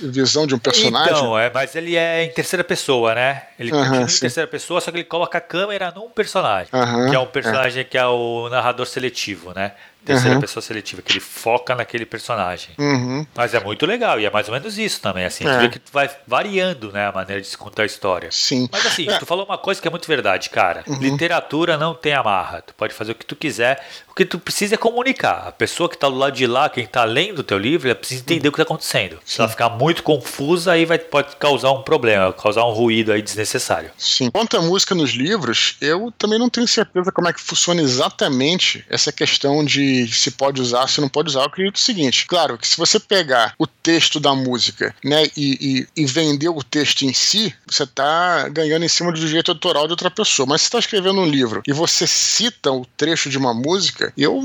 visão 0.01 0.45
de 0.45 0.53
um 0.53 0.59
personagem? 0.59 0.96
Então, 1.05 1.37
é, 1.39 1.51
mas 1.53 1.75
ele 1.75 1.95
é 1.95 2.23
em 2.23 2.29
terceira 2.29 2.63
pessoa, 2.63 3.13
né? 3.15 3.43
Ele 3.59 3.71
Aham, 3.71 3.83
continua 3.83 4.03
em 4.03 4.19
terceira 4.19 4.47
pessoa, 4.47 4.81
só 4.81 4.91
que 4.91 4.97
ele 4.97 5.03
coloca 5.03 5.37
a 5.37 5.41
câmera 5.41 5.91
num 5.95 6.09
personagem. 6.09 6.69
Aham, 6.73 7.09
que 7.09 7.15
é 7.15 7.19
um 7.19 7.27
personagem 7.27 7.83
que 7.85 7.97
é 7.97 8.05
o 8.05 8.49
narrador 8.49 8.85
seletivo, 8.85 9.53
né? 9.53 9.73
Terceira 10.07 10.31
Aham. 10.35 10.41
pessoa 10.41 10.61
seletiva, 10.63 11.01
que 11.01 11.11
ele 11.11 11.19
foca 11.19 11.75
naquele 11.75 12.05
personagem. 12.05 12.69
Uhum. 12.77 13.25
Mas 13.35 13.53
é 13.53 13.59
muito 13.59 13.85
legal, 13.85 14.19
e 14.19 14.25
é 14.25 14.29
mais 14.31 14.47
ou 14.47 14.53
menos 14.53 14.77
isso 14.77 15.01
também, 15.01 15.25
assim. 15.25 15.43
Tu 15.43 15.49
É. 15.49 15.59
vê 15.59 15.69
que 15.69 15.79
tu 15.79 15.91
vai 15.91 16.09
variando, 16.25 16.91
né, 16.91 17.07
a 17.07 17.11
maneira 17.11 17.41
de 17.41 17.47
se 17.47 17.57
contar 17.57 17.83
a 17.83 17.85
história. 17.85 18.29
Sim. 18.31 18.69
Mas 18.71 18.85
assim, 18.85 19.07
É. 19.07 19.11
Uhum. 19.13 19.19
tu 19.19 19.25
falou 19.25 19.45
uma 19.45 19.57
coisa 19.57 19.81
que 19.81 19.87
é 19.87 19.91
muito 19.91 20.07
verdade, 20.07 20.49
cara. 20.49 20.83
Literatura 20.87 21.77
não 21.77 21.93
tem 21.93 22.13
amarra. 22.13 22.61
Tu 22.61 22.73
pode 22.73 22.93
fazer 22.93 23.11
o 23.11 23.15
que 23.15 23.25
tu 23.25 23.35
quiser. 23.35 23.83
O 24.09 24.13
que 24.13 24.25
tu 24.25 24.39
precisa 24.39 24.75
é 24.75 24.77
comunicar. 24.77 25.43
A 25.47 25.51
pessoa 25.51 25.87
que 25.89 25.97
tá 25.97 26.07
do 26.09 26.15
lado 26.15 26.33
de 26.35 26.47
lá, 26.47 26.69
quem 26.69 26.85
tá 26.87 27.03
lendo 27.03 27.39
o 27.39 27.43
teu 27.43 27.57
livro, 27.57 27.87
ela 27.87 27.95
precisa 27.95 28.21
entender 28.21 28.47
o 28.47 28.51
que 28.51 28.57
tá 28.57 28.63
acontecendo. 28.63 29.19
Se 29.25 29.39
ela 29.39 29.49
ficar 29.49 29.69
muito 29.69 30.01
confusa, 30.03 30.71
aí 30.71 30.85
vai, 30.85 30.97
pode 30.97 31.35
causar 31.35 31.71
um 31.71 31.81
problema, 31.83 32.31
causar 32.33 32.65
um 32.65 32.71
ruído 32.71 33.11
aí 33.11 33.21
desnecessário. 33.21 33.91
Sim. 33.97 34.31
Quanto 34.31 34.57
à 34.57 34.61
música 34.61 34.95
nos 34.95 35.11
livros, 35.11 35.75
eu 35.81 36.11
também 36.17 36.39
não 36.39 36.49
tenho 36.49 36.67
certeza 36.67 37.11
como 37.11 37.27
é 37.27 37.33
que 37.33 37.41
funciona 37.41 37.81
exatamente 37.81 38.85
essa 38.89 39.11
questão 39.11 39.63
de 39.63 39.96
se 40.05 40.31
pode 40.31 40.61
usar, 40.61 40.87
se 40.87 40.99
não 40.99 41.09
pode 41.09 41.29
usar. 41.29 41.41
Eu 41.41 41.45
acredito 41.45 41.77
o 41.77 41.79
seguinte: 41.79 42.25
claro 42.25 42.57
que 42.57 42.67
se 42.67 42.77
você 42.77 42.99
pegar 42.99 43.53
o 43.57 43.65
texto 43.65 44.19
da 44.19 44.35
música 44.35 44.93
né, 45.03 45.27
e, 45.37 45.87
e, 45.95 46.03
e 46.03 46.05
vender 46.05 46.49
o 46.49 46.63
texto 46.63 47.03
em 47.03 47.13
si, 47.13 47.53
você 47.65 47.83
está 47.83 48.49
ganhando 48.49 48.83
em 48.83 48.89
cima 48.89 49.11
do 49.11 49.19
direito 49.19 49.51
autoral 49.51 49.87
de 49.87 49.93
outra 49.93 50.11
pessoa. 50.11 50.45
Mas 50.45 50.61
se 50.61 50.67
está 50.67 50.79
escrevendo 50.79 51.21
um 51.21 51.25
livro 51.25 51.61
e 51.65 51.71
você 51.71 52.05
cita 52.05 52.71
o 52.71 52.85
trecho 52.97 53.29
de 53.29 53.37
uma 53.37 53.53
música, 53.53 54.13
eu 54.17 54.41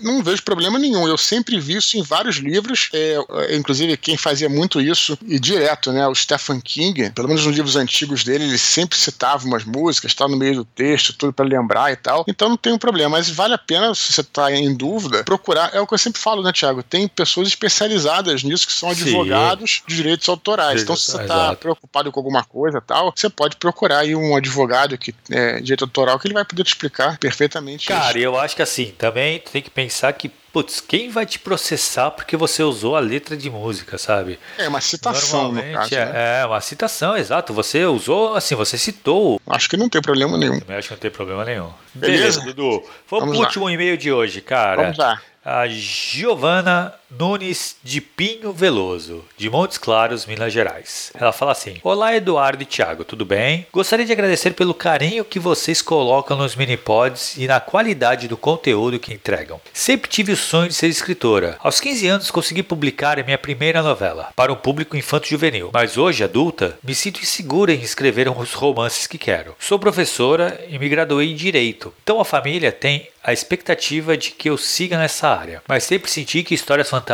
não 0.00 0.22
vejo 0.22 0.42
problema 0.42 0.78
nenhum. 0.78 1.08
Eu 1.08 1.18
sempre 1.18 1.58
vi 1.58 1.76
isso 1.76 1.96
em 1.96 2.02
vários 2.02 2.36
livros, 2.36 2.88
é, 2.92 3.16
é, 3.30 3.56
inclusive 3.56 3.96
quem 3.96 4.16
fazia 4.16 4.48
muito 4.48 4.80
isso 4.80 5.18
e 5.26 5.38
direto, 5.38 5.92
né? 5.92 6.06
O 6.06 6.14
Stephen 6.14 6.60
King, 6.60 7.10
pelo 7.10 7.28
menos 7.28 7.44
nos 7.44 7.54
livros 7.54 7.76
antigos 7.76 8.24
dele, 8.24 8.44
ele 8.44 8.58
sempre 8.58 8.96
citava 8.96 9.46
umas 9.46 9.64
músicas, 9.64 10.14
tá 10.14 10.28
no 10.28 10.36
meio 10.36 10.56
do 10.56 10.64
texto, 10.64 11.12
tudo 11.12 11.32
para 11.32 11.44
lembrar 11.44 11.92
e 11.92 11.96
tal. 11.96 12.24
Então 12.28 12.48
não 12.48 12.56
tem 12.56 12.72
um 12.72 12.78
problema, 12.78 13.10
mas 13.10 13.28
vale 13.30 13.54
a 13.54 13.58
pena, 13.58 13.94
se 13.94 14.12
você 14.12 14.20
está 14.20 14.52
em 14.52 14.75
dúvida, 14.76 15.24
procurar. 15.24 15.74
É 15.74 15.80
o 15.80 15.86
que 15.86 15.94
eu 15.94 15.98
sempre 15.98 16.20
falo, 16.20 16.42
né, 16.42 16.52
Tiago? 16.52 16.82
Tem 16.82 17.08
pessoas 17.08 17.48
especializadas 17.48 18.42
nisso 18.42 18.66
que 18.66 18.72
são 18.72 18.90
advogados 18.90 19.76
Sim. 19.76 19.82
de 19.86 19.96
direitos 19.96 20.28
autorais. 20.28 20.80
Sim, 20.80 20.84
então, 20.84 20.96
se 20.96 21.10
você 21.10 21.22
está 21.22 21.56
preocupado 21.56 22.12
com 22.12 22.20
alguma 22.20 22.44
coisa 22.44 22.80
tal, 22.80 23.12
você 23.14 23.28
pode 23.28 23.56
procurar 23.56 24.00
aí 24.00 24.14
um 24.14 24.36
advogado 24.36 24.96
que 24.98 25.14
é 25.30 25.60
direito 25.60 25.84
autoral 25.84 26.18
que 26.18 26.26
ele 26.26 26.34
vai 26.34 26.44
poder 26.44 26.64
te 26.64 26.68
explicar 26.68 27.18
perfeitamente. 27.18 27.88
Cara, 27.88 28.18
isso. 28.18 28.26
eu 28.26 28.38
acho 28.38 28.54
que 28.54 28.62
assim, 28.62 28.92
também 28.98 29.42
tem 29.52 29.62
que 29.62 29.70
pensar 29.70 30.12
que 30.12 30.30
putz, 30.56 30.80
quem 30.80 31.10
vai 31.10 31.26
te 31.26 31.38
processar 31.38 32.10
porque 32.12 32.34
você 32.34 32.62
usou 32.62 32.96
a 32.96 33.00
letra 33.00 33.36
de 33.36 33.50
música, 33.50 33.98
sabe? 33.98 34.38
É 34.56 34.66
uma 34.66 34.80
citação, 34.80 35.52
no 35.52 35.60
caso, 35.60 35.94
é, 35.94 36.06
né? 36.06 36.40
é, 36.40 36.46
uma 36.46 36.62
citação, 36.62 37.14
exato. 37.14 37.52
Você 37.52 37.84
usou, 37.84 38.34
assim, 38.34 38.54
você 38.54 38.78
citou. 38.78 39.38
Acho 39.46 39.68
que 39.68 39.76
não 39.76 39.90
tem 39.90 40.00
problema 40.00 40.38
nenhum. 40.38 40.58
Também 40.58 40.78
acho 40.78 40.88
que 40.88 40.94
não 40.94 41.00
tem 41.00 41.10
problema 41.10 41.44
nenhum. 41.44 41.68
Beleza, 41.92 42.40
Beleza 42.40 42.40
Dudu. 42.40 42.70
Vamos, 42.70 42.86
Vamos 43.10 43.36
pro 43.36 43.44
último 43.44 43.68
e-mail 43.68 43.98
de 43.98 44.10
hoje, 44.10 44.40
cara. 44.40 44.80
Vamos 44.80 44.96
lá. 44.96 45.20
A 45.44 45.68
Giovana 45.68 46.94
Nunes 47.08 47.76
de 47.84 48.00
Pinho 48.00 48.52
Veloso, 48.52 49.24
de 49.36 49.48
Montes 49.48 49.78
Claros, 49.78 50.26
Minas 50.26 50.52
Gerais. 50.52 51.12
Ela 51.14 51.32
fala 51.32 51.52
assim: 51.52 51.76
Olá, 51.84 52.16
Eduardo 52.16 52.62
e 52.62 52.66
Thiago, 52.66 53.04
tudo 53.04 53.24
bem? 53.24 53.64
Gostaria 53.72 54.04
de 54.04 54.10
agradecer 54.12 54.52
pelo 54.52 54.74
carinho 54.74 55.24
que 55.24 55.38
vocês 55.38 55.80
colocam 55.80 56.36
nos 56.36 56.56
minipods 56.56 57.36
e 57.36 57.46
na 57.46 57.60
qualidade 57.60 58.26
do 58.26 58.36
conteúdo 58.36 58.98
que 58.98 59.14
entregam. 59.14 59.60
Sempre 59.72 60.10
tive 60.10 60.32
o 60.32 60.36
sonho 60.36 60.68
de 60.68 60.74
ser 60.74 60.88
escritora. 60.88 61.56
Aos 61.60 61.78
15 61.78 62.08
anos 62.08 62.30
consegui 62.30 62.62
publicar 62.62 63.20
a 63.20 63.22
minha 63.22 63.38
primeira 63.38 63.82
novela 63.82 64.32
para 64.34 64.52
um 64.52 64.56
público 64.56 64.96
infanto-juvenil, 64.96 65.70
mas 65.72 65.96
hoje, 65.96 66.24
adulta, 66.24 66.76
me 66.82 66.94
sinto 66.94 67.20
insegura 67.20 67.72
em 67.72 67.82
escrever 67.82 68.28
os 68.28 68.52
romances 68.52 69.06
que 69.06 69.16
quero. 69.16 69.54
Sou 69.60 69.78
professora 69.78 70.60
e 70.68 70.76
me 70.76 70.88
graduei 70.88 71.30
em 71.30 71.36
Direito, 71.36 71.94
então 72.02 72.20
a 72.20 72.24
família 72.24 72.72
tem 72.72 73.08
a 73.22 73.32
expectativa 73.32 74.16
de 74.16 74.30
que 74.30 74.48
eu 74.48 74.56
siga 74.56 74.96
nessa 74.96 75.28
área, 75.28 75.60
mas 75.66 75.82
sempre 75.82 76.08
senti 76.08 76.44
que 76.44 76.54
histórias 76.54 76.88
fantásticas 76.88 77.05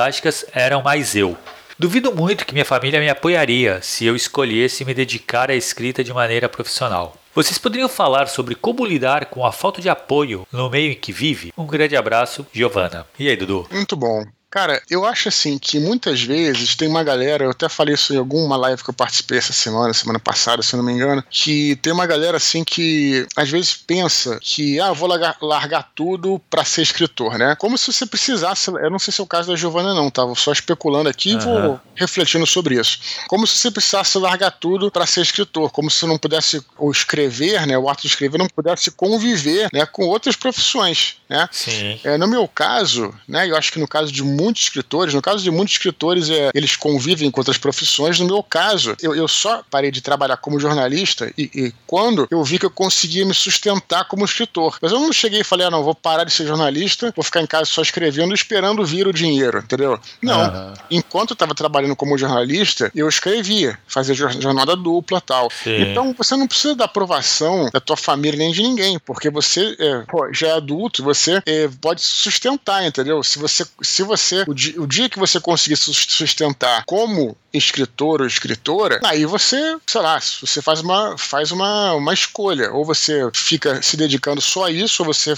eram 0.52 0.82
mais 0.82 1.14
eu. 1.14 1.36
Duvido 1.78 2.14
muito 2.14 2.46
que 2.46 2.52
minha 2.52 2.64
família 2.64 2.98
me 2.98 3.08
apoiaria 3.08 3.80
se 3.82 4.06
eu 4.06 4.16
escolhesse 4.16 4.84
me 4.84 4.94
dedicar 4.94 5.50
à 5.50 5.54
escrita 5.54 6.02
de 6.02 6.12
maneira 6.12 6.48
profissional. 6.48 7.14
Vocês 7.34 7.58
poderiam 7.58 7.88
falar 7.88 8.28
sobre 8.28 8.54
como 8.54 8.84
lidar 8.84 9.26
com 9.26 9.44
a 9.44 9.52
falta 9.52 9.80
de 9.80 9.88
apoio 9.88 10.46
no 10.52 10.70
meio 10.70 10.92
em 10.92 10.94
que 10.94 11.12
vive? 11.12 11.52
Um 11.56 11.66
grande 11.66 11.96
abraço, 11.96 12.46
Giovana. 12.52 13.06
E 13.18 13.28
aí, 13.28 13.36
Dudu? 13.36 13.66
Muito 13.70 13.96
bom. 13.96 14.22
Cara, 14.52 14.82
eu 14.90 15.06
acho 15.06 15.30
assim 15.30 15.58
que 15.58 15.80
muitas 15.80 16.20
vezes 16.20 16.76
tem 16.76 16.86
uma 16.86 17.02
galera, 17.02 17.44
eu 17.44 17.50
até 17.52 17.70
falei 17.70 17.94
isso 17.94 18.12
em 18.12 18.18
alguma 18.18 18.54
live 18.54 18.84
que 18.84 18.90
eu 18.90 18.94
participei 18.94 19.38
essa 19.38 19.54
semana, 19.54 19.94
semana 19.94 20.18
passada, 20.18 20.62
se 20.62 20.76
não 20.76 20.84
me 20.84 20.92
engano, 20.92 21.24
que 21.30 21.74
tem 21.76 21.90
uma 21.90 22.04
galera 22.04 22.36
assim 22.36 22.62
que 22.62 23.26
às 23.34 23.48
vezes 23.48 23.74
pensa 23.74 24.38
que, 24.42 24.78
ah, 24.78 24.88
eu 24.88 24.94
vou 24.94 25.08
largar, 25.08 25.38
largar 25.40 25.90
tudo 25.94 26.38
para 26.50 26.66
ser 26.66 26.82
escritor, 26.82 27.38
né? 27.38 27.56
Como 27.58 27.78
se 27.78 27.90
você 27.90 28.04
precisasse, 28.04 28.70
eu 28.70 28.90
não 28.90 28.98
sei 28.98 29.10
se 29.10 29.22
é 29.22 29.24
o 29.24 29.26
caso 29.26 29.48
da 29.48 29.56
Giovana 29.56 29.94
não, 29.94 30.10
tá? 30.10 30.22
Vou 30.22 30.36
só 30.36 30.52
especulando 30.52 31.08
aqui 31.08 31.30
e 31.30 31.34
uhum. 31.36 31.40
vou 31.40 31.80
refletindo 31.94 32.46
sobre 32.46 32.78
isso. 32.78 32.98
Como 33.28 33.46
se 33.46 33.56
você 33.56 33.70
precisasse 33.70 34.18
largar 34.18 34.50
tudo 34.50 34.90
para 34.90 35.06
ser 35.06 35.22
escritor, 35.22 35.70
como 35.70 35.90
se 35.90 35.96
você 35.96 36.06
não 36.06 36.18
pudesse 36.18 36.62
ou 36.76 36.90
escrever, 36.90 37.66
né, 37.66 37.78
o 37.78 37.88
ato 37.88 38.02
de 38.02 38.08
escrever 38.08 38.36
não 38.36 38.48
pudesse 38.48 38.90
conviver, 38.90 39.70
né, 39.72 39.86
com 39.86 40.04
outras 40.04 40.36
profissões, 40.36 41.16
né? 41.26 41.48
Sim. 41.50 41.98
É, 42.04 42.18
no 42.18 42.28
meu 42.28 42.46
caso, 42.46 43.14
né, 43.26 43.48
eu 43.48 43.56
acho 43.56 43.72
que 43.72 43.78
no 43.78 43.88
caso 43.88 44.12
de 44.12 44.22
muitos 44.42 44.62
escritores, 44.62 45.14
no 45.14 45.22
caso 45.22 45.42
de 45.42 45.50
muitos 45.50 45.74
escritores, 45.74 46.28
é, 46.28 46.50
eles 46.54 46.74
convivem 46.74 47.30
com 47.30 47.40
outras 47.40 47.58
profissões. 47.58 48.18
No 48.18 48.26
meu 48.26 48.42
caso, 48.42 48.96
eu, 49.00 49.14
eu 49.14 49.28
só 49.28 49.62
parei 49.70 49.90
de 49.90 50.00
trabalhar 50.00 50.36
como 50.36 50.58
jornalista 50.58 51.32
e, 51.38 51.50
e, 51.54 51.74
quando 51.86 52.26
eu 52.30 52.42
vi 52.42 52.58
que 52.58 52.66
eu 52.66 52.70
conseguia 52.70 53.24
me 53.24 53.34
sustentar 53.34 54.06
como 54.06 54.24
escritor. 54.24 54.78
Mas 54.82 54.92
eu 54.92 54.98
não 54.98 55.12
cheguei 55.12 55.40
e 55.40 55.44
falei, 55.44 55.66
ah, 55.66 55.70
não, 55.70 55.84
vou 55.84 55.94
parar 55.94 56.24
de 56.24 56.32
ser 56.32 56.46
jornalista, 56.46 57.12
vou 57.14 57.24
ficar 57.24 57.40
em 57.40 57.46
casa 57.46 57.66
só 57.66 57.82
escrevendo, 57.82 58.34
esperando 58.34 58.84
vir 58.84 59.06
o 59.06 59.12
dinheiro, 59.12 59.58
entendeu? 59.58 59.98
Não. 60.20 60.40
Uhum. 60.40 60.74
Enquanto 60.90 61.30
eu 61.30 61.34
estava 61.34 61.54
trabalhando 61.54 61.94
como 61.94 62.18
jornalista, 62.18 62.90
eu 62.94 63.08
escrevia, 63.08 63.78
fazia 63.86 64.14
jornada 64.14 64.74
dupla 64.74 65.20
tal. 65.20 65.48
Sim. 65.62 65.82
Então 65.82 66.14
você 66.16 66.36
não 66.36 66.46
precisa 66.46 66.74
da 66.74 66.86
aprovação 66.86 67.70
da 67.72 67.80
tua 67.80 67.96
família 67.96 68.38
nem 68.38 68.52
de 68.52 68.62
ninguém, 68.62 68.98
porque 68.98 69.30
você 69.30 69.76
é, 69.78 70.04
pô, 70.08 70.32
já 70.32 70.48
é 70.48 70.52
adulto, 70.52 71.02
você 71.02 71.42
é, 71.46 71.68
pode 71.80 72.02
se 72.02 72.08
sustentar, 72.08 72.84
entendeu? 72.84 73.22
Se 73.22 73.38
você, 73.38 73.66
se 73.80 74.02
você 74.02 74.31
o 74.46 74.54
dia, 74.54 74.80
o 74.80 74.86
dia 74.86 75.08
que 75.08 75.18
você 75.18 75.40
conseguir 75.40 75.76
sustentar 75.76 76.84
como 76.84 77.36
escritor 77.52 78.20
ou 78.20 78.26
escritora, 78.26 79.00
aí 79.04 79.26
você, 79.26 79.76
sei 79.86 80.00
lá, 80.00 80.18
você 80.18 80.62
faz 80.62 80.80
uma, 80.80 81.16
faz 81.18 81.50
uma, 81.50 81.92
uma 81.94 82.14
escolha. 82.14 82.72
Ou 82.72 82.84
você 82.84 83.28
fica 83.34 83.82
se 83.82 83.96
dedicando 83.96 84.40
só 84.40 84.64
a 84.64 84.70
isso, 84.70 85.02
ou 85.02 85.12
você 85.12 85.34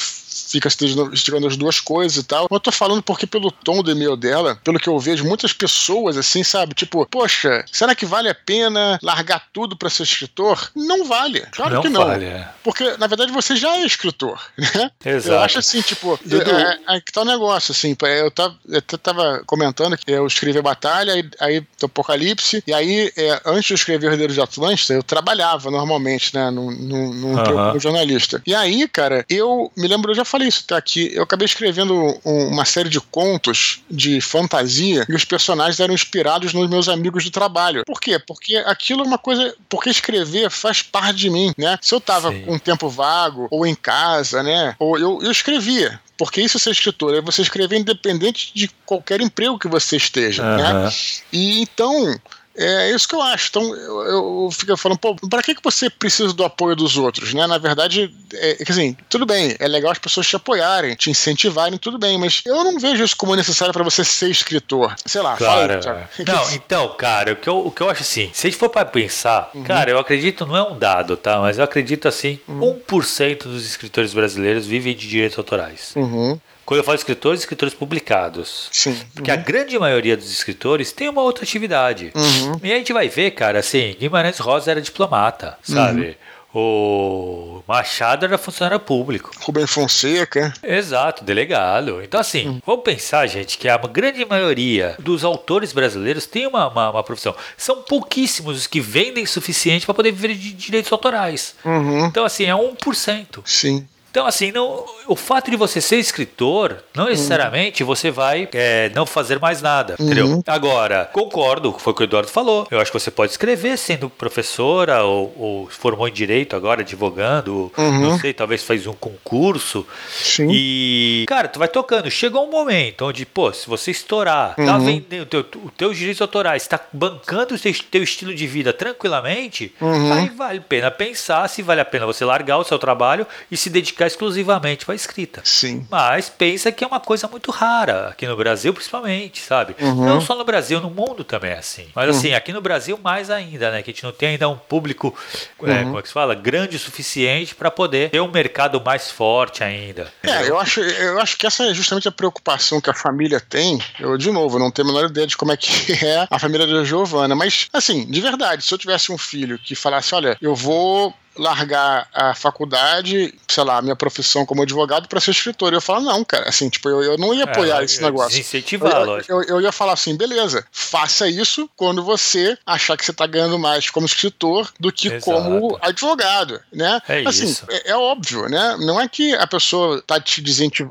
fica 0.54 0.68
estirando 1.12 1.46
as 1.46 1.56
duas 1.56 1.80
coisas 1.80 2.16
e 2.18 2.24
tal. 2.24 2.46
Eu 2.50 2.60
tô 2.60 2.70
falando 2.70 3.02
porque 3.02 3.26
pelo 3.26 3.50
tom 3.50 3.82
do 3.82 3.90
e-mail 3.90 4.16
dela, 4.16 4.56
pelo 4.62 4.78
que 4.78 4.88
eu 4.88 4.98
vejo, 4.98 5.24
muitas 5.24 5.52
pessoas 5.52 6.16
assim, 6.16 6.44
sabe? 6.44 6.74
Tipo, 6.74 7.06
poxa, 7.06 7.64
será 7.70 7.94
que 7.94 8.06
vale 8.06 8.28
a 8.28 8.34
pena 8.34 8.98
largar 9.02 9.48
tudo 9.52 9.76
para 9.76 9.90
ser 9.90 10.04
escritor? 10.04 10.70
Não 10.74 11.04
vale. 11.04 11.40
Claro 11.52 11.74
não 11.74 11.82
que 11.82 11.88
não. 11.88 12.06
Vale. 12.06 12.26
É. 12.26 12.48
Porque, 12.62 12.96
na 12.98 13.06
verdade, 13.06 13.32
você 13.32 13.56
já 13.56 13.76
é 13.76 13.84
escritor, 13.84 14.40
né? 14.56 14.90
Exato. 15.04 15.34
Eu 15.34 15.40
acho 15.40 15.58
assim, 15.58 15.80
tipo, 15.80 16.14
é, 16.14 16.96
é, 16.96 17.00
que 17.00 17.12
tá 17.12 17.22
um 17.22 17.26
negócio, 17.26 17.72
assim, 17.72 17.96
eu 18.00 18.30
tava, 18.30 18.56
eu 18.68 18.82
tava 18.82 19.42
comentando 19.46 19.96
que 19.96 20.10
eu 20.10 20.26
escrevi 20.26 20.58
a 20.58 20.62
Batalha, 20.62 21.14
aí, 21.14 21.28
aí 21.40 21.66
Apocalipse, 21.82 22.62
e 22.66 22.72
aí, 22.72 23.12
é, 23.16 23.40
antes 23.44 23.66
de 23.66 23.72
eu 23.72 23.76
escrever 23.76 24.08
o 24.08 24.12
Herdeiro 24.12 24.32
de 24.32 24.40
Atlântida, 24.40 24.94
eu 24.94 25.02
trabalhava 25.02 25.70
normalmente, 25.70 26.34
né, 26.34 26.50
num, 26.50 26.70
num, 26.70 27.14
num 27.14 27.34
uh 27.34 27.42
-huh. 27.42 27.80
jornalista. 27.80 28.42
E 28.46 28.54
aí, 28.54 28.86
cara, 28.88 29.24
eu 29.28 29.70
me 29.76 29.88
lembro, 29.88 30.10
eu 30.10 30.14
já 30.14 30.24
falei 30.24 30.43
isso 30.46 30.62
até 30.64 30.76
aqui, 30.76 31.10
eu 31.14 31.22
acabei 31.22 31.46
escrevendo 31.46 31.94
uma 32.24 32.64
série 32.64 32.88
de 32.88 33.00
contos 33.00 33.82
de 33.90 34.20
fantasia 34.20 35.04
e 35.08 35.14
os 35.14 35.24
personagens 35.24 35.80
eram 35.80 35.94
inspirados 35.94 36.52
nos 36.52 36.68
meus 36.68 36.88
amigos 36.88 37.24
do 37.24 37.30
trabalho. 37.30 37.84
Por 37.86 38.00
quê? 38.00 38.18
Porque 38.18 38.56
aquilo 38.56 39.02
é 39.02 39.06
uma 39.06 39.18
coisa, 39.18 39.54
porque 39.68 39.90
escrever 39.90 40.50
faz 40.50 40.82
parte 40.82 41.16
de 41.16 41.30
mim, 41.30 41.52
né? 41.56 41.78
Se 41.80 41.94
eu 41.94 42.00
tava 42.00 42.30
Sim. 42.30 42.42
com 42.42 42.54
um 42.54 42.58
tempo 42.58 42.88
vago, 42.88 43.48
ou 43.50 43.66
em 43.66 43.74
casa, 43.74 44.42
né, 44.42 44.74
ou 44.78 44.98
eu, 44.98 45.20
eu 45.22 45.30
escrevia, 45.30 46.00
porque 46.16 46.40
isso 46.40 46.56
é 46.56 46.60
ser 46.60 46.70
escritor, 46.70 47.14
é 47.14 47.20
você 47.20 47.42
escrever 47.42 47.78
independente 47.78 48.52
de 48.54 48.68
qualquer 48.86 49.20
emprego 49.20 49.58
que 49.58 49.68
você 49.68 49.96
esteja, 49.96 50.42
uhum. 50.42 50.56
né? 50.56 50.92
E 51.32 51.60
então, 51.62 52.18
é 52.56 52.90
isso 52.90 53.08
que 53.08 53.14
eu 53.14 53.22
acho. 53.22 53.48
Então, 53.48 53.62
eu, 53.74 54.44
eu 54.44 54.48
fico 54.52 54.76
falando, 54.76 54.98
pô, 54.98 55.14
pra 55.28 55.42
que, 55.42 55.54
que 55.54 55.62
você 55.62 55.90
precisa 55.90 56.32
do 56.32 56.44
apoio 56.44 56.76
dos 56.76 56.96
outros, 56.96 57.34
né? 57.34 57.46
Na 57.46 57.58
verdade, 57.58 58.14
é, 58.32 58.62
é 58.62 58.70
assim, 58.70 58.96
tudo 59.08 59.26
bem, 59.26 59.56
é 59.58 59.66
legal 59.66 59.90
as 59.90 59.98
pessoas 59.98 60.26
te 60.26 60.36
apoiarem, 60.36 60.94
te 60.94 61.10
incentivarem, 61.10 61.78
tudo 61.78 61.98
bem, 61.98 62.18
mas 62.18 62.42
eu 62.46 62.62
não 62.62 62.78
vejo 62.78 63.02
isso 63.02 63.16
como 63.16 63.34
necessário 63.34 63.72
para 63.72 63.82
você 63.82 64.04
ser 64.04 64.30
escritor. 64.30 64.94
Sei 65.04 65.20
lá, 65.20 65.36
cara, 65.36 65.82
fala 65.82 66.08
Não, 66.26 66.52
então, 66.52 66.88
cara, 66.96 67.32
o 67.32 67.36
que, 67.36 67.48
eu, 67.48 67.66
o 67.66 67.70
que 67.70 67.80
eu 67.80 67.90
acho 67.90 68.02
assim, 68.02 68.30
se 68.32 68.46
a 68.46 68.50
gente 68.50 68.58
for 68.58 68.68
para 68.68 68.84
pensar, 68.84 69.50
uhum. 69.54 69.64
cara, 69.64 69.90
eu 69.90 69.98
acredito, 69.98 70.46
não 70.46 70.56
é 70.56 70.62
um 70.62 70.78
dado, 70.78 71.16
tá? 71.16 71.40
Mas 71.40 71.58
eu 71.58 71.64
acredito 71.64 72.06
assim, 72.06 72.38
uhum. 72.46 72.80
1% 72.88 73.44
dos 73.44 73.66
escritores 73.66 74.14
brasileiros 74.14 74.66
vivem 74.66 74.94
de 74.94 75.08
direitos 75.08 75.38
autorais. 75.38 75.92
Uhum. 75.96 76.38
Quando 76.64 76.78
eu 76.78 76.84
falo 76.84 76.96
escritores, 76.96 77.40
escritores 77.40 77.74
publicados. 77.74 78.68
Sim. 78.72 78.98
Porque 79.14 79.30
uhum. 79.30 79.36
a 79.36 79.40
grande 79.40 79.78
maioria 79.78 80.16
dos 80.16 80.30
escritores 80.30 80.92
tem 80.92 81.08
uma 81.08 81.22
outra 81.22 81.44
atividade. 81.44 82.12
Uhum. 82.14 82.60
E 82.62 82.72
a 82.72 82.76
gente 82.76 82.92
vai 82.92 83.08
ver, 83.08 83.32
cara, 83.32 83.58
assim, 83.58 83.94
Guimarães 83.98 84.38
Rosa 84.38 84.70
era 84.70 84.80
diplomata, 84.80 85.58
sabe? 85.62 86.08
Uhum. 86.08 86.14
O 86.56 87.64
Machado 87.66 88.24
era 88.24 88.38
funcionário 88.38 88.78
público. 88.78 89.32
Rubem 89.40 89.66
Fonseca. 89.66 90.54
Exato, 90.62 91.24
delegado. 91.24 92.00
Então, 92.00 92.20
assim, 92.20 92.48
hum. 92.48 92.60
vamos 92.64 92.84
pensar, 92.84 93.26
gente, 93.26 93.58
que 93.58 93.68
a 93.68 93.76
grande 93.76 94.24
maioria 94.24 94.94
dos 95.00 95.24
autores 95.24 95.72
brasileiros 95.72 96.26
tem 96.26 96.46
uma, 96.46 96.68
uma, 96.68 96.90
uma 96.90 97.02
profissão. 97.02 97.34
São 97.56 97.82
pouquíssimos 97.82 98.56
os 98.56 98.66
que 98.68 98.80
vendem 98.80 99.26
suficiente 99.26 99.84
para 99.84 99.96
poder 99.96 100.12
viver 100.12 100.36
de 100.36 100.52
direitos 100.52 100.92
autorais. 100.92 101.56
Uhum. 101.64 102.06
Então, 102.06 102.24
assim, 102.24 102.44
é 102.44 102.52
1%. 102.54 103.40
Sim. 103.44 103.84
Então, 104.14 104.28
assim, 104.28 104.52
não, 104.52 104.84
o 105.08 105.16
fato 105.16 105.50
de 105.50 105.56
você 105.56 105.80
ser 105.80 105.96
escritor, 105.96 106.84
não 106.94 107.06
necessariamente 107.06 107.82
uhum. 107.82 107.86
você 107.88 108.12
vai 108.12 108.48
é, 108.52 108.88
não 108.94 109.04
fazer 109.04 109.40
mais 109.40 109.60
nada, 109.60 109.96
uhum. 109.98 110.06
entendeu? 110.06 110.42
Agora, 110.46 111.10
concordo, 111.12 111.74
foi 111.76 111.92
o 111.92 111.96
que 111.96 112.02
o 112.02 112.04
Eduardo 112.04 112.30
falou. 112.30 112.64
Eu 112.70 112.78
acho 112.78 112.92
que 112.92 113.00
você 113.00 113.10
pode 113.10 113.32
escrever 113.32 113.76
sendo 113.76 114.08
professora 114.08 115.02
ou, 115.02 115.34
ou 115.36 115.68
formou 115.68 116.06
em 116.06 116.12
direito 116.12 116.54
agora, 116.54 116.82
advogando, 116.82 117.72
uhum. 117.76 118.00
não 118.02 118.18
sei, 118.20 118.32
talvez 118.32 118.62
faz 118.62 118.86
um 118.86 118.92
concurso. 118.92 119.84
Sim. 120.08 120.46
E, 120.48 121.24
cara, 121.26 121.48
tu 121.48 121.58
vai 121.58 121.66
tocando. 121.66 122.08
Chegou 122.08 122.46
um 122.46 122.50
momento 122.52 123.06
onde, 123.06 123.26
pô, 123.26 123.52
se 123.52 123.66
você 123.66 123.90
estourar, 123.90 124.54
tá 124.54 124.78
uhum. 124.78 124.84
vendendo 124.84 125.26
teu, 125.26 125.40
o 125.40 125.70
teu 125.76 125.92
direitos 125.92 126.22
autorais, 126.22 126.62
está 126.62 126.78
bancando 126.92 127.56
o 127.56 127.58
teu, 127.58 127.74
teu 127.90 128.02
estilo 128.04 128.32
de 128.32 128.46
vida 128.46 128.72
tranquilamente, 128.72 129.74
uhum. 129.80 130.12
aí 130.12 130.28
vale 130.28 130.58
a 130.60 130.62
pena 130.62 130.88
pensar 130.88 131.48
se 131.48 131.62
vale 131.62 131.80
a 131.80 131.84
pena 131.84 132.06
você 132.06 132.24
largar 132.24 132.58
o 132.58 132.64
seu 132.64 132.78
trabalho 132.78 133.26
e 133.50 133.56
se 133.56 133.68
dedicar 133.68 134.03
exclusivamente 134.06 134.84
para 134.84 134.94
a 134.94 134.96
escrita. 134.96 135.40
Sim. 135.44 135.86
Mas 135.90 136.28
pensa 136.28 136.70
que 136.72 136.84
é 136.84 136.86
uma 136.86 137.00
coisa 137.00 137.28
muito 137.28 137.50
rara, 137.50 138.08
aqui 138.08 138.26
no 138.26 138.36
Brasil 138.36 138.72
principalmente, 138.72 139.40
sabe? 139.40 139.74
Uhum. 139.80 140.04
Não 140.04 140.20
só 140.20 140.34
no 140.34 140.44
Brasil, 140.44 140.80
no 140.80 140.90
mundo 140.90 141.24
também 141.24 141.52
é 141.52 141.58
assim. 141.58 141.86
Mas 141.94 142.10
uhum. 142.10 142.16
assim, 142.16 142.34
aqui 142.34 142.52
no 142.52 142.60
Brasil 142.60 142.98
mais 143.02 143.30
ainda, 143.30 143.70
né? 143.70 143.82
Que 143.82 143.90
a 143.90 143.94
gente 143.94 144.04
não 144.04 144.12
tem 144.12 144.30
ainda 144.30 144.48
um 144.48 144.56
público, 144.56 145.14
é, 145.62 145.70
uhum. 145.70 145.84
como 145.84 145.98
é 145.98 146.02
que 146.02 146.08
se 146.08 146.14
fala? 146.14 146.34
Grande 146.34 146.76
o 146.76 146.78
suficiente 146.78 147.54
para 147.54 147.70
poder 147.70 148.10
ter 148.10 148.20
um 148.20 148.30
mercado 148.30 148.80
mais 148.84 149.10
forte 149.10 149.62
ainda. 149.62 150.12
É, 150.22 150.48
eu 150.48 150.58
acho, 150.58 150.80
eu 150.80 151.20
acho 151.20 151.36
que 151.36 151.46
essa 151.46 151.64
é 151.64 151.74
justamente 151.74 152.08
a 152.08 152.12
preocupação 152.12 152.80
que 152.80 152.90
a 152.90 152.94
família 152.94 153.40
tem. 153.40 153.80
Eu, 153.98 154.16
de 154.16 154.30
novo, 154.30 154.58
não 154.58 154.70
tenho 154.70 154.88
a 154.88 154.92
menor 154.92 155.10
ideia 155.10 155.26
de 155.26 155.36
como 155.36 155.52
é 155.52 155.56
que 155.56 155.92
é 156.04 156.26
a 156.30 156.38
família 156.38 156.66
da 156.66 156.84
Giovana, 156.84 157.34
mas 157.34 157.68
assim, 157.72 158.06
de 158.06 158.20
verdade, 158.20 158.64
se 158.64 158.72
eu 158.72 158.78
tivesse 158.78 159.12
um 159.12 159.18
filho 159.18 159.58
que 159.58 159.74
falasse, 159.74 160.14
olha, 160.14 160.36
eu 160.40 160.54
vou 160.54 161.14
largar 161.36 162.08
a 162.12 162.34
faculdade, 162.34 163.34
sei 163.48 163.64
lá, 163.64 163.78
a 163.78 163.82
minha 163.82 163.96
profissão 163.96 164.46
como 164.46 164.62
advogado 164.62 165.08
para 165.08 165.20
ser 165.20 165.32
escritor. 165.32 165.72
E 165.72 165.76
eu 165.76 165.80
falo, 165.80 166.04
não, 166.04 166.24
cara, 166.24 166.48
assim, 166.48 166.68
tipo, 166.68 166.88
eu, 166.88 167.02
eu 167.02 167.18
não 167.18 167.34
ia 167.34 167.44
é, 167.44 167.50
apoiar 167.50 167.80
é, 167.80 167.84
esse 167.84 168.00
negócio. 168.02 168.38
Incentivar, 168.38 168.92
eu, 168.92 169.22
eu, 169.28 169.42
eu, 169.44 169.60
ia 169.60 169.72
falar 169.72 169.92
assim, 169.94 170.16
beleza, 170.16 170.64
faça 170.70 171.28
isso 171.28 171.68
quando 171.76 172.02
você 172.02 172.56
achar 172.66 172.96
que 172.96 173.04
você 173.04 173.10
está 173.10 173.26
ganhando 173.26 173.58
mais 173.58 173.90
como 173.90 174.06
escritor 174.06 174.72
do 174.78 174.92
que 174.92 175.08
Exato. 175.08 175.24
como 175.24 175.78
advogado, 175.80 176.60
né? 176.72 177.00
É 177.08 177.26
assim, 177.26 177.46
isso. 177.46 177.66
É, 177.68 177.90
é, 177.90 177.96
óbvio, 177.96 178.48
né? 178.48 178.76
Não 178.80 179.00
é 179.00 179.08
que 179.08 179.34
a 179.34 179.46
pessoa 179.46 180.02
tá 180.06 180.20
te 180.20 180.42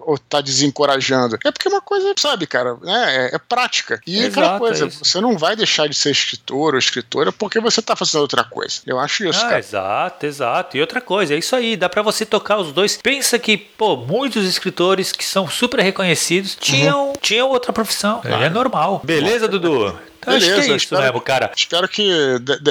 ou 0.02 0.18
tá 0.18 0.42
desencorajando. 0.42 1.38
É 1.44 1.52
porque 1.52 1.68
é 1.68 1.72
uma 1.72 1.82
coisa, 1.82 2.14
sabe, 2.18 2.48
cara, 2.48 2.76
né? 2.82 3.30
É, 3.32 3.36
é 3.36 3.38
prática. 3.38 4.02
E 4.06 4.20
Exato, 4.20 4.40
aquela 4.40 4.60
coisa, 4.60 4.90
você 4.90 5.22
não 5.22 5.38
vai 5.38 5.56
deixar 5.56 5.88
de 5.88 5.96
ser 5.96 6.12
escritor 6.12 6.74
ou 6.74 6.80
escritora 6.80 7.32
porque 7.32 7.60
você 7.60 7.82
tá 7.82 7.96
fazendo 7.96 8.22
outra 8.22 8.44
coisa. 8.44 8.82
Eu 8.86 9.00
acho 9.00 9.26
isso, 9.26 9.40
ah, 9.40 9.50
cara. 9.50 9.60
Exato, 9.60 10.26
Exato. 10.26 10.33
E 10.78 10.82
outra 10.82 11.02
coisa, 11.02 11.34
é 11.34 11.38
isso 11.38 11.56
aí, 11.56 11.76
dá 11.76 11.90
para 11.90 12.02
você 12.02 12.26
tocar 12.26 12.58
os 12.58 12.72
dois. 12.72 12.98
Pensa 13.02 13.38
que, 13.40 13.58
pô, 13.58 13.96
muitos 13.96 14.46
escritores 14.46 15.12
que 15.12 15.26
são 15.26 15.48
super 15.48 15.80
reconhecidos 15.80 16.56
tinham, 16.60 17.08
uhum. 17.08 17.14
tinham 17.22 17.50
outra 17.50 17.74
profissão. 17.74 18.22
É 18.24 18.50
normal. 18.50 19.02
Beleza, 19.04 19.48
Dudu? 19.48 19.98
Beleza, 20.26 20.46
acho 20.46 20.56
que 20.56 20.72
é 20.72 20.76
isso 20.76 20.86
espero, 20.86 21.02
mesmo, 21.02 21.22
cara. 21.22 21.52
Espero 21.56 21.88
que. 21.88 22.08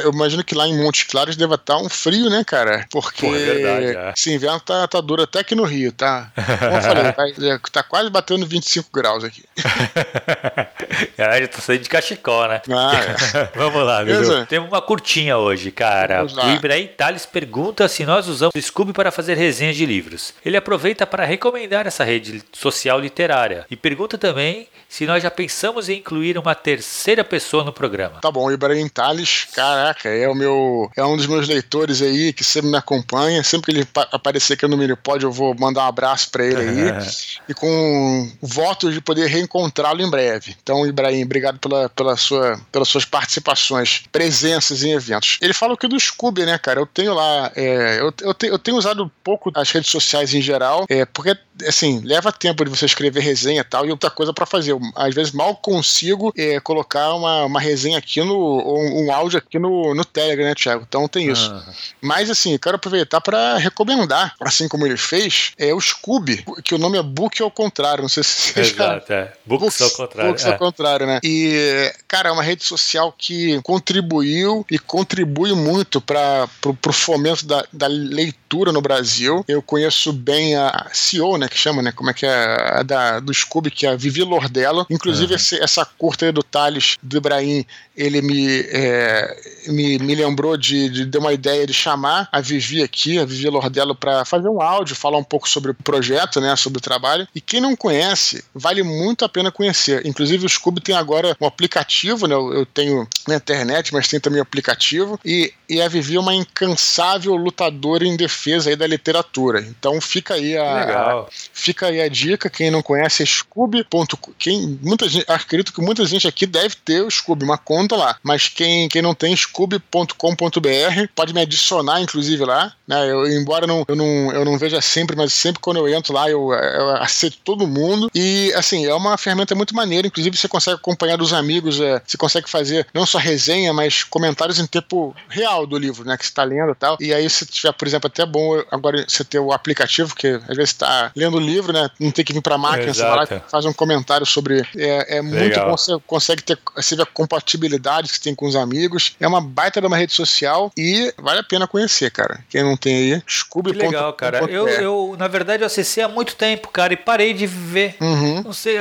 Eu 0.02 0.12
imagino 0.12 0.44
que 0.44 0.54
lá 0.54 0.66
em 0.66 0.76
Montes 0.82 1.04
Claros 1.04 1.36
deva 1.36 1.54
estar 1.54 1.78
um 1.78 1.88
frio, 1.88 2.28
né, 2.30 2.44
cara? 2.44 2.86
Porque 2.90 3.26
Pô, 3.26 3.34
é 3.34 3.38
verdade, 3.38 3.96
é. 3.96 4.12
esse 4.16 4.32
inverno 4.32 4.60
tá, 4.60 4.86
tá 4.86 5.00
duro 5.00 5.22
até 5.22 5.40
aqui 5.40 5.54
no 5.54 5.64
Rio, 5.64 5.92
tá? 5.92 6.30
Como 6.34 6.76
eu 6.76 6.82
falei, 6.82 7.12
tá, 7.58 7.70
tá 7.70 7.82
quase 7.82 8.10
batendo 8.10 8.46
25 8.46 8.88
graus 8.92 9.24
aqui. 9.24 9.44
Caralho, 11.16 11.48
tô 11.48 11.60
saindo 11.60 11.82
de 11.82 11.88
cachecol, 11.88 12.48
né? 12.48 12.62
Ah, 12.70 12.92
é. 12.94 13.48
Vamos 13.58 13.84
lá, 13.84 14.02
Dudu. 14.04 14.46
Temos 14.46 14.68
uma 14.68 14.82
curtinha 14.82 15.36
hoje, 15.38 15.70
cara. 15.70 16.24
O 16.24 16.50
Ibrahim 16.50 16.88
Tales 16.88 17.26
pergunta 17.26 17.88
se 17.88 18.04
nós 18.04 18.28
usamos 18.28 18.54
o 18.54 18.62
Scooby 18.62 18.92
para 18.92 19.10
fazer 19.10 19.36
resenhas 19.36 19.76
de 19.76 19.86
livros. 19.86 20.34
Ele 20.44 20.56
aproveita 20.56 21.06
para 21.06 21.24
recomendar 21.24 21.86
essa 21.86 22.04
rede 22.04 22.42
social 22.52 23.00
literária 23.00 23.66
e 23.70 23.76
pergunta 23.76 24.18
também 24.18 24.68
se 24.88 25.06
nós 25.06 25.22
já 25.22 25.30
pensamos 25.30 25.88
em 25.88 25.98
incluir 25.98 26.36
uma 26.36 26.54
terceira 26.54 27.24
pessoa 27.24 27.41
no 27.64 27.72
programa. 27.72 28.20
Tá 28.20 28.30
bom, 28.30 28.50
Ibrahim 28.50 28.88
Tales, 28.88 29.46
caraca, 29.54 30.08
é 30.08 30.28
o 30.28 30.34
meu 30.34 30.90
é 30.96 31.04
um 31.04 31.16
dos 31.16 31.26
meus 31.26 31.48
leitores 31.48 32.00
aí 32.00 32.32
que 32.32 32.44
sempre 32.44 32.70
me 32.70 32.76
acompanha, 32.76 33.42
sempre 33.42 33.72
que 33.72 33.78
ele 33.78 33.88
aparecer 34.10 34.54
aqui 34.54 34.66
no 34.66 34.76
Minipod 34.76 35.22
eu 35.22 35.32
vou 35.32 35.54
mandar 35.58 35.84
um 35.84 35.88
abraço 35.88 36.30
para 36.30 36.44
ele 36.44 36.60
aí 36.60 37.06
e 37.48 37.54
com 37.54 38.30
votos 38.40 38.94
de 38.94 39.00
poder 39.00 39.26
reencontrá-lo 39.26 40.02
em 40.02 40.10
breve. 40.10 40.56
Então, 40.62 40.86
Ibrahim, 40.86 41.24
obrigado 41.24 41.58
pela, 41.58 41.88
pela 41.88 42.16
sua, 42.16 42.60
pelas 42.70 42.88
suas 42.88 43.04
participações, 43.04 44.04
presenças 44.10 44.82
em 44.82 44.92
eventos. 44.92 45.38
Ele 45.40 45.52
fala 45.52 45.74
o 45.74 45.76
que 45.76 45.88
do 45.88 45.98
Scooby, 45.98 46.44
né, 46.44 46.58
cara? 46.58 46.80
Eu 46.80 46.86
tenho 46.86 47.14
lá, 47.14 47.50
é, 47.54 48.00
eu, 48.00 48.12
eu, 48.20 48.34
te, 48.34 48.46
eu 48.46 48.58
tenho 48.58 48.76
usado 48.76 49.10
pouco 49.22 49.50
as 49.54 49.70
redes 49.70 49.90
sociais 49.90 50.34
em 50.34 50.40
geral, 50.40 50.86
é, 50.88 51.04
porque 51.04 51.36
assim, 51.66 52.00
leva 52.04 52.32
tempo 52.32 52.64
de 52.64 52.70
você 52.70 52.86
escrever 52.86 53.20
resenha 53.20 53.60
e 53.60 53.64
tal, 53.64 53.86
e 53.86 53.90
outra 53.90 54.10
coisa 54.10 54.32
para 54.32 54.46
fazer. 54.46 54.72
Eu, 54.72 54.80
às 54.94 55.14
vezes 55.14 55.32
mal 55.32 55.56
consigo 55.56 56.32
é, 56.36 56.60
colocar 56.60 57.14
uma, 57.14 57.31
uma 57.44 57.60
resenha 57.60 57.98
aqui 57.98 58.20
no. 58.20 58.34
um, 58.34 59.06
um 59.06 59.12
áudio 59.12 59.38
aqui 59.38 59.58
no, 59.58 59.94
no 59.94 60.04
Telegram, 60.04 60.44
né, 60.44 60.54
Thiago? 60.54 60.84
Então 60.88 61.08
tem 61.08 61.30
isso. 61.30 61.50
Uhum. 61.50 61.62
Mas 62.00 62.30
assim, 62.30 62.52
eu 62.52 62.58
quero 62.58 62.76
aproveitar 62.76 63.20
para 63.20 63.56
recomendar, 63.58 64.34
assim 64.40 64.68
como 64.68 64.86
ele 64.86 64.96
fez, 64.96 65.52
é 65.58 65.72
o 65.72 65.80
Scooby, 65.80 66.44
que 66.64 66.74
o 66.74 66.78
nome 66.78 66.98
é 66.98 67.02
Book 67.02 67.42
ao 67.42 67.50
contrário. 67.50 68.02
Não 68.02 68.08
sei 68.08 68.22
se 68.22 68.52
você 68.52 68.60
Exato, 68.60 69.06
já... 69.08 69.14
é. 69.14 69.32
Books, 69.46 69.78
Books 69.78 69.80
ao 69.82 69.90
contrário. 69.90 70.30
Books 70.30 70.44
é. 70.44 70.52
ao 70.52 70.58
contrário, 70.58 71.06
né? 71.06 71.20
E, 71.22 71.92
cara, 72.06 72.28
é 72.28 72.32
uma 72.32 72.42
rede 72.42 72.64
social 72.64 73.14
que 73.16 73.60
contribuiu 73.62 74.64
e 74.70 74.78
contribui 74.78 75.54
muito 75.54 76.00
para 76.00 76.48
o 76.86 76.92
fomento 76.92 77.46
da, 77.46 77.64
da 77.72 77.86
leitura 77.86 78.41
no 78.72 78.82
Brasil. 78.82 79.44
Eu 79.48 79.62
conheço 79.62 80.12
bem 80.12 80.54
a 80.54 80.88
CEO, 80.92 81.38
né? 81.38 81.48
Que 81.48 81.56
chama, 81.56 81.80
né? 81.80 81.90
Como 81.90 82.10
é 82.10 82.14
que 82.14 82.26
é? 82.26 82.78
A 82.78 82.82
da, 82.82 83.20
do 83.20 83.32
Scooby, 83.32 83.70
que 83.70 83.86
é 83.86 83.90
a 83.90 83.96
Vivi 83.96 84.22
Lordello. 84.22 84.86
Inclusive, 84.90 85.32
uhum. 85.32 85.36
esse, 85.36 85.62
essa 85.62 85.84
curta 85.84 86.26
aí 86.26 86.32
do 86.32 86.42
Thales, 86.42 86.98
do 87.02 87.16
Ibrahim, 87.16 87.64
ele 87.96 88.20
me, 88.20 88.60
é, 88.68 89.36
me, 89.68 89.98
me 89.98 90.14
lembrou 90.14 90.56
de, 90.56 90.88
de, 90.88 91.04
de 91.06 91.18
uma 91.18 91.32
ideia 91.32 91.66
de 91.66 91.72
chamar 91.72 92.28
a 92.30 92.40
Vivi 92.40 92.82
aqui, 92.82 93.18
a 93.18 93.24
Vivi 93.24 93.48
Lordello, 93.48 93.94
para 93.94 94.24
fazer 94.24 94.48
um 94.48 94.60
áudio, 94.60 94.94
falar 94.94 95.18
um 95.18 95.24
pouco 95.24 95.48
sobre 95.48 95.70
o 95.70 95.74
projeto, 95.74 96.40
né? 96.40 96.54
Sobre 96.56 96.78
o 96.78 96.82
trabalho. 96.82 97.26
E 97.34 97.40
quem 97.40 97.60
não 97.60 97.74
conhece, 97.74 98.44
vale 98.54 98.82
muito 98.82 99.24
a 99.24 99.28
pena 99.28 99.50
conhecer. 99.50 100.06
Inclusive, 100.06 100.44
o 100.44 100.48
Scooby 100.48 100.80
tem 100.80 100.94
agora 100.94 101.36
um 101.40 101.46
aplicativo, 101.46 102.26
né? 102.26 102.34
Eu, 102.34 102.52
eu 102.52 102.66
tenho 102.66 103.08
na 103.26 103.36
internet, 103.36 103.94
mas 103.94 104.08
tem 104.08 104.20
também 104.20 104.40
um 104.40 104.42
aplicativo. 104.42 105.18
E, 105.24 105.52
e 105.68 105.80
a 105.80 105.88
Vivi 105.88 106.16
é 106.16 106.20
uma 106.20 106.34
incansável 106.34 107.34
lutadora 107.34 108.04
em 108.04 108.16
defesa 108.16 108.41
aí 108.50 108.76
da 108.76 108.86
literatura. 108.86 109.60
Então 109.60 110.00
fica 110.00 110.34
aí 110.34 110.56
a, 110.56 110.84
Legal. 110.86 111.28
Fica 111.52 111.86
aí 111.86 112.00
a 112.00 112.08
dica, 112.08 112.50
quem 112.50 112.70
não 112.70 112.82
conhece 112.82 113.22
é 113.22 113.26
Scooby.com. 113.26 114.32
Quem, 114.38 114.78
muita 114.82 115.08
gente, 115.08 115.24
acredito 115.28 115.72
que 115.72 115.80
muita 115.80 116.04
gente 116.04 116.26
aqui 116.26 116.46
deve 116.46 116.74
ter 116.76 117.02
o 117.02 117.10
Scooby, 117.10 117.44
uma 117.44 117.58
conta 117.58 117.96
lá. 117.96 118.16
Mas 118.22 118.48
quem, 118.48 118.88
quem 118.88 119.02
não 119.02 119.14
tem, 119.14 119.34
scooby.com.br, 119.36 121.06
pode 121.14 121.32
me 121.32 121.40
adicionar, 121.40 122.00
inclusive, 122.00 122.44
lá. 122.44 122.72
Né? 122.86 123.10
Eu, 123.10 123.26
embora 123.26 123.66
não, 123.66 123.84
eu, 123.86 123.96
não, 123.96 124.32
eu 124.32 124.44
não 124.44 124.58
veja 124.58 124.80
sempre, 124.80 125.16
mas 125.16 125.32
sempre 125.32 125.60
quando 125.60 125.78
eu 125.78 125.88
entro 125.88 126.12
lá, 126.12 126.28
eu, 126.28 126.52
eu 126.52 126.90
aceito 126.96 127.38
todo 127.44 127.66
mundo. 127.66 128.10
E, 128.14 128.52
assim, 128.54 128.86
é 128.86 128.94
uma 128.94 129.16
ferramenta 129.16 129.54
muito 129.54 129.74
maneira. 129.74 130.06
Inclusive, 130.06 130.36
você 130.36 130.48
consegue 130.48 130.76
acompanhar 130.76 131.16
dos 131.16 131.32
amigos, 131.32 131.80
é, 131.80 132.00
você 132.04 132.16
consegue 132.16 132.48
fazer 132.48 132.86
não 132.92 133.06
só 133.06 133.18
resenha, 133.18 133.72
mas 133.72 134.04
comentários 134.04 134.58
em 134.58 134.66
tempo 134.66 135.14
real 135.28 135.66
do 135.66 135.78
livro, 135.78 136.04
né? 136.04 136.16
Que 136.16 136.24
você 136.24 136.30
está 136.30 136.44
lendo 136.44 136.72
e 136.72 136.74
tal. 136.74 136.96
E 137.00 137.12
aí, 137.12 137.28
se 137.28 137.46
tiver, 137.46 137.72
por 137.72 137.86
exemplo, 137.86 138.08
até 138.08 138.24
bom 138.32 138.62
agora 138.70 139.04
você 139.06 139.24
ter 139.24 139.38
o 139.38 139.52
aplicativo, 139.52 140.14
que 140.14 140.28
às 140.48 140.56
vezes 140.56 140.70
está 140.70 141.12
lendo 141.14 141.36
o 141.36 141.40
livro, 141.40 141.72
né? 141.72 141.88
Não 142.00 142.10
tem 142.10 142.24
que 142.24 142.32
vir 142.32 142.42
para 142.42 142.54
a 142.54 142.58
máquina, 142.58 142.92
você 142.92 143.02
vai 143.02 143.16
lá 143.16 143.24
e 143.24 143.50
faz 143.50 143.64
um 143.64 143.72
comentário 143.72 144.26
sobre. 144.26 144.66
É, 144.76 145.18
é 145.18 145.22
muito 145.22 145.60
bom, 145.60 145.76
você 145.76 145.92
consegue 146.06 146.42
ter 146.42 146.58
você 146.74 146.96
vê 146.96 147.02
a 147.02 147.06
compatibilidade 147.06 148.08
que 148.08 148.16
você 148.16 148.22
tem 148.22 148.34
com 148.34 148.46
os 148.46 148.56
amigos. 148.56 149.14
É 149.20 149.26
uma 149.26 149.40
baita 149.40 149.80
de 149.80 149.86
uma 149.86 149.96
rede 149.96 150.12
social 150.12 150.72
e 150.76 151.12
vale 151.18 151.40
a 151.40 151.42
pena 151.42 151.66
conhecer, 151.66 152.10
cara. 152.10 152.40
Quem 152.48 152.62
não 152.62 152.76
tem 152.76 153.14
aí, 153.14 153.22
Scooby. 153.28 153.72
Legal, 153.72 154.12
cara. 154.14 154.38
Eu, 154.50 154.68
eu, 154.68 155.16
na 155.18 155.28
verdade, 155.28 155.62
eu 155.62 155.66
acessei 155.66 156.02
há 156.02 156.08
muito 156.08 156.34
tempo, 156.36 156.68
cara, 156.68 156.92
e 156.92 156.96
parei 156.96 157.32
de 157.32 157.46
ver. 157.46 157.96
Uhum. 158.00 158.42
Não 158.42 158.52
sei. 158.52 158.78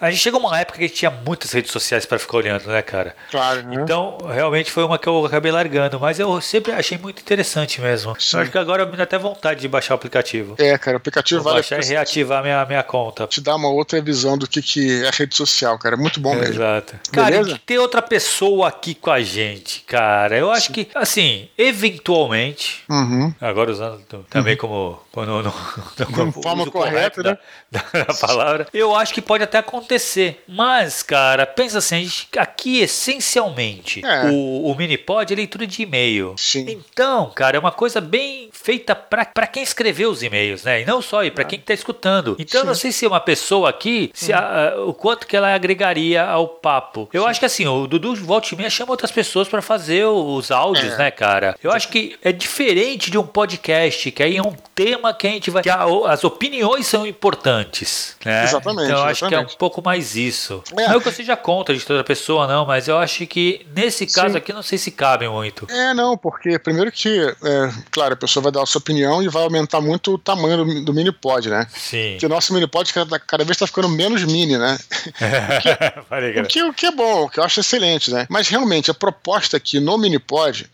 A 0.00 0.10
gente 0.10 0.22
chegou 0.22 0.40
uma 0.40 0.58
época 0.58 0.78
que 0.78 0.88
tinha 0.88 1.10
muitas 1.10 1.52
redes 1.52 1.70
sociais 1.70 2.06
para 2.06 2.18
ficar 2.18 2.38
olhando, 2.38 2.66
né, 2.66 2.82
cara? 2.82 3.14
Claro. 3.30 3.62
Né? 3.62 3.82
Então, 3.82 4.18
realmente 4.30 4.70
foi 4.70 4.84
uma 4.84 4.98
que 4.98 5.08
eu 5.08 5.24
acabei 5.24 5.52
largando, 5.52 5.98
mas 6.00 6.18
eu 6.18 6.40
sempre 6.40 6.72
achei 6.72 6.98
muito 6.98 7.20
interessante 7.20 7.80
mesmo. 7.80 8.14
Sim. 8.18 8.36
Eu 8.36 8.42
acho 8.42 8.50
que 8.50 8.58
agora 8.62 8.86
me 8.86 8.96
dá 8.96 9.02
até 9.02 9.18
vontade 9.18 9.60
de 9.60 9.68
baixar 9.68 9.94
o 9.94 9.96
aplicativo. 9.96 10.54
É, 10.58 10.76
cara, 10.78 10.96
o 10.96 10.98
aplicativo 10.98 11.42
Vou 11.42 11.52
vale 11.52 11.62
baixar 11.62 11.82
e 11.82 11.86
reativar 11.86 12.42
minha, 12.42 12.64
minha 12.64 12.82
conta. 12.82 13.26
Te 13.26 13.40
dá 13.40 13.56
uma 13.56 13.68
outra 13.68 14.00
visão 14.00 14.38
do 14.38 14.46
que, 14.46 14.62
que 14.62 15.04
é 15.04 15.10
rede 15.12 15.34
social, 15.34 15.78
cara. 15.78 15.96
Muito 15.96 16.20
bom 16.20 16.34
mesmo. 16.34 16.54
Exato. 16.54 16.98
Cara, 17.12 17.36
e 17.42 17.58
ter 17.58 17.78
outra 17.78 18.00
pessoa 18.00 18.68
aqui 18.68 18.94
com 18.94 19.10
a 19.10 19.20
gente, 19.20 19.80
cara. 19.80 20.36
Eu 20.36 20.50
acho 20.50 20.68
Sim. 20.68 20.72
que, 20.72 20.88
assim, 20.94 21.48
eventualmente, 21.56 22.82
uhum. 22.88 23.34
agora 23.40 23.70
usando 23.70 24.02
também 24.30 24.54
uhum. 24.54 24.60
como 24.60 25.02
no, 25.14 25.42
no, 25.42 25.42
no, 25.42 26.32
forma 26.32 26.70
correta, 26.70 27.22
né? 27.22 27.38
Da, 27.72 27.80
da, 28.04 28.14
palavra, 28.14 28.66
eu 28.72 28.94
acho 28.94 29.14
que 29.14 29.22
pode 29.22 29.42
até 29.42 29.58
acontecer. 29.58 30.42
Mas, 30.46 31.02
cara, 31.02 31.46
pensa 31.46 31.78
assim, 31.78 32.06
aqui 32.36 32.80
essencialmente 32.80 34.04
é. 34.04 34.26
o, 34.26 34.66
o 34.66 34.74
Minipod 34.74 35.32
é 35.32 35.36
leitura 35.36 35.66
de 35.66 35.82
e-mail. 35.82 36.34
Sim. 36.36 36.66
Então, 36.68 37.30
cara, 37.34 37.56
é 37.56 37.60
uma 37.60 37.72
coisa 37.72 37.98
bem 37.98 38.50
feita 38.52 38.94
para 38.94 39.46
quem 39.46 39.62
escreveu 39.62 40.10
os 40.10 40.22
e-mails, 40.22 40.64
né? 40.64 40.82
E 40.82 40.84
não 40.84 41.00
só, 41.00 41.24
e 41.24 41.30
para 41.30 41.44
quem 41.44 41.58
está 41.58 41.72
escutando. 41.72 42.36
Então, 42.38 42.60
Sim. 42.60 42.66
não 42.66 42.74
sei 42.74 42.92
se 42.92 43.06
uma 43.06 43.20
pessoa 43.20 43.70
aqui, 43.70 44.10
se 44.12 44.32
a, 44.32 44.72
a, 44.74 44.84
o 44.84 44.92
quanto 44.92 45.26
que 45.26 45.36
ela 45.36 45.54
agregaria 45.54 46.22
ao 46.22 46.46
papo. 46.46 47.08
Eu 47.12 47.22
Sim. 47.22 47.28
acho 47.28 47.40
que 47.40 47.46
assim, 47.46 47.66
o 47.66 47.86
Dudu 47.86 48.14
volta 48.16 48.48
e 48.52 48.56
meia 48.56 48.70
chama 48.70 48.92
outras 48.92 49.10
pessoas 49.10 49.48
para 49.48 49.62
fazer 49.62 50.04
os 50.04 50.50
áudios, 50.50 50.92
é. 50.92 50.98
né, 50.98 51.10
cara? 51.10 51.56
Eu 51.62 51.72
acho 51.72 51.88
que 51.88 52.16
é 52.22 52.30
diferente 52.30 53.10
de 53.10 53.18
um 53.18 53.26
podcast, 53.26 54.10
que 54.10 54.22
aí 54.22 54.36
é 54.36 54.42
um 54.42 54.54
tema 54.74 55.01
que 55.14 55.26
a 55.26 55.30
gente 55.30 55.50
vai. 55.50 55.62
que 55.62 55.70
a, 55.70 55.84
as 56.08 56.22
opiniões 56.24 56.86
são 56.86 57.06
importantes. 57.06 58.14
Né? 58.24 58.44
Exatamente. 58.44 58.84
Então, 58.84 58.98
eu 58.98 59.04
acho 59.04 59.24
exatamente. 59.24 59.46
que 59.46 59.52
é 59.52 59.54
um 59.54 59.58
pouco 59.58 59.82
mais 59.82 60.14
isso. 60.14 60.62
É. 60.76 60.88
Não 60.88 61.00
que 61.00 61.08
eu 61.08 61.12
seja 61.12 61.36
contra 61.36 61.74
de 61.74 61.84
toda 61.84 62.04
pessoa, 62.04 62.46
não, 62.46 62.66
mas 62.66 62.88
eu 62.88 62.98
acho 62.98 63.26
que 63.26 63.66
nesse 63.74 64.06
caso 64.06 64.32
Sim. 64.32 64.38
aqui 64.38 64.52
não 64.52 64.62
sei 64.62 64.76
se 64.76 64.90
cabe 64.90 65.26
muito. 65.28 65.66
É, 65.70 65.94
não, 65.94 66.16
porque 66.16 66.58
primeiro 66.58 66.92
que, 66.92 67.18
é, 67.18 67.70
claro, 67.90 68.14
a 68.14 68.16
pessoa 68.16 68.42
vai 68.42 68.52
dar 68.52 68.62
a 68.62 68.66
sua 68.66 68.80
opinião 68.80 69.22
e 69.22 69.28
vai 69.28 69.42
aumentar 69.42 69.80
muito 69.80 70.14
o 70.14 70.18
tamanho 70.18 70.64
do, 70.64 70.84
do 70.84 70.94
mini 70.94 71.10
pod, 71.10 71.48
né? 71.48 71.66
Sim. 71.72 72.16
Que 72.18 72.26
o 72.26 72.28
nosso 72.28 72.52
mini 72.52 72.66
pod 72.66 72.92
cada, 72.92 73.18
cada 73.18 73.44
vez 73.44 73.56
está 73.56 73.66
ficando 73.66 73.88
menos 73.88 74.24
mini, 74.24 74.58
né? 74.58 74.78
o, 76.42 76.46
que, 76.46 76.62
o 76.62 76.74
que 76.74 76.86
é 76.86 76.90
bom, 76.90 77.24
o 77.24 77.28
que 77.28 77.40
eu 77.40 77.44
acho 77.44 77.60
excelente, 77.60 78.10
né? 78.10 78.26
Mas 78.28 78.48
realmente 78.48 78.90
a 78.90 78.94
proposta 78.94 79.56
aqui 79.56 79.80
no 79.80 79.96
mini 79.96 80.18
pod, 80.18 80.68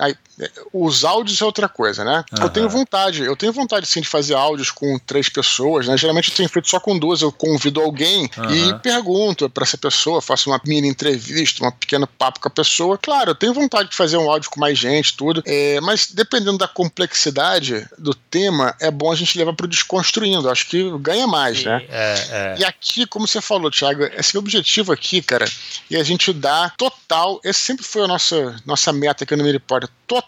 os 0.73 1.05
áudios 1.05 1.41
é 1.41 1.45
outra 1.45 1.69
coisa, 1.69 2.05
né? 2.05 2.25
Uhum. 2.33 2.45
Eu 2.45 2.51
tenho 2.51 2.69
vontade, 2.69 3.23
eu 3.23 3.37
tenho 3.37 3.53
vontade 3.53 3.87
sim 3.87 4.01
de 4.01 4.09
fazer 4.09 4.35
áudios 4.35 4.71
com 4.71 4.99
três 4.99 5.29
pessoas, 5.29 5.89
né? 5.89 5.97
Geralmente 5.97 6.31
eu 6.31 6.37
tenho 6.37 6.49
feito 6.49 6.69
só 6.69 6.79
com 6.79 6.99
duas, 6.99 7.23
eu 7.23 7.33
convido 7.33 7.81
alguém 7.81 8.31
uhum. 8.37 8.51
e 8.51 8.79
pergunto 8.79 9.51
para 9.51 9.65
essa 9.65 9.77
pessoa, 9.77 10.23
faço 10.23 10.51
uma 10.51 10.61
mini 10.65 10.89
entrevista, 10.89 11.65
um 11.67 11.71
pequeno 11.73 12.07
papo 12.07 12.41
com 12.41 12.49
a 12.49 12.51
pessoa. 12.51 12.99
Claro, 12.99 13.31
eu 13.31 13.35
tenho 13.35 13.53
vontade 13.53 13.91
de 13.91 13.97
fazer 13.97 14.17
um 14.17 14.31
áudio 14.31 14.51
com 14.51 14.61
mais 14.61 14.79
gente, 14.79 15.17
tudo, 15.17 15.43
é, 15.45 15.81
mas 15.81 16.09
dependendo 16.13 16.59
da 16.59 16.69
complexidade 16.69 17.87
do 17.99 18.15
tema, 18.15 18.75
é 18.81 18.91
bom 18.91 19.11
a 19.11 19.17
gente 19.17 19.37
levar 19.37 19.55
para 19.55 19.67
o 19.67 19.69
desconstruindo. 19.69 20.49
Acho 20.49 20.69
que 20.69 20.91
ganha 20.99 21.27
mais, 21.27 21.65
né? 21.65 21.85
É, 21.89 22.15
é. 22.31 22.57
E 22.59 22.65
aqui, 22.65 23.07
como 23.07 23.27
você 23.27 23.41
falou, 23.41 23.71
Thiago, 23.71 24.05
esse 24.17 24.37
objetivo 24.39 24.93
aqui, 24.93 25.21
cara, 25.21 25.47
e 25.91 25.97
a 25.97 26.05
gente 26.05 26.33
dá 26.33 26.73
total, 26.77 27.41
esse 27.43 27.61
sempre 27.61 27.85
foi 27.85 28.05
a 28.05 28.07
nossa, 28.07 28.57
nossa 28.65 28.93
meta 28.93 29.25
aqui 29.25 29.35
no 29.35 29.43
Minipod, 29.43 29.89
total 30.07 30.28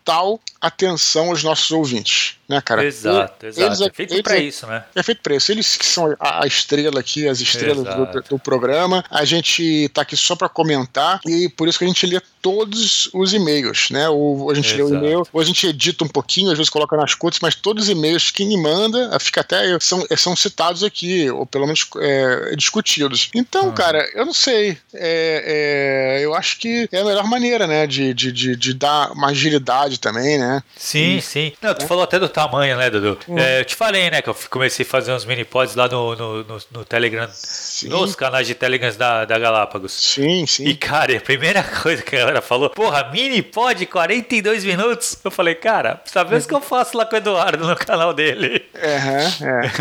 atenção 0.61 1.29
aos 1.29 1.43
nossos 1.43 1.71
ouvintes, 1.71 2.35
né, 2.47 2.61
cara? 2.61 2.85
Exato, 2.85 3.47
exato. 3.47 3.67
Eles, 3.67 3.81
é 3.81 3.89
feito 3.89 4.23
para 4.23 4.37
isso, 4.37 4.67
né? 4.67 4.83
É 4.95 5.01
feito 5.01 5.21
para 5.21 5.35
isso. 5.35 5.51
Eles 5.51 5.75
que 5.75 5.85
são 5.85 6.15
a, 6.19 6.45
estrela 6.45 6.99
aqui, 6.99 7.27
as 7.27 7.39
estrelas 7.39 7.83
do, 7.83 8.21
do, 8.29 8.39
programa. 8.39 9.03
A 9.09 9.25
gente 9.25 9.89
tá 9.89 10.03
aqui 10.03 10.15
só 10.15 10.35
para 10.35 10.47
comentar 10.47 11.19
e 11.25 11.49
por 11.49 11.67
isso 11.67 11.79
que 11.79 11.85
a 11.85 11.87
gente 11.87 12.05
lê 12.05 12.21
todos 12.41 13.09
os 13.13 13.33
e-mails, 13.33 13.89
né? 13.89 14.07
Ou 14.09 14.51
a 14.51 14.53
gente 14.53 14.73
Exato. 14.73 14.83
lê 14.83 14.91
o 14.91 14.97
e-mail, 14.97 15.27
ou 15.31 15.41
a 15.41 15.43
gente 15.43 15.65
edita 15.65 16.03
um 16.03 16.07
pouquinho, 16.07 16.51
às 16.51 16.57
vezes 16.57 16.69
coloca 16.69 16.95
nas 16.95 17.15
cotas, 17.15 17.39
mas 17.41 17.55
todos 17.55 17.85
os 17.85 17.89
e-mails 17.89 18.31
que 18.31 18.45
me 18.45 18.57
manda, 18.57 19.17
fica 19.19 19.41
até 19.41 19.79
são, 19.79 20.05
são 20.17 20.35
citados 20.35 20.83
aqui, 20.83 21.29
ou 21.29 21.45
pelo 21.45 21.65
menos 21.65 21.87
é, 21.97 22.55
discutidos. 22.55 23.29
Então, 23.33 23.69
hum. 23.69 23.71
cara, 23.71 24.07
eu 24.13 24.25
não 24.25 24.33
sei. 24.33 24.77
É, 24.93 26.17
é, 26.19 26.25
eu 26.25 26.35
acho 26.35 26.59
que 26.59 26.87
é 26.91 26.99
a 26.99 27.05
melhor 27.05 27.25
maneira, 27.25 27.65
né? 27.65 27.87
De, 27.87 28.13
de, 28.13 28.31
de, 28.31 28.55
de 28.55 28.73
dar 28.73 29.11
uma 29.11 29.29
agilidade 29.29 29.90
também, 29.99 30.37
né? 30.37 30.63
Sim, 30.75 31.17
e, 31.17 31.21
sim. 31.21 31.53
Não, 31.61 31.73
tu 31.73 31.83
é. 31.83 31.87
falou 31.87 32.03
até 32.03 32.19
do 32.19 32.29
tamanho, 32.29 32.77
né, 32.77 32.89
Dudu? 32.89 33.17
Hum. 33.27 33.37
É, 33.37 33.59
eu 33.59 33.65
te 33.65 33.75
falei, 33.75 34.09
né, 34.09 34.21
que 34.21 34.29
eu 34.29 34.35
comecei 34.49 34.85
a 34.85 34.89
fazer 34.89 35.11
uns 35.11 35.25
mini 35.25 35.43
pods 35.43 35.75
lá 35.75 35.87
no, 35.87 36.15
no, 36.15 36.43
no, 36.43 36.57
no 36.71 36.85
Telegram, 36.85 37.27
sim. 37.31 37.89
nos 37.89 38.15
canais 38.15 38.47
de 38.47 38.55
Telegram 38.55 38.91
da, 38.97 39.25
da 39.25 39.37
Galápagos. 39.37 39.93
Sim, 39.93 40.45
sim. 40.45 40.65
E, 40.65 40.75
cara, 40.75 41.15
a 41.15 41.21
primeira 41.21 41.63
coisa 41.81 42.01
que 42.01 42.15
a 42.15 42.19
galera 42.19 42.41
falou, 42.41 42.69
porra, 42.69 43.09
mini 43.11 43.41
pod 43.41 43.85
42 43.85 44.65
minutos? 44.65 45.17
Eu 45.23 45.31
falei, 45.31 45.55
cara, 45.55 46.01
sabe 46.05 46.35
o 46.35 46.41
que 46.41 46.53
eu 46.53 46.61
faço 46.61 46.97
lá 46.97 47.05
com 47.05 47.15
o 47.15 47.17
Eduardo 47.17 47.67
no 47.67 47.75
canal 47.75 48.13
dele? 48.13 48.65
Uhum, 48.75 49.47
é. 49.47 49.71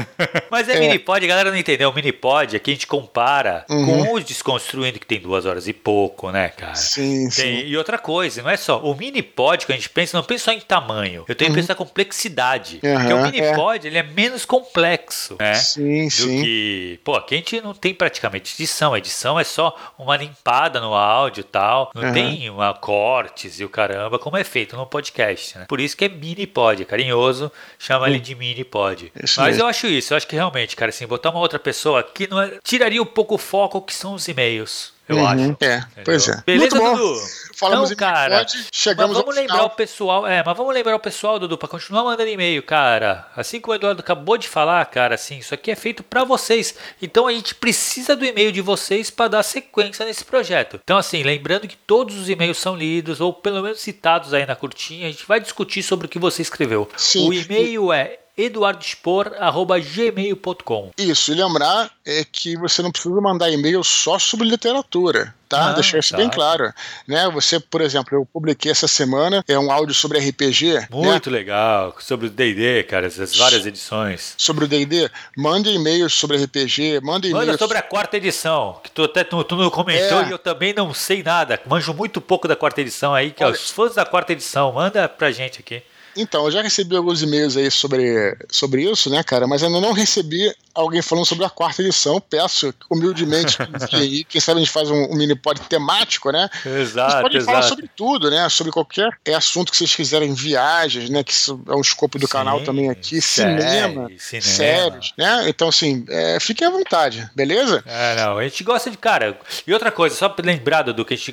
Mas 0.50 0.68
é, 0.68 0.76
é 0.76 0.80
mini 0.80 0.98
pod, 0.98 1.24
a 1.24 1.28
galera 1.28 1.50
não 1.50 1.56
entendeu. 1.56 1.90
O 1.90 1.94
mini 1.94 2.12
pod 2.12 2.56
é 2.56 2.58
que 2.58 2.70
a 2.70 2.74
gente 2.74 2.86
compara 2.86 3.64
uhum. 3.68 3.86
com 3.86 4.14
os 4.14 4.24
Desconstruindo, 4.24 4.98
que 4.98 5.06
tem 5.06 5.20
duas 5.20 5.44
horas 5.44 5.66
e 5.68 5.72
pouco, 5.72 6.30
né, 6.30 6.48
cara? 6.48 6.74
Sim, 6.74 7.28
tem, 7.28 7.30
sim. 7.30 7.66
E 7.66 7.76
outra 7.76 7.98
coisa, 7.98 8.42
não 8.42 8.50
é 8.50 8.56
só. 8.56 8.78
O 8.80 8.94
mini 8.94 9.22
pod 9.22 9.66
que 9.66 9.72
a 9.72 9.74
gente 9.74 9.88
pensa, 9.88 9.99
não 10.12 10.22
pensa 10.22 10.46
só 10.46 10.52
em 10.52 10.60
tamanho. 10.60 11.24
Eu 11.28 11.34
tenho 11.34 11.50
uhum. 11.50 11.54
que 11.54 11.60
pensar 11.60 11.74
complexidade. 11.74 12.80
Uhum, 12.82 12.94
porque 12.94 13.12
o 13.12 13.22
mini 13.22 13.40
é. 13.40 13.54
pod, 13.54 13.86
ele 13.86 13.98
é 13.98 14.02
menos 14.02 14.44
complexo, 14.44 15.36
né? 15.38 15.54
Sim, 15.54 16.06
do 16.06 16.10
sim. 16.10 16.42
que. 16.42 17.00
Pô, 17.04 17.14
aqui 17.14 17.34
a 17.34 17.38
gente 17.38 17.60
não 17.60 17.74
tem 17.74 17.94
praticamente 17.94 18.54
edição. 18.54 18.94
A 18.94 18.98
edição 18.98 19.38
é 19.38 19.44
só 19.44 19.76
uma 19.98 20.16
limpada 20.16 20.80
no 20.80 20.94
áudio 20.94 21.40
e 21.40 21.44
tal. 21.44 21.90
Não 21.94 22.12
tem 22.12 22.48
uma 22.50 22.72
cortes 22.74 23.60
e 23.60 23.64
o 23.64 23.68
caramba, 23.68 24.18
como 24.18 24.36
é 24.36 24.44
feito 24.44 24.76
no 24.76 24.86
podcast, 24.86 25.58
né? 25.58 25.66
Por 25.68 25.80
isso 25.80 25.96
que 25.96 26.04
é 26.04 26.08
mini 26.08 26.46
pod, 26.46 26.82
é 26.82 26.84
carinhoso, 26.84 27.50
chama 27.78 28.08
ele 28.08 28.18
de 28.18 28.34
mini 28.34 28.64
pod. 28.64 29.12
Isso 29.22 29.40
Mas 29.40 29.50
mesmo. 29.50 29.62
eu 29.62 29.66
acho 29.68 29.86
isso, 29.86 30.12
eu 30.12 30.16
acho 30.16 30.26
que 30.26 30.36
realmente, 30.36 30.76
cara, 30.76 30.90
assim, 30.90 31.06
botar 31.06 31.30
uma 31.30 31.40
outra 31.40 31.58
pessoa 31.58 32.00
aqui 32.00 32.28
não 32.28 32.40
é, 32.40 32.58
tiraria 32.62 33.02
um 33.02 33.06
pouco 33.06 33.34
o 33.34 33.38
foco 33.38 33.80
que 33.80 33.94
são 33.94 34.14
os 34.14 34.26
e-mails 34.28 34.92
eu 35.10 35.16
uhum, 35.16 35.26
acho. 35.26 35.40
É, 35.40 35.44
entendeu? 35.44 35.82
pois 36.04 36.28
é. 36.28 36.42
Beleza, 36.46 36.78
Dudu? 36.78 37.20
Falamos 37.54 37.90
então, 37.90 38.08
cara, 38.08 38.38
pode, 38.38 38.66
chegamos 38.72 39.14
mas 39.14 39.20
vamos 39.20 39.34
lembrar 39.34 39.54
final. 39.54 39.66
o 39.66 39.70
pessoal, 39.70 40.26
é, 40.26 40.42
mas 40.44 40.56
vamos 40.56 40.72
lembrar 40.72 40.96
o 40.96 41.00
pessoal, 41.00 41.38
Dudu, 41.38 41.58
para 41.58 41.68
continuar 41.68 42.04
mandando 42.04 42.30
e-mail, 42.30 42.62
cara. 42.62 43.26
Assim 43.36 43.60
como 43.60 43.72
o 43.72 43.76
Eduardo 43.76 44.00
acabou 44.00 44.38
de 44.38 44.48
falar, 44.48 44.84
cara, 44.86 45.16
assim, 45.16 45.38
isso 45.38 45.52
aqui 45.52 45.70
é 45.70 45.76
feito 45.76 46.02
para 46.02 46.24
vocês. 46.24 46.74
Então 47.02 47.26
a 47.26 47.32
gente 47.32 47.54
precisa 47.54 48.16
do 48.16 48.24
e-mail 48.24 48.50
de 48.50 48.62
vocês 48.62 49.10
para 49.10 49.28
dar 49.28 49.42
sequência 49.42 50.06
nesse 50.06 50.24
projeto. 50.24 50.80
Então 50.82 50.96
assim, 50.96 51.22
lembrando 51.22 51.68
que 51.68 51.76
todos 51.76 52.16
os 52.16 52.30
e-mails 52.30 52.56
são 52.56 52.74
lidos 52.74 53.20
ou 53.20 53.32
pelo 53.32 53.62
menos 53.62 53.80
citados 53.80 54.32
aí 54.32 54.46
na 54.46 54.56
curtinha, 54.56 55.08
a 55.08 55.10
gente 55.10 55.26
vai 55.26 55.40
discutir 55.40 55.82
sobre 55.82 56.06
o 56.06 56.08
que 56.08 56.18
você 56.18 56.40
escreveu. 56.40 56.88
Sim. 56.96 57.28
O 57.28 57.32
e-mail 57.34 57.92
é 57.92 58.19
eduardespor.gmail.com. 58.44 60.92
Isso, 60.96 61.32
e 61.32 61.34
lembrar 61.34 61.90
é 62.06 62.24
que 62.24 62.56
você 62.56 62.80
não 62.82 62.90
precisa 62.90 63.20
mandar 63.20 63.50
e-mail 63.50 63.84
só 63.84 64.18
sobre 64.18 64.48
literatura. 64.48 65.34
Tá? 65.50 65.70
Ah, 65.70 65.72
Deixar 65.72 65.98
isso 65.98 66.12
tá. 66.12 66.16
bem 66.16 66.30
claro. 66.30 66.72
Né? 67.08 67.28
Você, 67.30 67.58
por 67.58 67.80
exemplo, 67.80 68.16
eu 68.16 68.24
publiquei 68.24 68.70
essa 68.70 68.86
semana 68.86 69.44
é 69.48 69.58
um 69.58 69.72
áudio 69.72 69.92
sobre 69.92 70.20
RPG. 70.20 70.74
Né? 70.74 70.88
Muito 70.88 71.28
né? 71.28 71.38
legal. 71.38 71.96
Sobre 71.98 72.28
o 72.28 72.30
DD, 72.30 72.84
cara, 72.84 73.08
essas 73.08 73.36
várias 73.36 73.66
edições. 73.66 74.34
Sobre 74.36 74.64
o 74.64 74.68
DD, 74.68 75.10
manda 75.36 75.68
e-mails 75.68 76.14
sobre 76.14 76.36
RPG, 76.36 77.00
manda 77.02 77.26
e-mails. 77.26 77.46
Manda 77.46 77.58
sobre 77.58 77.78
a 77.78 77.82
quarta 77.82 78.16
edição, 78.16 78.78
que 78.80 78.92
tu 78.92 79.02
até 79.02 79.24
tu, 79.24 79.42
tu 79.42 79.56
não 79.56 79.70
comentou 79.70 80.20
é. 80.20 80.28
e 80.28 80.30
eu 80.30 80.38
também 80.38 80.72
não 80.72 80.94
sei 80.94 81.20
nada. 81.20 81.60
Manjo 81.66 81.92
muito 81.92 82.20
pouco 82.20 82.46
da 82.46 82.54
quarta 82.54 82.80
edição 82.80 83.12
aí, 83.12 83.32
que 83.32 83.42
Olha, 83.42 83.52
os 83.52 83.70
fãs 83.70 83.96
da 83.96 84.06
quarta 84.06 84.32
edição, 84.32 84.72
manda 84.72 85.08
pra 85.08 85.32
gente 85.32 85.58
aqui. 85.58 85.82
Então, 86.16 86.44
eu 86.44 86.50
já 86.50 86.62
recebi 86.62 86.96
alguns 86.96 87.22
e-mails 87.22 87.56
aí 87.56 87.70
sobre, 87.70 88.36
sobre 88.48 88.82
isso, 88.90 89.10
né, 89.10 89.22
cara? 89.22 89.46
Mas 89.46 89.62
ainda 89.62 89.80
não 89.80 89.92
recebi 89.92 90.52
alguém 90.74 91.02
falando 91.02 91.26
sobre 91.26 91.44
a 91.44 91.50
quarta 91.50 91.82
edição. 91.82 92.20
Peço 92.20 92.74
humildemente 92.88 93.58
que 93.88 94.24
quem 94.28 94.40
sabe 94.40 94.60
a 94.60 94.64
gente 94.64 94.72
faz 94.72 94.90
um, 94.90 95.12
um 95.12 95.16
mini 95.16 95.34
pod 95.34 95.60
temático, 95.62 96.30
né? 96.30 96.48
Exato. 96.64 97.08
A 97.08 97.10
gente 97.10 97.22
pode 97.22 97.36
exato. 97.36 97.52
falar 97.52 97.62
sobre 97.62 97.90
tudo, 97.96 98.30
né? 98.30 98.48
Sobre 98.48 98.72
qualquer 98.72 99.10
é 99.24 99.34
assunto 99.34 99.70
que 99.70 99.76
vocês 99.78 99.94
quiserem, 99.94 100.34
viagens, 100.34 101.10
né? 101.10 101.22
Que 101.22 101.32
é 101.68 101.74
um 101.74 101.80
escopo 101.80 102.18
do 102.18 102.26
Sim, 102.26 102.32
canal 102.32 102.60
também 102.62 102.90
aqui, 102.90 103.20
cinema, 103.20 104.10
cinema, 104.18 104.42
séries, 104.42 105.12
né? 105.16 105.48
Então, 105.48 105.68
assim, 105.68 106.04
é, 106.08 106.38
fiquem 106.40 106.66
à 106.66 106.70
vontade, 106.70 107.28
beleza? 107.34 107.82
É, 107.86 108.16
não, 108.16 108.38
a 108.38 108.44
gente 108.44 108.64
gosta 108.64 108.90
de, 108.90 108.96
cara. 108.96 109.38
E 109.66 109.72
outra 109.72 109.90
coisa, 109.90 110.14
só 110.14 110.34
lembrado 110.42 110.92
do 110.92 111.04
que 111.04 111.14
a 111.14 111.16
gente 111.16 111.32